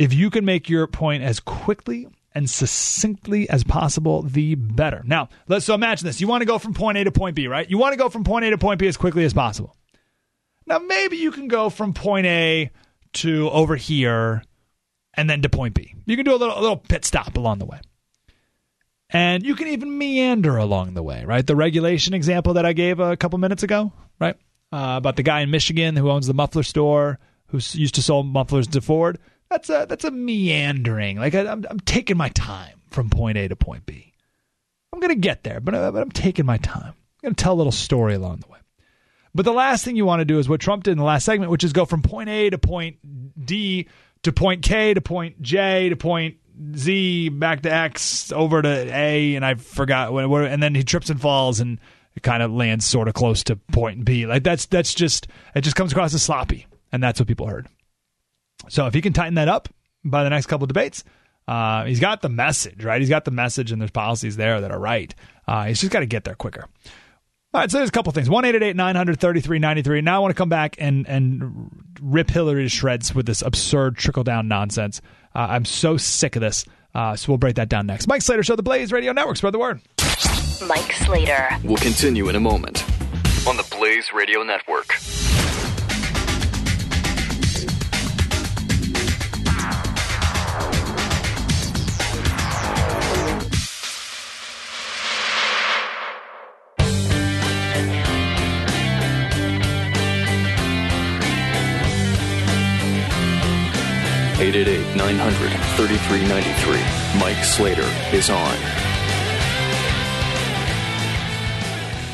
[0.00, 5.02] If you can make your point as quickly and succinctly as possible, the better.
[5.04, 6.22] Now, let's so imagine this.
[6.22, 7.68] You want to go from point A to point B, right?
[7.68, 9.76] You want to go from point A to point B as quickly as possible.
[10.64, 12.70] Now, maybe you can go from point A
[13.12, 14.42] to over here
[15.12, 15.94] and then to point B.
[16.06, 17.80] You can do a little, a little pit stop along the way.
[19.10, 21.46] And you can even meander along the way, right?
[21.46, 24.36] The regulation example that I gave a couple minutes ago, right?
[24.72, 27.18] Uh, about the guy in Michigan who owns the muffler store
[27.48, 29.18] who used to sell mufflers to Ford.
[29.50, 31.18] That's a that's a meandering.
[31.18, 34.12] Like I, am I'm, taking my time from point A to point B.
[34.92, 36.94] I'm gonna get there, but, uh, but I'm taking my time.
[36.94, 38.58] I'm gonna tell a little story along the way.
[39.34, 41.24] But the last thing you want to do is what Trump did in the last
[41.24, 42.98] segment, which is go from point A to point
[43.44, 43.88] D
[44.22, 46.36] to point K to point J to point
[46.76, 51.10] Z back to X over to A, and I forgot what, and then he trips
[51.10, 51.80] and falls and
[52.14, 54.26] it kind of lands sort of close to point B.
[54.26, 57.66] Like that's that's just it just comes across as sloppy, and that's what people heard.
[58.68, 59.68] So if he can tighten that up
[60.04, 61.04] by the next couple of debates,
[61.48, 63.00] uh, he's got the message, right?
[63.00, 65.14] He's got the message and there's policies there that are right.
[65.48, 66.66] Uh, he's just got to get there quicker.
[67.52, 68.30] All right, so there's a couple things.
[68.30, 68.42] 1
[68.76, 70.00] 933 93.
[70.02, 73.96] Now I want to come back and, and rip Hillary to shreds with this absurd
[73.96, 75.00] trickle down nonsense.
[75.34, 76.64] Uh, I'm so sick of this.
[76.94, 78.06] Uh, so we'll break that down next.
[78.06, 79.36] Mike Slater Show, the Blaze Radio Network.
[79.36, 79.80] Spread the word.
[80.66, 81.48] Mike Slater.
[81.64, 82.84] We'll continue in a moment
[83.48, 84.94] on the Blaze Radio Network.
[104.40, 107.20] 888 900 3393.
[107.20, 107.86] Mike Slater
[108.16, 108.56] is on.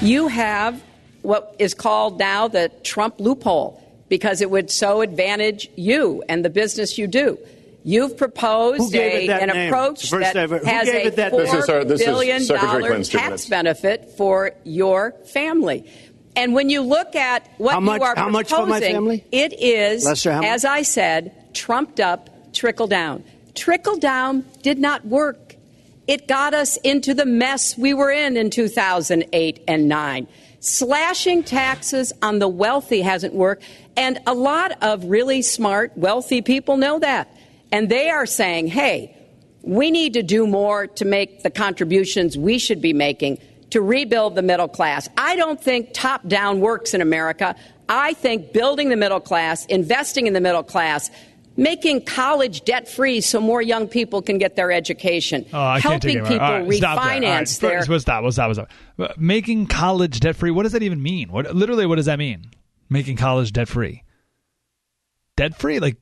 [0.04, 0.82] You have
[1.22, 6.50] what is called now the Trump loophole because it would so advantage you and the
[6.50, 7.38] business you do.
[7.84, 9.72] You've proposed Who gave it a, an name?
[9.72, 11.52] approach It's the first that ever- has a it that four name?
[11.54, 13.46] This is our- this billion Secretary dollar tax minutes.
[13.48, 15.84] benefit for your family.
[16.34, 18.92] And when you look at what How much- you are how much for my proposing,
[18.94, 19.24] family?
[19.30, 20.48] it is, Lester, how much?
[20.50, 23.24] as I said, trumped up trickle down.
[23.54, 25.56] Trickle down did not work.
[26.06, 30.28] It got us into the mess we were in in 2008 and 9.
[30.60, 33.64] Slashing taxes on the wealthy hasn't worked,
[33.96, 37.28] and a lot of really smart, wealthy people know that.
[37.72, 39.16] And they are saying, hey,
[39.62, 43.38] we need to do more to make the contributions we should be making
[43.70, 45.08] to rebuild the middle class.
[45.16, 47.56] I don't think top down works in America.
[47.88, 51.10] I think building the middle class, investing in the middle class,
[51.56, 56.02] making college debt free so more young people can get their education, Oh, I can't
[56.02, 57.12] take helping people right, stop there.
[57.12, 57.84] Right, refinance their.
[57.84, 58.22] What's that?
[58.22, 58.46] What's that?
[58.46, 58.70] What's that?
[58.98, 60.50] Uh, Making college debt free.
[60.50, 61.30] What does that even mean?
[61.30, 61.86] What literally?
[61.86, 62.50] What does that mean?
[62.88, 64.02] Making college debt free.
[65.36, 65.96] Debt free, like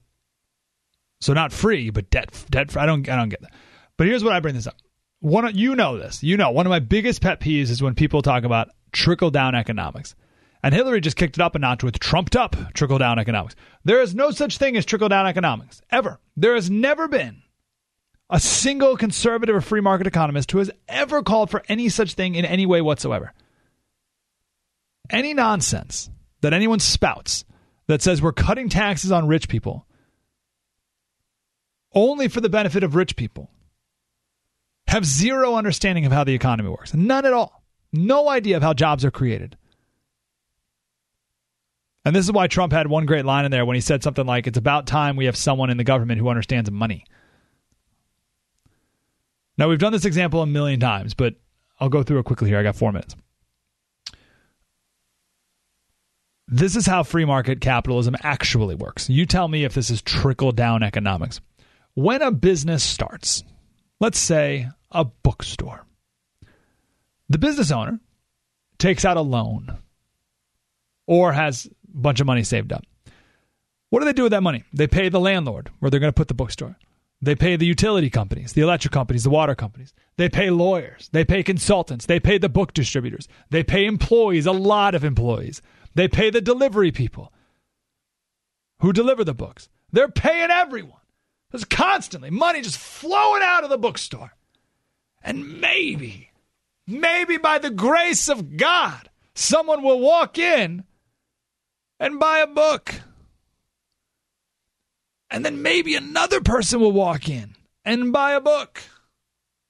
[1.21, 2.77] so not free, but debt debt.
[2.77, 3.53] I don't I don't get that.
[3.97, 4.77] But here's what I bring this up.
[5.21, 6.23] One, you know this.
[6.23, 9.55] You know one of my biggest pet peeves is when people talk about trickle down
[9.55, 10.15] economics.
[10.65, 13.55] And Hillary just kicked it up a notch with trumped up trickle down economics.
[13.85, 16.19] There is no such thing as trickle down economics ever.
[16.39, 17.43] There has never been
[18.31, 22.35] a single conservative or free market economist who has ever called for any such thing
[22.35, 23.35] in any way whatsoever.
[25.11, 26.09] Any nonsense
[26.41, 27.45] that anyone spouts
[27.87, 29.87] that says we're cutting taxes on rich people
[31.93, 33.51] only for the benefit of rich people
[34.87, 36.95] have zero understanding of how the economy works.
[36.95, 37.63] None at all.
[37.93, 39.59] No idea of how jobs are created.
[42.05, 44.27] And this is why Trump had one great line in there when he said something
[44.27, 47.05] like, It's about time we have someone in the government who understands money.
[49.57, 51.35] Now, we've done this example a million times, but
[51.79, 52.59] I'll go through it quickly here.
[52.59, 53.15] I got four minutes.
[56.47, 59.09] This is how free market capitalism actually works.
[59.09, 61.41] You tell me if this is trickle down economics.
[61.95, 63.43] When a business starts,
[63.99, 65.87] let's say a bookstore,
[67.29, 67.99] the business owner
[68.79, 69.79] takes out a loan
[71.07, 72.85] or has bunch of money saved up.
[73.91, 74.65] What do they do with that money?
[74.73, 76.77] They pay the landlord where they're going to put the bookstore.
[77.23, 79.95] They pay the utility companies, the electric companies, the water companies.
[80.17, 81.09] They pay lawyers.
[81.13, 82.07] They pay consultants.
[82.07, 83.29] They pay the book distributors.
[83.51, 85.63] They pay employees, a lot of employees.
[85.95, 87.33] They pay the delivery people
[88.81, 89.69] who deliver the books.
[89.93, 91.01] They're paying everyone.
[91.51, 94.35] There's constantly money just flowing out of the bookstore.
[95.23, 96.31] And maybe,
[96.87, 100.85] maybe by the grace of God, someone will walk in
[102.05, 102.95] and buy a book.
[105.31, 108.83] And then maybe another person will walk in and buy a book.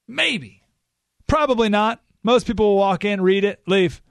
[0.09, 0.63] Maybe.
[1.29, 2.03] Probably not.
[2.25, 4.03] Most people will walk in, read it, leave.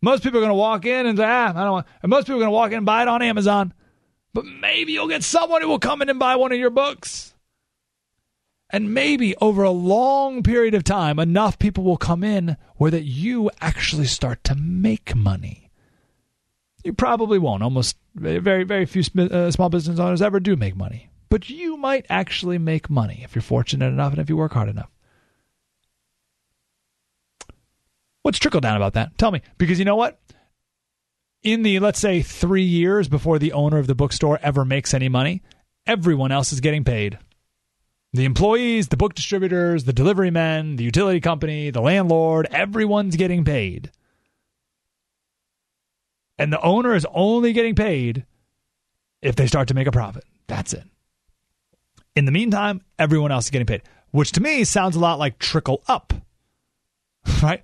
[0.00, 1.86] Most people are going to walk in and say, ah, I don't want.
[2.02, 3.72] And most people are going to walk in and buy it on Amazon.
[4.34, 7.32] But maybe you'll get someone who will come in and buy one of your books.
[8.70, 13.04] And maybe over a long period of time, enough people will come in where that
[13.04, 15.61] you actually start to make money.
[16.84, 17.62] You probably won't.
[17.62, 21.10] Almost very, very few uh, small business owners ever do make money.
[21.28, 24.68] But you might actually make money if you're fortunate enough and if you work hard
[24.68, 24.90] enough.
[28.22, 29.16] What's trickle down about that?
[29.18, 29.42] Tell me.
[29.58, 30.20] Because you know what?
[31.42, 35.08] In the, let's say, three years before the owner of the bookstore ever makes any
[35.08, 35.42] money,
[35.86, 37.18] everyone else is getting paid.
[38.12, 43.44] The employees, the book distributors, the delivery men, the utility company, the landlord, everyone's getting
[43.44, 43.90] paid.
[46.38, 48.24] And the owner is only getting paid
[49.20, 50.24] if they start to make a profit.
[50.46, 50.84] That's it.
[52.14, 55.38] In the meantime, everyone else is getting paid, which to me sounds a lot like
[55.38, 56.12] trickle up,
[57.42, 57.62] right?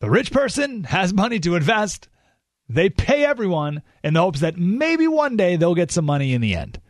[0.00, 2.08] The rich person has money to invest.
[2.68, 6.40] They pay everyone in the hopes that maybe one day they'll get some money in
[6.40, 6.80] the end.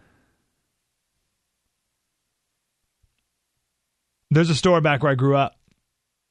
[4.31, 5.57] There's a store back where I grew up,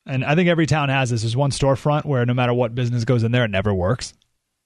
[0.06, 1.22] and I think every town has this.
[1.24, 4.14] There's one storefront where no matter what business goes in there, it never works.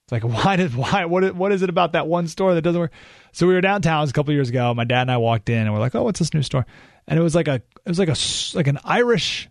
[0.04, 2.80] It's like why did why what what is it about that one store that doesn't
[2.80, 2.92] work?
[3.32, 4.72] So we were downtown a couple years ago.
[4.74, 6.66] My dad and I walked in, and we're like, "Oh, what's this new store?"
[7.06, 8.16] And it was like a it was like a
[8.56, 9.48] like an Irish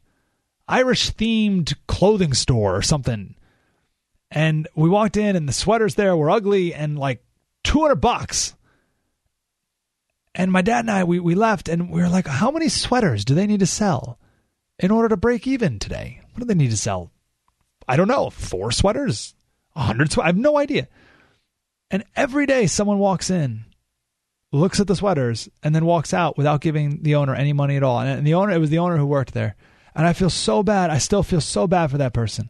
[0.68, 3.36] Irish themed clothing store or something.
[4.32, 7.24] And we walked in, and the sweaters there were ugly and like
[7.64, 8.56] two hundred bucks.
[10.36, 13.24] And my dad and I, we, we left and we were like, how many sweaters
[13.24, 14.18] do they need to sell
[14.80, 16.22] in order to break even today?
[16.32, 17.12] What do they need to sell?
[17.88, 18.32] I don't know.
[18.32, 19.36] Four sweaters?
[19.76, 20.18] A hundred?
[20.20, 20.88] I have no idea.
[21.90, 23.66] And every day someone walks in,
[24.52, 27.84] looks at the sweaters, and then walks out without giving the owner any money at
[27.84, 28.00] all.
[28.00, 29.56] And the owner, it was the owner who worked there.
[29.96, 30.90] And I feel so bad.
[30.90, 32.50] I still feel so bad for that person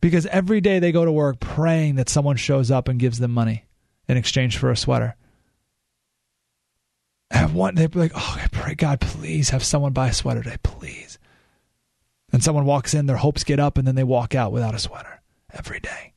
[0.00, 3.32] because every day they go to work praying that someone shows up and gives them
[3.32, 3.64] money
[4.08, 5.16] in exchange for a sweater.
[7.30, 10.42] And one, they'd be like, oh, I pray God, please have someone buy a sweater
[10.42, 11.18] today, please.
[12.32, 14.78] And someone walks in, their hopes get up, and then they walk out without a
[14.78, 15.20] sweater
[15.52, 16.13] every day.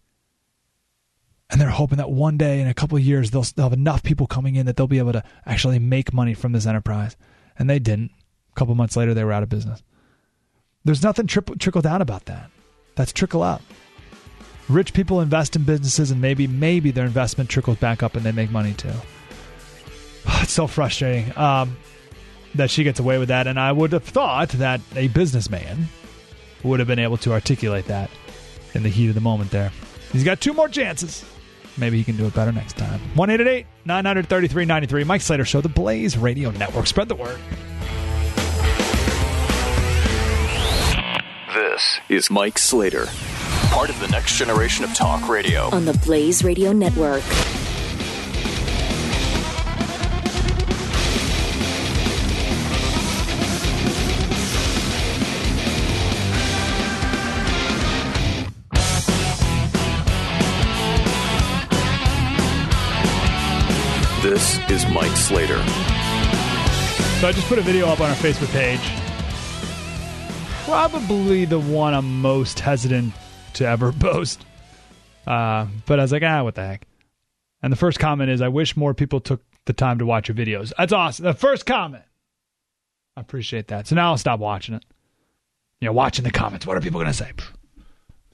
[1.49, 4.27] And they're hoping that one day in a couple years, they'll, they'll have enough people
[4.27, 7.15] coming in that they'll be able to actually make money from this enterprise.
[7.57, 8.11] And they didn't.
[8.51, 9.81] A couple months later, they were out of business.
[10.83, 12.49] There's nothing tri- trickle down about that.
[12.95, 13.61] That's trickle up.
[14.67, 18.31] Rich people invest in businesses, and maybe maybe their investment trickles back up, and they
[18.31, 18.91] make money too.
[20.41, 21.77] It's so frustrating um,
[22.55, 25.87] that she gets away with that, and I would have thought that a businessman
[26.63, 28.09] would have been able to articulate that
[28.73, 29.51] in the heat of the moment.
[29.51, 29.71] There,
[30.11, 31.23] he's got two more chances.
[31.77, 32.99] Maybe he can do it better next time.
[33.15, 33.29] 1
[33.85, 35.03] 933 93.
[35.03, 36.87] Mike Slater Show, the Blaze Radio Network.
[36.87, 37.39] Spread the word.
[41.53, 43.07] This is Mike Slater,
[43.69, 45.69] part of the next generation of talk radio.
[45.69, 47.23] On the Blaze Radio Network.
[64.97, 65.63] Mike Slater.
[67.19, 68.81] So I just put a video up on our Facebook page.
[70.65, 73.13] Probably the one I'm most hesitant
[73.53, 74.43] to ever post.
[75.27, 76.87] Uh, but I was like, ah, what the heck?
[77.61, 80.35] And the first comment is, I wish more people took the time to watch your
[80.35, 80.73] videos.
[80.79, 81.25] That's awesome.
[81.25, 82.03] The first comment.
[83.15, 83.85] I appreciate that.
[83.85, 84.83] So now I'll stop watching it.
[85.79, 86.65] You know, watching the comments.
[86.65, 87.33] What are people going to say?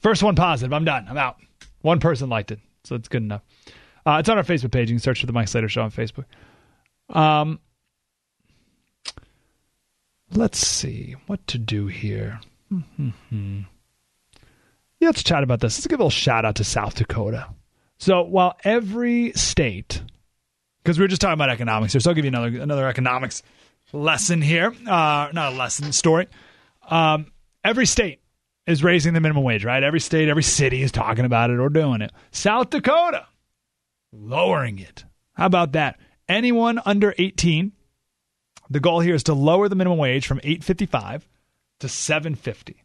[0.00, 0.72] First one positive.
[0.72, 1.04] I'm done.
[1.10, 1.36] I'm out.
[1.82, 2.60] One person liked it.
[2.84, 3.42] So it's good enough.
[4.06, 4.88] Uh, it's on our Facebook page.
[4.88, 6.24] You can search for the Mike Slater Show on Facebook.
[7.08, 7.60] Um,
[10.32, 12.40] let's see what to do here.
[12.72, 13.60] Mm-hmm.
[15.00, 15.78] Yeah, let's chat about this.
[15.78, 17.48] Let's give a little shout out to South Dakota.
[17.98, 20.02] So while every state,
[20.82, 23.42] because we were just talking about economics here, so I'll give you another another economics
[23.92, 24.74] lesson here.
[24.86, 26.26] Uh, not a lesson, story.
[26.88, 27.32] Um,
[27.62, 28.20] every state
[28.66, 29.82] is raising the minimum wage, right?
[29.82, 32.12] Every state, every city is talking about it or doing it.
[32.30, 33.26] South Dakota
[34.12, 35.04] lowering it.
[35.34, 35.98] How about that?
[36.28, 37.72] Anyone under 18,
[38.70, 41.28] the goal here is to lower the minimum wage from 855
[41.80, 42.82] to 750.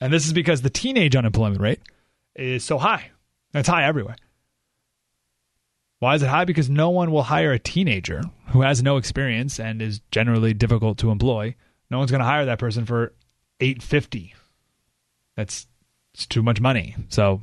[0.00, 1.80] And this is because the teenage unemployment rate
[2.34, 3.10] is so high.
[3.54, 4.16] It's high everywhere.
[6.00, 6.44] Why is it high?
[6.44, 10.98] Because no one will hire a teenager who has no experience and is generally difficult
[10.98, 11.54] to employ.
[11.90, 13.12] No one's going to hire that person for
[13.60, 14.34] 850.
[15.36, 15.68] That's
[16.12, 16.96] it's too much money.
[17.08, 17.42] So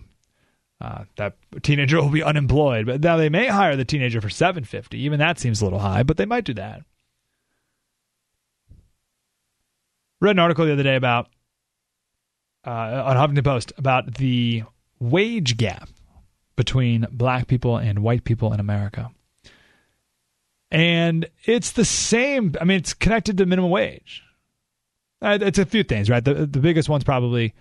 [0.82, 2.86] uh, that teenager will be unemployed.
[2.86, 4.98] But now they may hire the teenager for 750.
[5.00, 6.84] Even that seems a little high, but they might do that.
[10.22, 11.28] Read an article the other day about
[12.66, 14.64] uh, on Huffington Post about the
[15.00, 15.90] wage gap
[16.56, 19.12] between black people and white people in America.
[20.72, 22.54] And it's the same.
[22.60, 24.24] I mean, it's connected to minimum wage.
[25.22, 26.24] Uh, it's a few things, right?
[26.24, 27.54] The, the biggest one's probably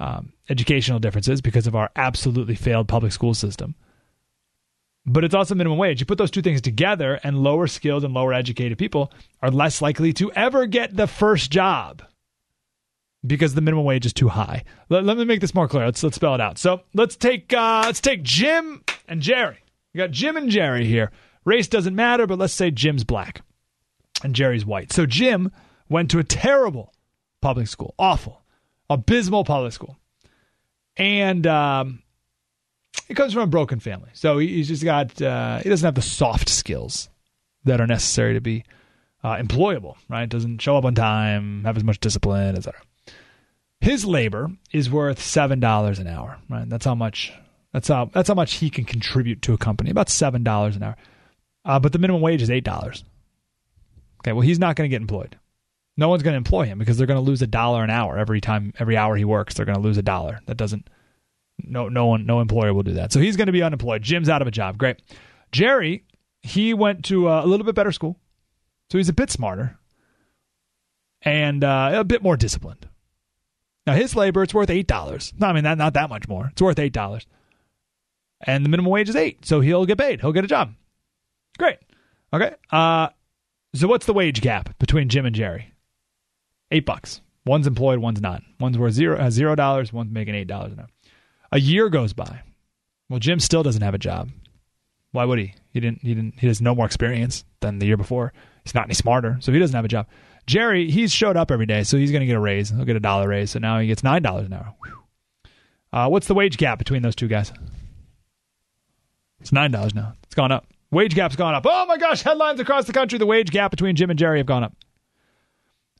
[0.00, 3.74] um, educational differences because of our absolutely failed public school system.
[5.06, 6.00] But it's also minimum wage.
[6.00, 9.80] You put those two things together, and lower skilled and lower educated people are less
[9.80, 12.02] likely to ever get the first job
[13.26, 14.64] because the minimum wage is too high.
[14.88, 15.84] Let, let me make this more clear.
[15.86, 16.58] Let's let's spell it out.
[16.58, 19.58] So let's take uh, let's take Jim and Jerry.
[19.94, 21.10] We got Jim and Jerry here.
[21.44, 23.42] Race doesn't matter, but let's say Jim's black
[24.22, 24.92] and Jerry's white.
[24.92, 25.50] So Jim
[25.88, 26.94] went to a terrible
[27.40, 28.39] public school, awful,
[28.90, 29.96] abysmal public school,
[30.96, 32.02] and um,
[33.08, 34.10] he comes from a broken family.
[34.12, 37.08] So he's just got uh, he doesn't have the soft skills
[37.64, 38.64] that are necessary to be
[39.22, 39.96] uh, employable.
[40.08, 40.28] Right?
[40.28, 42.80] Doesn't show up on time, have as much discipline, etc.
[43.80, 46.38] His labor is worth seven dollars an hour.
[46.50, 46.68] Right?
[46.68, 47.32] That's how much.
[47.72, 49.90] That's how that's how much he can contribute to a company.
[49.90, 50.96] About seven dollars an hour.
[51.64, 53.04] Uh, but the minimum wage is eight dollars.
[54.20, 55.38] Okay, well he's not going to get employed.
[56.00, 58.16] No one's going to employ him because they're going to lose a dollar an hour
[58.16, 59.52] every time every hour he works.
[59.54, 60.40] They're going to lose a dollar.
[60.46, 60.88] That doesn't.
[61.62, 63.12] No, no one, no employer will do that.
[63.12, 64.00] So he's going to be unemployed.
[64.00, 64.78] Jim's out of a job.
[64.78, 65.02] Great.
[65.52, 66.04] Jerry,
[66.40, 68.18] he went to a little bit better school,
[68.90, 69.78] so he's a bit smarter
[71.20, 72.88] and uh, a bit more disciplined.
[73.86, 75.34] Now his labor, it's worth eight dollars.
[75.38, 76.48] No, I mean that not that much more.
[76.50, 77.26] It's worth eight dollars,
[78.40, 80.22] and the minimum wage is eight, so he'll get paid.
[80.22, 80.74] He'll get a job.
[81.58, 81.76] Great.
[82.32, 82.54] Okay.
[82.70, 83.08] Uh,
[83.74, 85.69] so what's the wage gap between Jim and Jerry?
[86.70, 87.20] Eight bucks.
[87.46, 88.42] One's employed, one's not.
[88.58, 90.88] One's worth zero has zero dollars, one's making eight dollars an hour.
[91.52, 92.42] A year goes by.
[93.08, 94.30] Well, Jim still doesn't have a job.
[95.12, 95.54] Why would he?
[95.72, 98.32] He didn't he didn't he has no more experience than the year before.
[98.64, 100.06] He's not any smarter, so he doesn't have a job.
[100.46, 102.70] Jerry, he's showed up every day, so he's going to get a raise.
[102.70, 104.74] He'll get a dollar raise, so now he gets nine dollars an hour.
[105.92, 107.52] Uh, what's the wage gap between those two guys?
[109.40, 110.14] It's nine dollars now.
[110.24, 110.66] It's gone up.
[110.90, 111.64] Wage gap's gone up.
[111.68, 113.18] Oh my gosh, headlines across the country.
[113.18, 114.74] The wage gap between Jim and Jerry have gone up.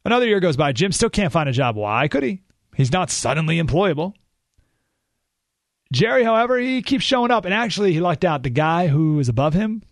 [0.04, 0.72] Another year goes by.
[0.72, 1.76] Jim still can't find a job.
[1.76, 2.42] Why could he?
[2.74, 4.14] He's not suddenly employable.
[5.92, 7.44] Jerry, however, he keeps showing up.
[7.44, 8.42] And actually, he lucked out.
[8.42, 9.82] The guy who is above him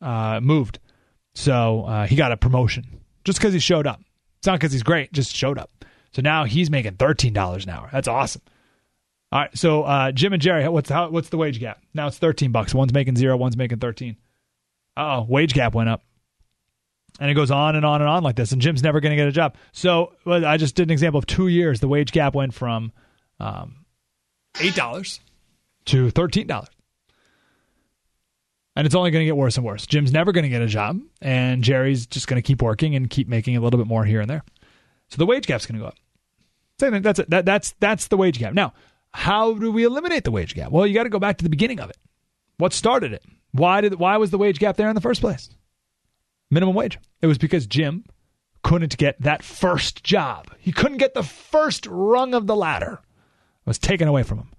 [0.00, 0.78] uh, moved.
[1.34, 4.00] So uh, he got a promotion just because he showed up.
[4.38, 5.84] It's not because he's great, just showed up.
[6.12, 7.88] So now he's making $13 an hour.
[7.92, 8.42] That's awesome.
[9.30, 11.80] All right, so uh, Jim and Jerry, what's how, what's the wage gap?
[11.94, 12.74] Now it's thirteen bucks.
[12.74, 14.18] One's making zero, one's making thirteen.
[14.94, 16.04] Oh, wage gap went up,
[17.20, 18.52] and it goes on and on and on like this.
[18.52, 19.56] And Jim's never going to get a job.
[19.72, 21.80] So well, I just did an example of two years.
[21.80, 22.92] The wage gap went from
[23.40, 23.84] um,
[24.60, 25.20] eight dollars
[25.86, 26.70] to thirteen dollars,
[28.76, 29.86] and it's only going to get worse and worse.
[29.86, 33.08] Jim's never going to get a job, and Jerry's just going to keep working and
[33.08, 34.44] keep making a little bit more here and there.
[35.08, 35.96] So the wage gap's going to go up.
[36.78, 37.30] That's it.
[37.30, 38.54] That, that's that's the wage gap.
[38.54, 38.72] Now
[39.12, 40.70] how do we eliminate the wage gap?
[40.70, 41.96] Well, you got to go back to the beginning of it.
[42.56, 43.22] What started it?
[43.52, 45.50] Why did why was the wage gap there in the first place?
[46.52, 46.98] Minimum wage.
[47.22, 48.04] It was because Jim
[48.62, 50.54] couldn't get that first job.
[50.58, 53.00] He couldn't get the first rung of the ladder.
[53.64, 54.50] It was taken away from him.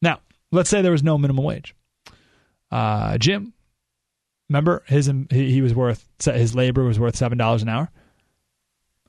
[0.00, 1.74] Now, let's say there was no minimum wage.
[2.70, 3.52] Uh, Jim,
[4.48, 7.90] remember his he was worth his labor was worth seven dollars an hour.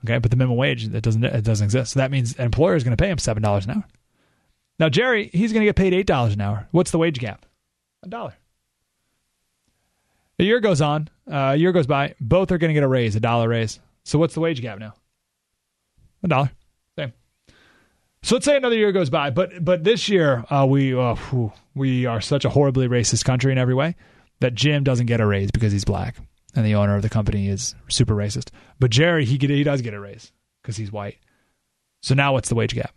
[0.04, 1.94] Okay, but the minimum wage that doesn't it doesn't exist.
[1.94, 3.88] So that means an employer is going to pay him seven dollars an hour.
[4.78, 6.68] Now Jerry, he's going to get paid eight dollars an hour.
[6.72, 7.46] What's the wage gap?
[8.04, 8.36] A dollar.
[10.40, 12.14] A year goes on, uh, a year goes by.
[12.20, 13.80] Both are going to get a raise, a dollar raise.
[14.04, 14.94] So what's the wage gap now?
[16.24, 16.52] A dollar.
[16.96, 17.14] Same.
[18.24, 21.52] So let's say another year goes by, but but this year uh, we uh, whew,
[21.76, 23.96] we are such a horribly racist country in every way
[24.40, 26.18] that Jim doesn't get a raise because he's black
[26.56, 28.50] and the owner of the company is super racist.
[28.80, 30.32] But Jerry, he get, he does get a raise
[30.62, 31.18] because he's white.
[32.02, 32.94] So now what's the wage gap?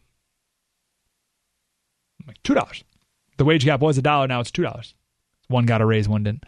[2.26, 2.84] Like two dollars.
[3.36, 4.26] The wage gap was a dollar.
[4.28, 4.94] Now it's two dollars.
[5.48, 6.44] One got a raise, one didn't.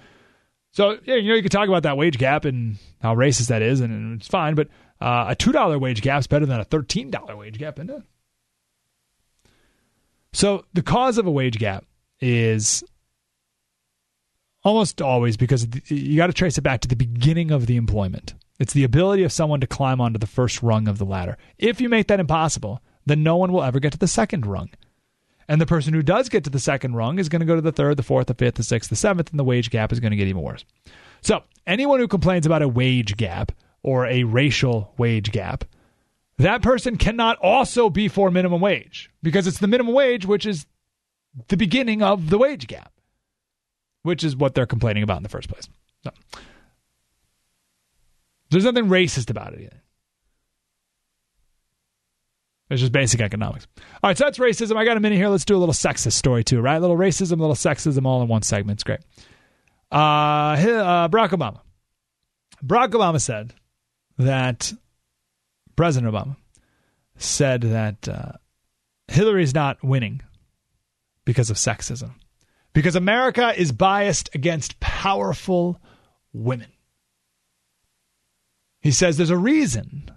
[0.72, 3.62] So yeah, you know you could talk about that wage gap and how racist that
[3.62, 4.54] is, and, it's fine.
[4.54, 4.68] But
[5.00, 7.90] uh, a two dollar wage gap is better than a thirteen dollar wage gap, isn't
[7.90, 8.02] it?
[10.32, 11.84] So the cause of a wage gap
[12.20, 12.82] is
[14.64, 18.34] Almost always, because you got to trace it back to the beginning of the employment.
[18.60, 21.36] It's the ability of someone to climb onto the first rung of the ladder.
[21.58, 24.70] If you make that impossible, then no one will ever get to the second rung.
[25.52, 27.60] And the person who does get to the second rung is going to go to
[27.60, 30.00] the third, the fourth, the fifth, the sixth, the seventh, and the wage gap is
[30.00, 30.64] going to get even worse.
[31.20, 33.52] So, anyone who complains about a wage gap
[33.82, 35.66] or a racial wage gap,
[36.38, 40.64] that person cannot also be for minimum wage because it's the minimum wage which is
[41.48, 42.90] the beginning of the wage gap
[44.04, 45.68] which is what they're complaining about in the first place.
[46.02, 46.12] So,
[48.48, 49.81] there's nothing racist about it either.
[52.72, 53.66] It's just basic economics.
[54.02, 54.76] All right, so that's racism.
[54.76, 55.28] I got a minute here.
[55.28, 56.76] Let's do a little sexist story too, right?
[56.76, 58.78] A little racism, a little sexism, all in one segment.
[58.78, 59.00] It's great.
[59.90, 61.60] Uh, uh, Barack Obama.
[62.64, 63.52] Barack Obama said
[64.16, 64.72] that
[65.76, 66.36] President Obama
[67.16, 68.32] said that uh,
[69.08, 70.22] Hillary's not winning
[71.26, 72.12] because of sexism
[72.72, 75.78] because America is biased against powerful
[76.32, 76.72] women.
[78.80, 80.10] He says there's a reason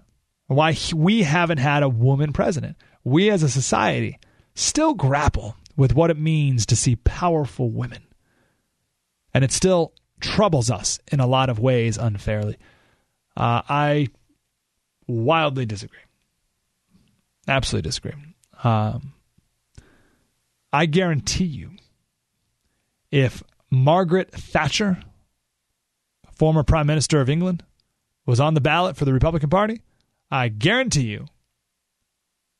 [0.46, 2.76] why we haven't had a woman president.
[3.04, 4.18] We as a society
[4.54, 8.02] still grapple with what it means to see powerful women.
[9.34, 12.56] And it still troubles us in a lot of ways unfairly.
[13.36, 14.08] Uh, I
[15.06, 15.98] wildly disagree.
[17.46, 18.14] Absolutely disagree.
[18.64, 19.12] Um,
[20.72, 21.72] I guarantee you
[23.10, 24.98] if Margaret Thatcher,
[26.32, 27.62] former Prime Minister of England,
[28.24, 29.80] was on the ballot for the Republican Party,
[30.30, 31.26] I guarantee you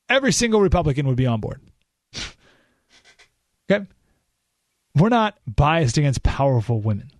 [0.09, 1.61] every single Republican would be on board.
[3.69, 3.85] okay?
[4.95, 7.11] We're not biased against powerful women.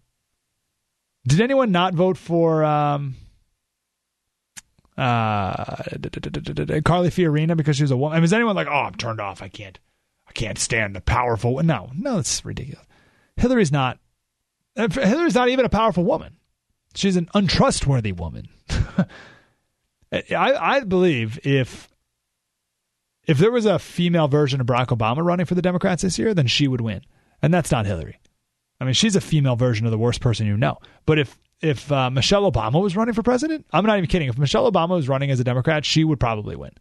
[1.28, 3.16] Did anyone not vote for um,
[4.98, 5.84] uh,
[6.86, 8.16] Carly Fiorina because she was a woman?
[8.16, 9.42] I mean, is anyone like, oh, I'm turned off.
[9.42, 9.78] I can't,
[10.28, 11.62] I can't stand the powerful.
[11.64, 12.86] No, no, it's ridiculous.
[13.36, 14.00] Hillary's not.
[14.76, 16.38] Hillary's not even a powerful woman.
[16.96, 18.48] She's an untrustworthy woman.
[20.12, 21.90] I, I believe if
[23.26, 26.34] if there was a female version of Barack Obama running for the Democrats this year,
[26.34, 27.02] then she would win,
[27.42, 28.20] and that's not Hillary.
[28.80, 30.78] I mean, she's a female version of the worst person you know.
[31.06, 34.30] But if if uh, Michelle Obama was running for president, I'm not even kidding.
[34.30, 36.72] If Michelle Obama was running as a Democrat, she would probably win.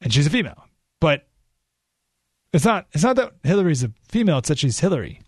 [0.00, 0.64] And she's a female.
[1.00, 1.26] But
[2.52, 2.86] it's not.
[2.92, 4.38] It's not that Hillary's a female.
[4.38, 5.20] It's that she's Hillary.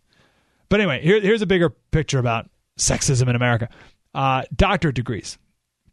[0.69, 2.49] But anyway, here, here's a bigger picture about
[2.81, 3.69] sexism in America.
[4.15, 5.39] Uh, doctorate degrees.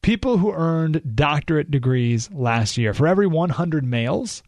[0.01, 4.41] People who earned doctorate degrees last year, for every 100 males,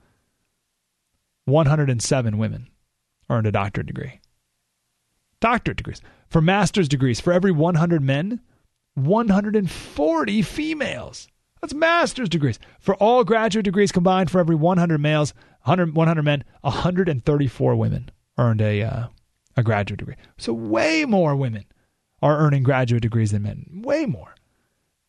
[1.45, 2.69] 107 women
[3.29, 4.19] earned a doctorate degree.
[5.39, 6.01] Doctorate degrees.
[6.27, 8.39] For master's degrees, for every 100 men,
[8.95, 11.27] 140 females.
[11.61, 12.59] That's master's degrees.
[12.79, 15.33] For all graduate degrees combined, for every 100 males,
[15.63, 19.07] 100, 100 men, 134 women earned a, uh,
[19.57, 20.15] a graduate degree.
[20.37, 21.65] So way more women
[22.21, 23.81] are earning graduate degrees than men.
[23.83, 24.35] Way more.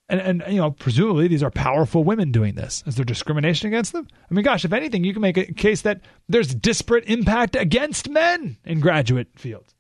[0.08, 2.82] And, and you know, presumably these are powerful women doing this.
[2.86, 4.08] Is there discrimination against them?
[4.28, 8.08] I mean, gosh, if anything, you can make a case that there's disparate impact against
[8.08, 9.74] men in graduate fields.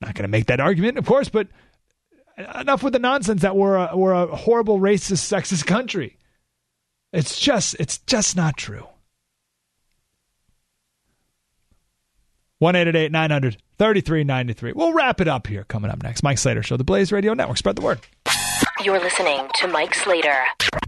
[0.00, 1.46] Not going to make that argument, of course, but
[2.56, 6.18] enough with the nonsense that we're a, we're a horrible, racist, sexist country.
[7.12, 8.88] It's just it's just not true.
[12.60, 14.72] One eight eight eight nine hundred thirty three ninety three.
[14.72, 15.64] We'll wrap it up here.
[15.64, 17.58] Coming up next, Mike Slater Show, the Blaze Radio Network.
[17.58, 18.00] Spread the word.
[18.82, 20.44] You're listening to Mike Slater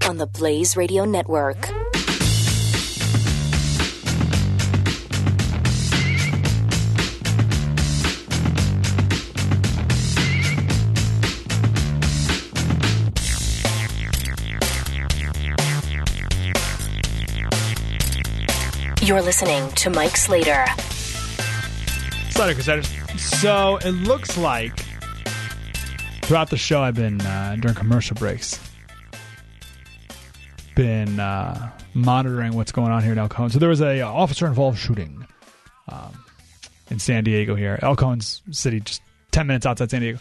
[0.09, 1.69] on the Blaze Radio Network.
[19.03, 20.65] You're listening to Mike Slater.
[22.37, 22.89] Slater Crusaders.
[23.19, 24.79] So it looks like
[26.25, 28.61] throughout the show, I've been uh, during commercial breaks,
[30.75, 33.49] been uh, monitoring what's going on here in El Cajon.
[33.49, 35.27] So there was a uh, officer involved shooting
[35.89, 36.13] um,
[36.91, 39.01] in San Diego here, El Cajon's city, just
[39.31, 40.19] ten minutes outside San Diego.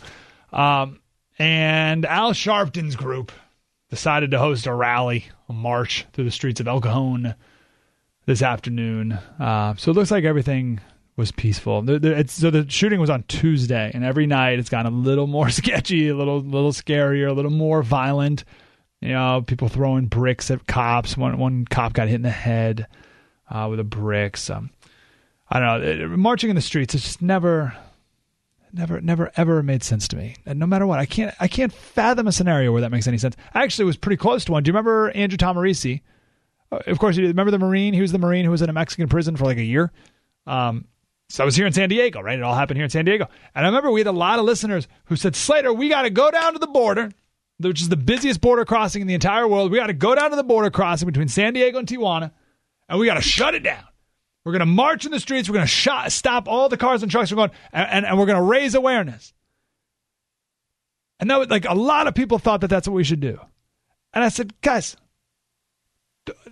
[0.53, 1.01] Um,
[1.37, 3.33] and Al Sharpton's group
[3.89, 7.35] decided to host a rally, a march through the streets of El Cajon
[8.25, 9.19] this afternoon.
[9.37, 10.79] Uh, so it looks like everything
[11.17, 11.81] was peaceful.
[11.81, 15.27] The, the, so the shooting was on Tuesday, and every night it's gotten a little
[15.27, 18.43] more sketchy, a little little scarier, a little more violent.
[19.01, 21.15] You know, people throwing bricks at cops.
[21.17, 22.87] One one cop got hit in the head
[23.49, 24.37] uh, with a brick.
[24.37, 24.67] So,
[25.49, 26.17] I don't know.
[26.17, 27.75] Marching in the streets, it's just never,
[28.73, 30.35] never, never, ever made sense to me.
[30.45, 33.17] And no matter what, I can't I can't fathom a scenario where that makes any
[33.17, 33.35] sense.
[33.53, 34.63] I actually was pretty close to one.
[34.63, 36.01] Do you remember Andrew Tahmooressi?
[36.71, 37.93] Uh, of course, you remember the Marine.
[37.93, 39.91] He was the Marine who was in a Mexican prison for like a year.
[40.47, 40.85] Um,
[41.29, 42.37] so I was here in San Diego, right?
[42.37, 43.27] It all happened here in San Diego.
[43.53, 46.09] And I remember we had a lot of listeners who said, Slater, we got to
[46.09, 47.11] go down to the border,
[47.59, 49.71] which is the busiest border crossing in the entire world.
[49.71, 52.31] We got to go down to the border crossing between San Diego and Tijuana,
[52.87, 53.83] and we got to shut it down.
[54.43, 55.49] We're going to march in the streets.
[55.49, 58.27] We're going to stop all the cars and trucks from going, and, and, and we're
[58.27, 59.33] going to raise awareness.
[61.19, 63.39] And that was like a lot of people thought that that's what we should do.
[64.13, 64.95] And I said, guys,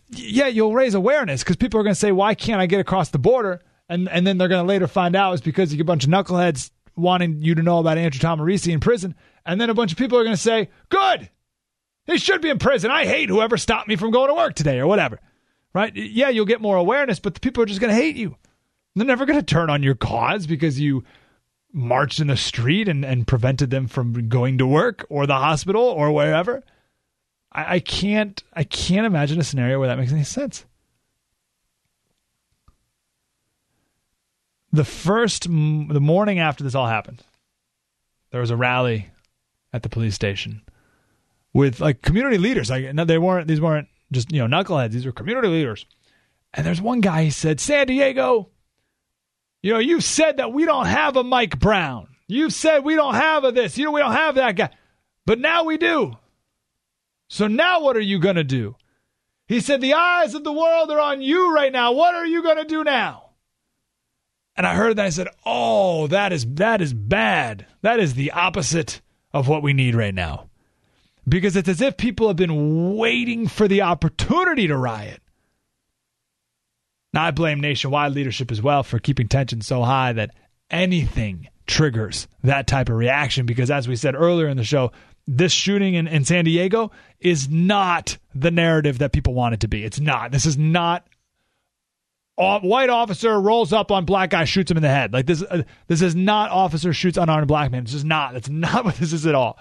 [0.10, 3.10] yeah, you'll raise awareness because people are going to say, why can't I get across
[3.10, 3.62] the border?
[3.94, 6.04] And and then they're going to later find out it's because you get a bunch
[6.04, 9.16] of knuckleheads wanting you to know about Andrew Tahmooressi in prison,
[9.46, 11.30] and then a bunch of people are going to say, "Good,
[12.06, 12.90] he should be in prison.
[12.90, 15.20] I hate whoever stopped me from going to work today or whatever."
[15.74, 15.96] Right?
[15.96, 18.36] Yeah, you'll get more awareness, but the people are just going to hate you.
[18.96, 21.04] They're never going to turn on your cause because you
[21.72, 25.82] marched in the street and, and prevented them from going to work or the hospital
[25.82, 26.64] or wherever.
[27.52, 30.66] I, I can't I can't imagine a scenario where that makes any sense.
[34.74, 37.24] The first the morning after this all happened,
[38.32, 39.12] there was a rally
[39.72, 40.64] at the police station
[41.54, 42.72] with like community leaders.
[42.72, 44.92] Like no, they weren't these weren't just you know knuckleheads.
[44.92, 45.86] These were community leaders.
[46.56, 47.24] And there's one guy.
[47.24, 48.50] He said, "San Diego,
[49.62, 52.08] you know, you've said that we don't have a Mike Brown.
[52.28, 53.78] You've said we don't have a this.
[53.78, 54.72] You know, we don't have that guy,
[55.26, 56.18] but now we do.
[57.28, 58.76] So now what are you gonna do?"
[59.46, 61.92] He said, "The eyes of the world are on you right now.
[61.92, 63.23] What are you gonna do now?"
[64.56, 67.66] And I heard that I said, "Oh, that is that is bad.
[67.82, 69.02] That is the opposite
[69.34, 70.50] of what we need right now."
[71.28, 75.22] Because it's as if people have been waiting for the opportunity to riot.
[77.14, 80.32] Now I blame nationwide leadership as well for keeping tension so high that
[80.70, 84.92] anything triggers that type of reaction because as we said earlier in the show,
[85.28, 89.68] this shooting in, in San Diego is not the narrative that people want it to
[89.68, 89.86] be.
[89.86, 90.32] It's not.
[90.32, 91.08] This is not
[92.36, 95.14] white officer rolls up on black guy, shoots him in the head.
[95.14, 97.84] Like this, uh, this is not officer shoots unarmed black man.
[97.84, 98.34] This is not.
[98.34, 99.60] That's not what this is at all.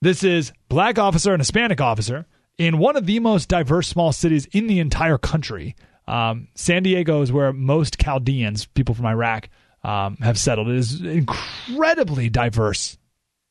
[0.00, 2.26] This is black officer and Hispanic officer
[2.58, 5.74] in one of the most diverse small cities in the entire country.
[6.06, 9.48] Um, San Diego is where most Chaldeans, people from Iraq,
[9.82, 10.68] um, have settled.
[10.68, 12.98] It is an incredibly diverse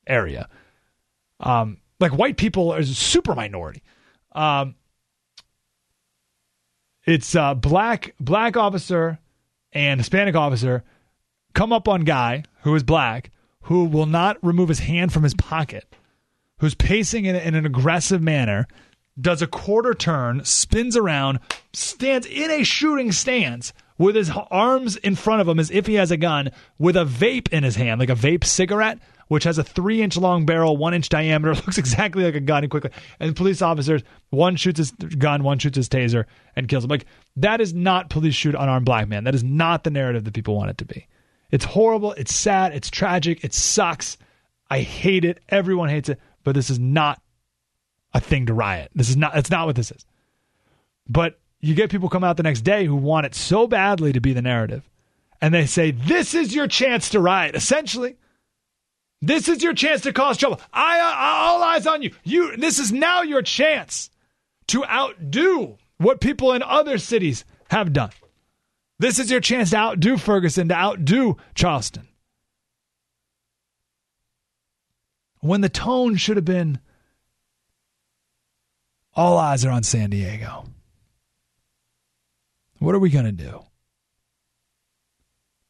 [0.07, 0.48] area.
[1.40, 3.82] Um, like white people are a super minority.
[4.34, 4.76] Um,
[7.05, 9.19] it's uh, black black officer
[9.71, 10.84] and Hispanic officer
[11.53, 13.31] come up on guy who is black
[13.63, 15.95] who will not remove his hand from his pocket,
[16.59, 18.67] who's pacing in, in an aggressive manner,
[19.19, 21.39] does a quarter turn, spins around,
[21.71, 25.93] stands in a shooting stance with his arms in front of him as if he
[25.93, 29.58] has a gun, with a vape in his hand, like a vape cigarette, which has
[29.58, 32.64] a three inch long barrel, one inch diameter, looks exactly like a gun.
[32.64, 36.26] And quickly, and police officers, one shoots his gun, one shoots his taser,
[36.56, 36.90] and kills him.
[36.90, 37.06] Like
[37.38, 39.24] that is not police shoot unarmed black man.
[39.24, 41.08] That is not the narrative that people want it to be.
[41.52, 42.14] It's horrible.
[42.14, 42.74] It's sad.
[42.74, 43.44] It's tragic.
[43.44, 44.18] It sucks.
[44.70, 45.40] I hate it.
[45.50, 46.20] Everyone hates it.
[46.44, 47.22] But this is not
[48.14, 48.91] a thing to riot.
[48.95, 49.38] This is not.
[49.38, 50.06] It's not what this is.
[51.08, 54.20] But you get people come out the next day who want it so badly to
[54.20, 54.90] be the narrative,
[55.41, 57.56] and they say this is your chance to riot.
[57.56, 58.18] Essentially,
[59.26, 60.60] this is your chance to cause trouble.
[60.74, 62.12] I, uh, I all eyes on you.
[62.26, 62.58] You.
[62.58, 64.10] This is now your chance
[64.68, 68.12] to outdo what people in other cities have done.
[69.00, 72.08] This is your chance to outdo Ferguson, to outdo Charleston.
[75.40, 76.80] When the tone should have been
[79.16, 80.66] all eyes are on San Diego.
[82.80, 83.64] What are we going to do?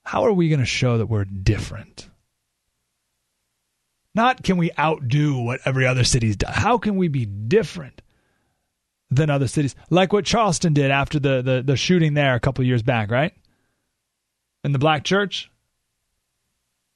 [0.06, 2.10] How are we going to show that we're different?
[4.15, 6.53] Not can we outdo what every other city's done.
[6.53, 8.02] How can we be different
[9.10, 9.76] than other cities?
[9.90, 13.34] Like what Charleston did after the, the, the shooting there a couple years back, right?
[14.64, 15.49] In the black church.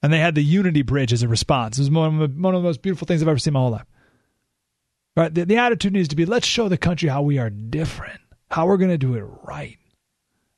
[0.03, 1.79] And they had the Unity Bridge as a response.
[1.79, 3.53] It was one of, the, one of the most beautiful things I've ever seen in
[3.55, 3.87] my whole life.
[5.15, 5.33] Right?
[5.33, 8.21] The, the attitude needs to be let's show the country how we are different,
[8.51, 9.79] how we're going to do it right.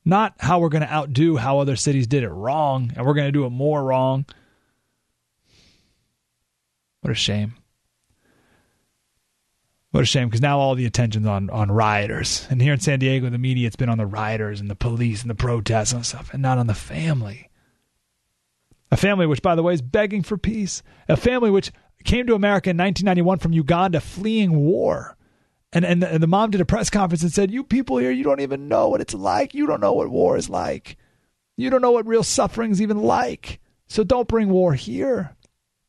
[0.04, 3.28] Not how we're going to outdo how other cities did it wrong and we're going
[3.28, 4.26] to do it more wrong.
[7.02, 7.56] What a shame.
[9.92, 12.46] What a shame because now all the attention's on on rioters.
[12.50, 15.22] And here in San Diego, the media it's been on the rioters and the police
[15.22, 17.50] and the protests and stuff, and not on the family.
[18.92, 20.82] A family which, by the way, is begging for peace.
[21.08, 21.72] A family which
[22.04, 25.16] came to America in 1991 from Uganda fleeing war.
[25.72, 28.10] And, and, the, and the mom did a press conference and said, You people here,
[28.12, 29.54] you don't even know what it's like.
[29.54, 30.98] You don't know what war is like.
[31.58, 33.60] You don't know what real suffering's even like.
[33.88, 35.36] So don't bring war here.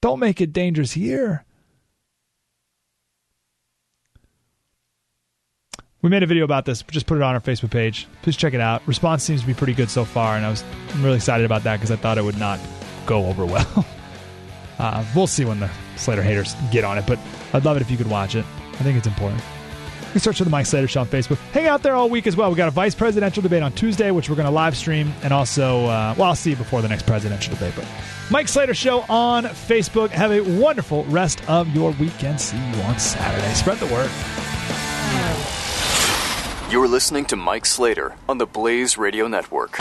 [0.03, 1.45] Don't make it dangerous here.
[6.03, 6.83] We made a video about this.
[6.83, 8.09] Just put it on our Facebook page.
[8.23, 8.87] Please check it out.
[8.87, 10.65] Response seems to be pretty good so far, and I was
[10.95, 12.59] I'm really excited about that because I thought it would not
[13.05, 13.85] go over well.
[14.79, 17.19] uh, we'll see when the Slater haters get on it, but
[17.53, 18.47] I'd love it if you could watch it.
[18.73, 19.43] I think it's important.
[20.15, 21.37] You search for the Mike Slater Show on Facebook.
[21.53, 22.51] Hang out there all week as well.
[22.51, 25.33] We got a vice presidential debate on Tuesday, which we're going to live stream, and
[25.33, 27.75] also, uh, well, I'll see you before the next presidential debate.
[27.77, 27.87] But
[28.31, 30.11] Mike Slater Show on Facebook.
[30.11, 32.41] Have a wonderful rest of your weekend.
[32.41, 33.53] See you on Saturday.
[33.55, 34.11] Spread the word.
[36.73, 39.77] You're listening to Mike Slater on the Blaze Radio Network.